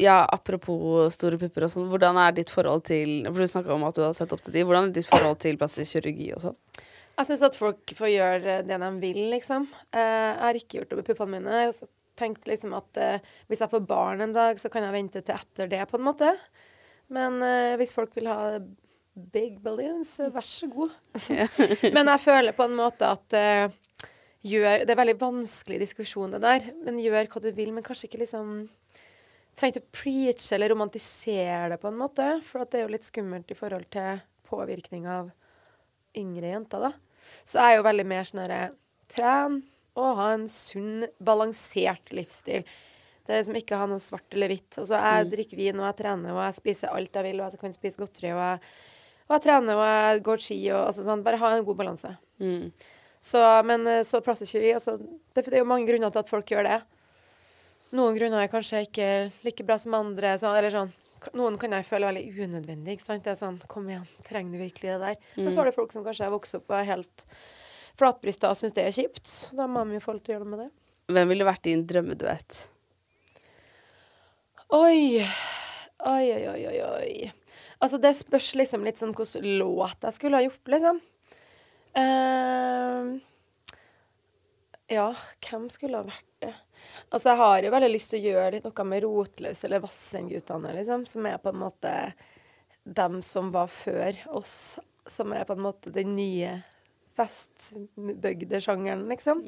[0.00, 1.88] ja, apropos store pupper og sånn.
[1.92, 4.56] Hvordan er ditt forhold til For du snakka om at du hadde sett opp til
[4.56, 4.64] de.
[4.64, 6.58] Hvordan er ditt forhold til plastisk kirurgi og sånn?
[7.14, 9.68] Jeg syns at folk får gjøre det de vil, liksom.
[9.94, 11.58] Eh, jeg har ikke gjort det med puppene mine.
[11.60, 14.96] Jeg har tenkt liksom at eh, hvis jeg får barn en dag, så kan jeg
[14.96, 16.32] vente til etter det, på en måte.
[17.14, 18.58] Men eh, hvis folk vil ha
[19.34, 20.94] big balloons, så vær så god.
[21.94, 23.36] Men jeg føler på en måte at
[24.44, 26.66] gjør Det er veldig vanskelig diskusjon, det der.
[26.84, 28.66] Men gjør hva du vil, men kanskje ikke liksom
[29.54, 32.26] Trenger ikke å preache eller romantisere det, på en måte.
[32.42, 34.18] For at det er jo litt skummelt i forhold til
[34.50, 35.30] påvirkning av
[36.18, 36.92] yngre jenter, da.
[37.48, 38.64] Så jeg er jo veldig mer sånn herre
[39.12, 39.60] Tren
[39.94, 42.64] og ha en sunn, balansert livsstil.
[43.24, 44.74] Det er liksom ikke ha noe svart eller hvitt.
[44.80, 47.62] Altså, jeg drikker vin, og jeg trener, og jeg spiser alt jeg vil, og jeg
[47.62, 48.74] kan spise godteri, og jeg,
[49.28, 51.22] og jeg trener, og jeg går ski, og altså sånn.
[51.24, 52.10] Bare ha en god balanse.
[52.42, 52.66] Mm.
[53.24, 56.28] Så, men eh, så plastisk kirurgi altså, det, det er jo mange grunner til at
[56.28, 56.80] folk gjør det.
[57.96, 59.08] Noen grunner er kanskje ikke
[59.46, 60.34] like bra som andre.
[60.40, 60.92] Så, eller sånn,
[61.32, 62.98] noen kan jeg føle veldig unødvendig.
[62.98, 63.24] Ikke sant?
[63.24, 65.28] Det er sånn, Kom igjen, trenger du virkelig det der?
[65.40, 67.24] Men så er det folk som kanskje har vokst opp og er helt
[67.98, 69.32] flatbrysta og syns det er kjipt.
[69.56, 70.70] Da må vi jo få lov til å gjøre noe med det.
[71.14, 72.60] Hvem ville vært din drømmeduett?
[74.74, 75.22] Oi.
[76.04, 77.32] Oi, oi, oi, oi, oi.
[77.84, 81.00] Altså, det spørs liksom litt sånn hvilken låt jeg skulle ha gjort, liksom.
[81.94, 83.14] Uh,
[84.90, 85.10] ja,
[85.46, 86.54] hvem skulle ha vært det?
[87.10, 90.74] Altså, jeg har jo veldig lyst til å gjøre litt noe med Rotløs eller Vassendgutane,
[90.78, 91.04] liksom.
[91.08, 91.94] Som er på en måte
[92.84, 94.78] dem som var før oss.
[95.10, 96.58] Som er på en måte den nye
[97.18, 99.44] festbygdesjangeren, liksom.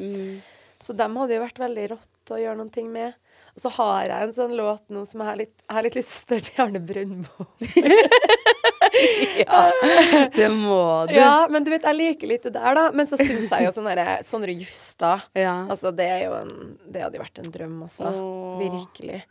[0.83, 3.17] Så dem hadde jo vært veldig rått å gjøre noen ting med.
[3.57, 5.97] Og så har jeg en sånn låt nå som jeg har litt, jeg har litt
[5.97, 7.47] lyst til å spørre Bjarne Brøndbo
[9.47, 10.79] Ja, det må
[11.09, 11.15] du.
[11.15, 12.85] Ja, men du vet, jeg liker litt det der, da.
[12.97, 13.91] Men så syns jeg jo sånn
[14.27, 15.19] sånne juss, da.
[15.37, 15.57] Ja.
[15.71, 16.55] Altså, det er jo en
[16.85, 18.09] Det hadde vært en drøm også.
[18.11, 18.63] Åh.
[18.65, 19.23] Virkelig.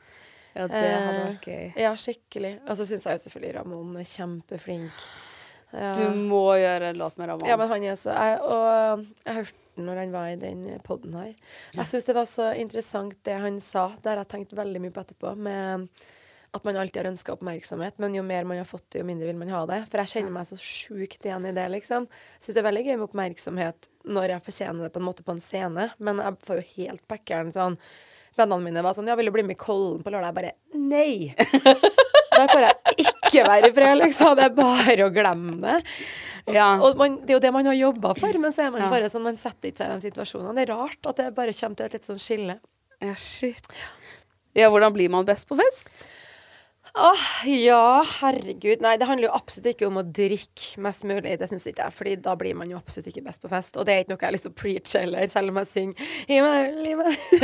[0.56, 1.66] Ja, det hadde Eh, vært gøy.
[1.84, 2.54] Ja, skikkelig.
[2.70, 5.06] Og så syns jeg jo selvfølgelig Ramón er kjempeflink.
[5.76, 5.92] Ja.
[5.98, 7.48] Du må gjøre en låt med Ramón.
[7.50, 10.62] Ja, men han er så jeg, Og jeg hørte den når han var i den
[10.86, 11.34] poden her.
[11.76, 13.90] Jeg syns det var så interessant det han sa.
[14.02, 15.34] Det har jeg tenkt veldig mye på etterpå.
[15.36, 15.90] Med
[16.56, 19.28] at man alltid har ønska oppmerksomhet, men jo mer man har fått det, jo mindre
[19.30, 19.82] vil man ha det.
[19.92, 22.08] For jeg kjenner meg så sjukt igjen i det, liksom.
[22.40, 25.36] Syns det er veldig gøy med oppmerksomhet når jeg fortjener det på en måte på
[25.36, 27.80] en scene, men jeg får jo helt packeren sånn
[28.36, 30.34] Vennene mine var sånn Ja, vil du bli med i Kollen på lørdag?
[30.34, 31.32] Jeg bare Nei!
[32.36, 34.34] Der får jeg ikke være i fred, liksom.
[34.36, 35.78] Det er bare å glemme det.
[36.52, 36.66] Ja.
[36.84, 38.90] Og man, det er jo det man har jobba for, men så er man Ja.
[38.92, 40.56] bare sånn, man setter ikke seg i de situasjonene.
[40.60, 42.58] Det er rart at det bare kommer til et litt sånn skille.
[43.02, 43.72] ja, shit.
[44.56, 45.88] Ja, hvordan blir man best på fest?
[46.98, 48.80] Åh, ja, herregud.
[48.82, 51.34] Nei, det handler jo absolutt ikke om å drikke mest mulig.
[51.42, 53.76] Det syns ikke jeg, Fordi da blir man jo absolutt ikke best på fest.
[53.76, 55.72] Og det er ikke noe jeg har lyst til å preache heller, selv om jeg
[55.74, 56.08] synger.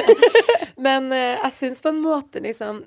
[0.87, 2.79] Men eh, jeg syns på en måte liksom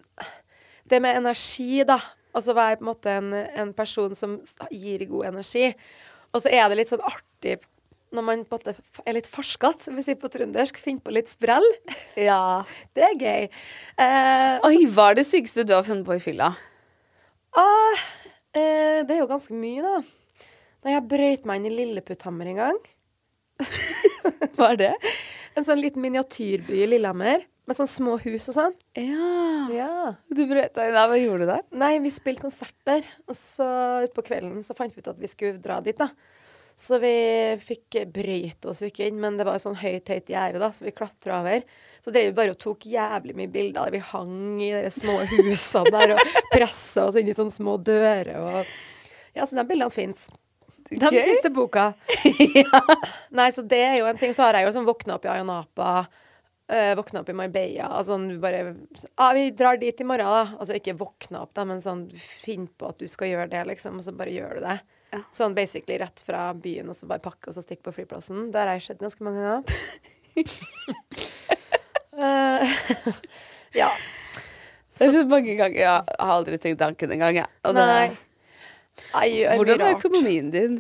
[0.89, 1.99] Det med energi, da.
[2.35, 4.39] Altså være på en måte en, en person som
[4.73, 5.69] gir god energi.
[6.33, 7.59] Og så er det litt sånn artig
[8.15, 10.79] når man på en måte er litt farskete, vi sier på trøndersk.
[10.83, 11.67] Finner på litt sprell.
[12.21, 12.63] Ja.
[12.97, 13.49] Det er gøy.
[14.01, 16.53] Eh, Oi, hva er det sykeste du har funnet på i fylla?
[17.55, 18.05] Ah,
[18.57, 20.49] eh, det er jo ganske mye, da.
[20.85, 22.81] Da jeg brøyt meg inn i Lilleputthammer en gang.
[24.59, 24.93] Hva er det?
[25.55, 27.45] En sånn liten miniatyrby i Lillehammer.
[27.65, 28.75] Med sånne små hus og sånn.
[28.99, 29.29] Ja.
[29.73, 29.93] Ja.
[30.29, 31.09] Du brøt deg der.
[31.09, 31.63] Hva gjorde du der?
[31.81, 33.07] Nei, vi spilte konsert der.
[33.31, 33.69] Og så
[34.05, 36.11] utpå kvelden så fant vi ut at vi skulle dra dit, da.
[36.77, 37.15] Så vi
[37.63, 40.87] fikk brøyt oss ikke inn, men det var et sånn høyt, høyt gjerde, da, så
[40.87, 41.63] vi klatra over.
[42.05, 43.93] Så drev vi bare og tok jævlig mye bilder.
[43.95, 48.35] Vi hang i de små husene der og pressa oss inn i sånne små dører
[48.41, 48.75] og
[49.35, 50.27] Ja, så de bildene fins.
[50.91, 51.23] De Gøy.
[51.25, 51.89] fins til boka.
[53.39, 54.35] Nei, så det er jo en ting.
[54.37, 55.95] Så har jeg jo sånn våkna opp i Ayanapa.
[56.71, 57.89] Uh, våkna opp i Marbella.
[57.99, 58.77] Altså bare
[59.17, 60.45] ah, 'Vi drar dit i morgen', da.
[60.61, 62.07] Altså ikke våkna opp, da, men sånn
[62.45, 63.99] finn på at du skal gjøre det, liksom.
[63.99, 64.79] Og så bare gjør du det.
[65.15, 65.21] Ja.
[65.37, 68.49] Sånn basically rett fra byen, og så bare pakke og så stikke på flyplassen.
[68.55, 69.65] Der har jeg sett ganske mange ganger.
[72.19, 72.63] uh,
[73.81, 73.91] ja.
[74.99, 75.79] Det er så mange ganger.
[75.81, 77.51] Jeg har aldri tenkt tanken engang, jeg.
[77.65, 78.17] Det- Nei.
[79.11, 80.75] Jeg gjør Hvordan er økonomien din?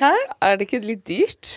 [0.00, 0.12] Hæ?
[0.40, 1.48] Er det ikke litt dyrt?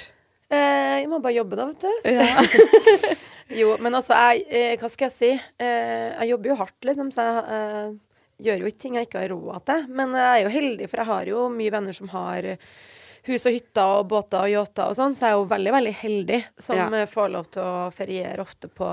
[0.51, 1.91] Eh, jeg må bare jobbe, da, vet du.
[2.11, 3.15] Ja.
[3.51, 5.29] Jo, men altså, jeg, eh, hva skal jeg si?
[5.59, 7.89] Eh, jeg jobber jo hardt, liksom, så jeg eh,
[8.41, 9.85] gjør jo ikke ting jeg ikke har råd til.
[9.99, 12.49] Men jeg er jo heldig, for jeg har jo mye venner som har
[13.27, 15.93] hus og hytter og båter og yachter og sånn, så jeg er jo veldig, veldig
[16.01, 16.87] heldig som Ja.
[16.89, 18.89] eh, får lov til å feriere ofte på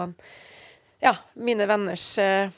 [1.01, 2.51] ja, mine venners eh,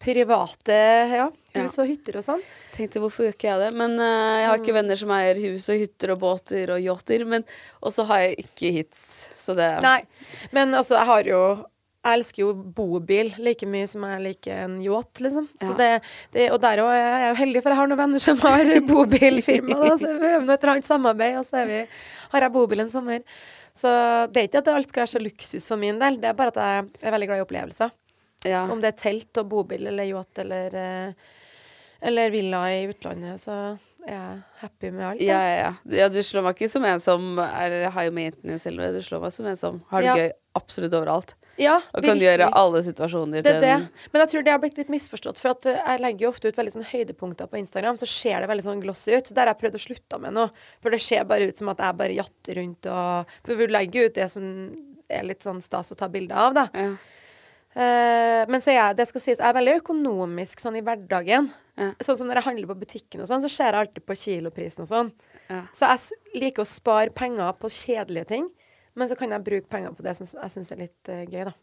[0.00, 0.76] private
[1.12, 1.26] ja,
[1.58, 2.44] hus og hytter og sånn.
[2.72, 3.70] Tenkte hvorfor gjør ikke jeg det?
[3.76, 7.26] Men uh, jeg har ikke venner som eier hus og hytter og båter og yachter.
[7.28, 7.44] Men
[7.82, 9.02] og så har jeg ikke hits,
[9.36, 9.98] så det Nei,
[10.56, 11.42] men altså, jeg har jo
[12.00, 15.48] jeg elsker jo bobil like mye som jeg liker en yacht, liksom.
[15.60, 15.76] Så Ja.
[15.76, 15.88] det,
[16.32, 18.70] det, og der òg er jeg jo heldig, for jeg har noen venner som har
[18.88, 19.76] bobilfirma.
[19.82, 21.80] Da, så vi øver et eller annet samarbeid, og så er vi,
[22.32, 23.20] har jeg bobil en sommer.
[23.76, 23.92] Så
[24.32, 26.38] det er ikke at det alt skal være så luksus for min del, det er
[26.40, 27.92] bare at jeg er veldig glad i opplevelser.
[28.48, 28.64] ja.
[28.72, 31.12] Om det er telt og bobil eller yacht eller, eh,
[32.00, 33.58] eller villa i utlandet, så
[34.08, 35.20] er jeg happy med alt.
[35.20, 36.08] Ja, ja, ja.
[36.08, 38.96] du slår meg ikke som en som er high maintenance eller.
[38.96, 41.34] Du slår meg som en som har det gøy absolutt overalt.
[41.60, 42.26] Ja, Og kan virkelig.
[42.26, 43.72] gjøre alle situasjoner er til det.
[43.74, 45.40] en Men jeg tror det har blitt litt misforstått.
[45.42, 48.40] For at uh, jeg legger jo ofte ut veldig sånn høydepunkter på Instagram, så ser
[48.40, 49.32] det veldig sånn glossy ut.
[49.36, 50.48] Der har jeg prøvd å slutte med nå.
[50.80, 54.08] For det ser bare ut som at jeg bare jatter rundt og For vi legger
[54.08, 54.46] ut det som
[55.10, 56.68] er litt sånn stas å ta bilde av, da.
[56.74, 56.92] ja.
[57.70, 61.52] Uh, men så jeg, det skal sies, jeg er veldig økonomisk sånn i hverdagen.
[61.78, 61.92] Ja.
[62.02, 64.82] Sånn som når jeg handler på butikken og sånn, så ser jeg alltid på kiloprisen
[64.82, 65.12] og sånn.
[65.46, 65.60] Ja.
[65.78, 68.48] Så jeg liker å spare penger på kjedelige ting.
[68.98, 71.44] Men så kan jeg bruke penger på det som jeg syns er litt uh, gøy,
[71.50, 71.54] da.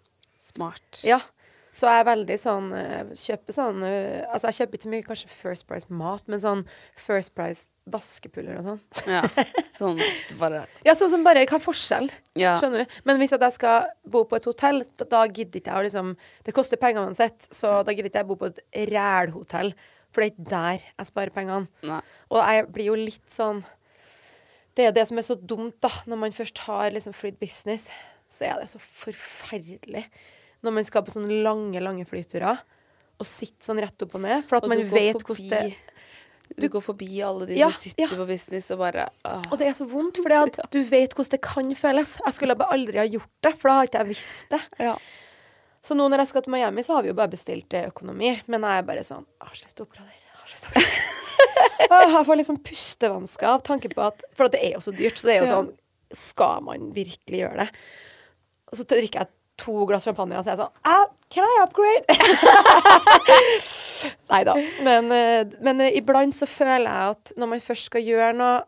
[0.47, 1.01] Smart.
[1.05, 1.21] Ja.
[1.77, 5.05] Så jeg er veldig sånn eh, Kjøper sånn eh, Altså, jeg kjøper ikke så mye
[5.05, 6.63] kanskje First Price mat, men sånn
[7.05, 8.79] First Price vaskepuller og sånn.
[9.07, 9.21] Ja.
[9.77, 9.99] Sånn
[10.41, 12.09] bare Ja, sånn som bare har forskjell?
[12.35, 12.57] Ja.
[12.59, 12.95] Skjønner du?
[13.07, 16.09] Men hvis jeg skal bo på et hotell, da, da gidder ikke jeg å liksom
[16.43, 18.59] Det koster penger uansett, så da gidder ikke jeg bo på et
[18.91, 19.71] rælhotell.
[20.11, 21.87] For det er ikke der jeg sparer pengene.
[21.87, 22.01] Nei.
[22.33, 23.61] Og jeg blir jo litt sånn
[24.77, 25.89] Det er det som er så dumt, da.
[26.05, 27.87] Når man først har liksom flydd business,
[28.29, 30.05] så er det så forferdelig.
[30.65, 32.61] Når man skal på sånne lange, lange flyturer
[33.17, 34.45] og sitter sånn rett opp og ned.
[34.49, 38.19] For at man vet hvordan det Du går forbi alle de Ja, som sitter ja.
[38.21, 39.49] på business og bare åh.
[39.51, 42.13] Og det er så vondt, for du vet hvordan det kan føles.
[42.23, 44.61] Jeg skulle bare aldri ha gjort det, for da har ikke jeg visst det.
[44.79, 44.95] Ja.
[45.83, 48.37] Så nå når jeg skal til Miami, så har vi jo bare bestilt eh, økonomi.
[48.47, 51.13] Men jeg er bare sånn Jeg har så lyst til å operere.
[51.79, 55.19] Jeg får liksom pustevansker av tanke på at For det er jo så dyrt.
[55.19, 55.71] Så det er jo sånn
[56.17, 57.69] Skal man virkelig gjøre det?
[58.71, 61.55] Og så drikker jeg to glass champagne, og så er jeg sånn ah, Can I
[61.63, 62.05] upgrade?
[64.31, 64.53] Nei da.
[64.85, 68.59] Men, eh, men eh, iblant så føler jeg at når man først skal gjøre noe,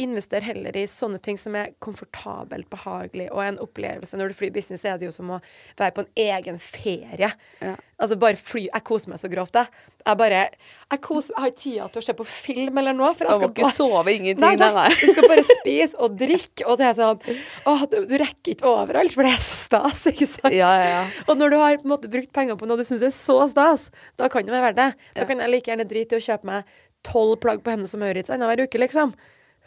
[0.00, 4.16] invester heller i sånne ting som er komfortabelt, behagelig og en opplevelse.
[4.16, 5.40] Når du flyr business, er det jo som å
[5.76, 7.28] være på en egen ferie.
[7.60, 7.74] Ja.
[8.00, 9.68] Altså bare fly Jeg koser meg så grovt, jeg.
[10.04, 13.12] Jeg bare Jeg, koser, jeg har ikke tid til å se på film eller noe.
[13.16, 14.42] For Du må skal ikke bare sove, ingenting.
[14.44, 17.38] Nei, Nei, nei, du skal bare spise og drikke, og det er sånn
[17.68, 20.56] Å, du, du rekker ikke overalt, for det er så stas, ikke sant?
[20.56, 21.04] Ja, ja, ja.
[21.26, 23.42] Og når du har på en måte brukt penger på noe du syns er så
[23.52, 23.88] stas,
[24.20, 24.90] da kan det være verdt det.
[25.20, 26.76] Da kan jeg like gjerne drite i å kjøpe meg
[27.06, 29.12] tolv plagg på Hennes og Maurits annenhver uke, liksom.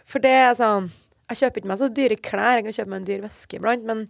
[0.10, 0.90] For det er sånn
[1.30, 3.86] Jeg kjøper ikke meg så dyre klær, jeg kan kjøpe meg en dyr veske iblant,
[3.86, 4.08] men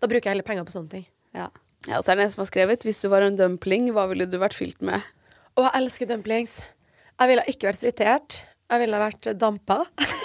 [0.00, 1.04] da bruker jeg heller penger på sånne ting.
[1.36, 1.46] Ja.
[1.88, 4.06] ja, og så er det en som har skrevet Hvis du var en dumpling, hva
[4.08, 5.04] ville du vært fylt med?
[5.56, 6.58] Å, jeg elsker dumplings.
[7.16, 8.38] Jeg ville ikke vært fritert.
[8.72, 9.78] Jeg ville vært dampa.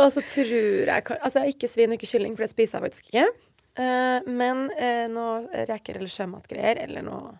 [0.00, 3.10] og så tror jeg Altså, ikke svin og ikke kylling, for det spiser jeg faktisk
[3.10, 3.26] ikke.
[3.78, 7.34] Uh, men uh, noe reker eller sjømatgreier, eller noe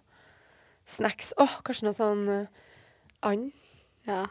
[0.88, 1.32] snacks.
[1.40, 2.68] Åh, kanskje noe sånn uh,
[3.28, 3.48] and.
[4.08, 4.22] Ja.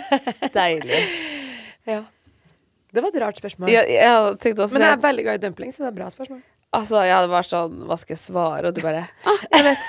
[0.56, 1.02] Deilig.
[1.88, 2.02] Ja.
[2.92, 3.70] Det var et rart spørsmål.
[3.72, 4.98] Ja, jeg tenkte også men jeg det.
[4.98, 6.42] er veldig glad i dumpling, så det er et bra spørsmål.
[6.76, 8.68] Altså, ja, det var sånn Hva skal jeg svare?
[8.70, 9.88] Og du bare ah, jeg vet.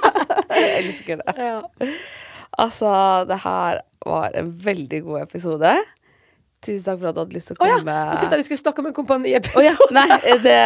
[0.58, 1.34] jeg elsker det.
[1.38, 1.90] Ja.
[2.64, 2.90] Altså,
[3.30, 5.74] det her var en veldig god episode.
[6.64, 7.78] Tusen takk for at du hadde lyst til å Å ja!
[7.84, 9.60] Jeg trodde vi skulle snakke om en kompaniepisode.
[9.60, 9.88] Oh, ja.
[9.98, 10.58] Nei, det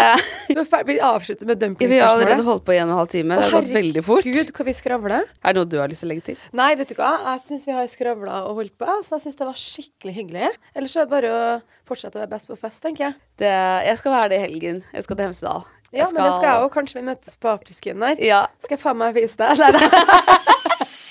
[0.88, 3.38] Vi avslutter med Vi har allerede holdt på i en og en halv time.
[3.38, 4.28] Det har gått veldig fort.
[4.28, 5.26] Gud, hva vi skravler.
[5.42, 6.44] Er det noe du har lyst til å legge til?
[6.58, 7.14] Nei, vet du hva.
[7.32, 10.52] Jeg syns vi har skravla og holdt på, så jeg syns det var skikkelig hyggelig.
[10.78, 11.42] Ellers er det bare å
[11.88, 13.18] fortsette å være best på fest, tenker jeg.
[13.42, 13.52] Det,
[13.88, 14.80] jeg skal være det i helgen.
[14.94, 15.66] Jeg skal til Hemsedal.
[15.90, 16.72] Ja, men det skal jeg òg.
[16.74, 18.18] Kanskje vi møtes på afterskin der.
[18.20, 18.42] Ja.
[18.64, 19.56] Skal jeg faen meg vise deg.
[19.56, 20.58] Nei, nei.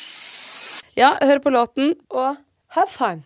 [1.01, 1.95] ja, hør på låten.
[2.13, 2.37] Og
[2.77, 3.25] have fun.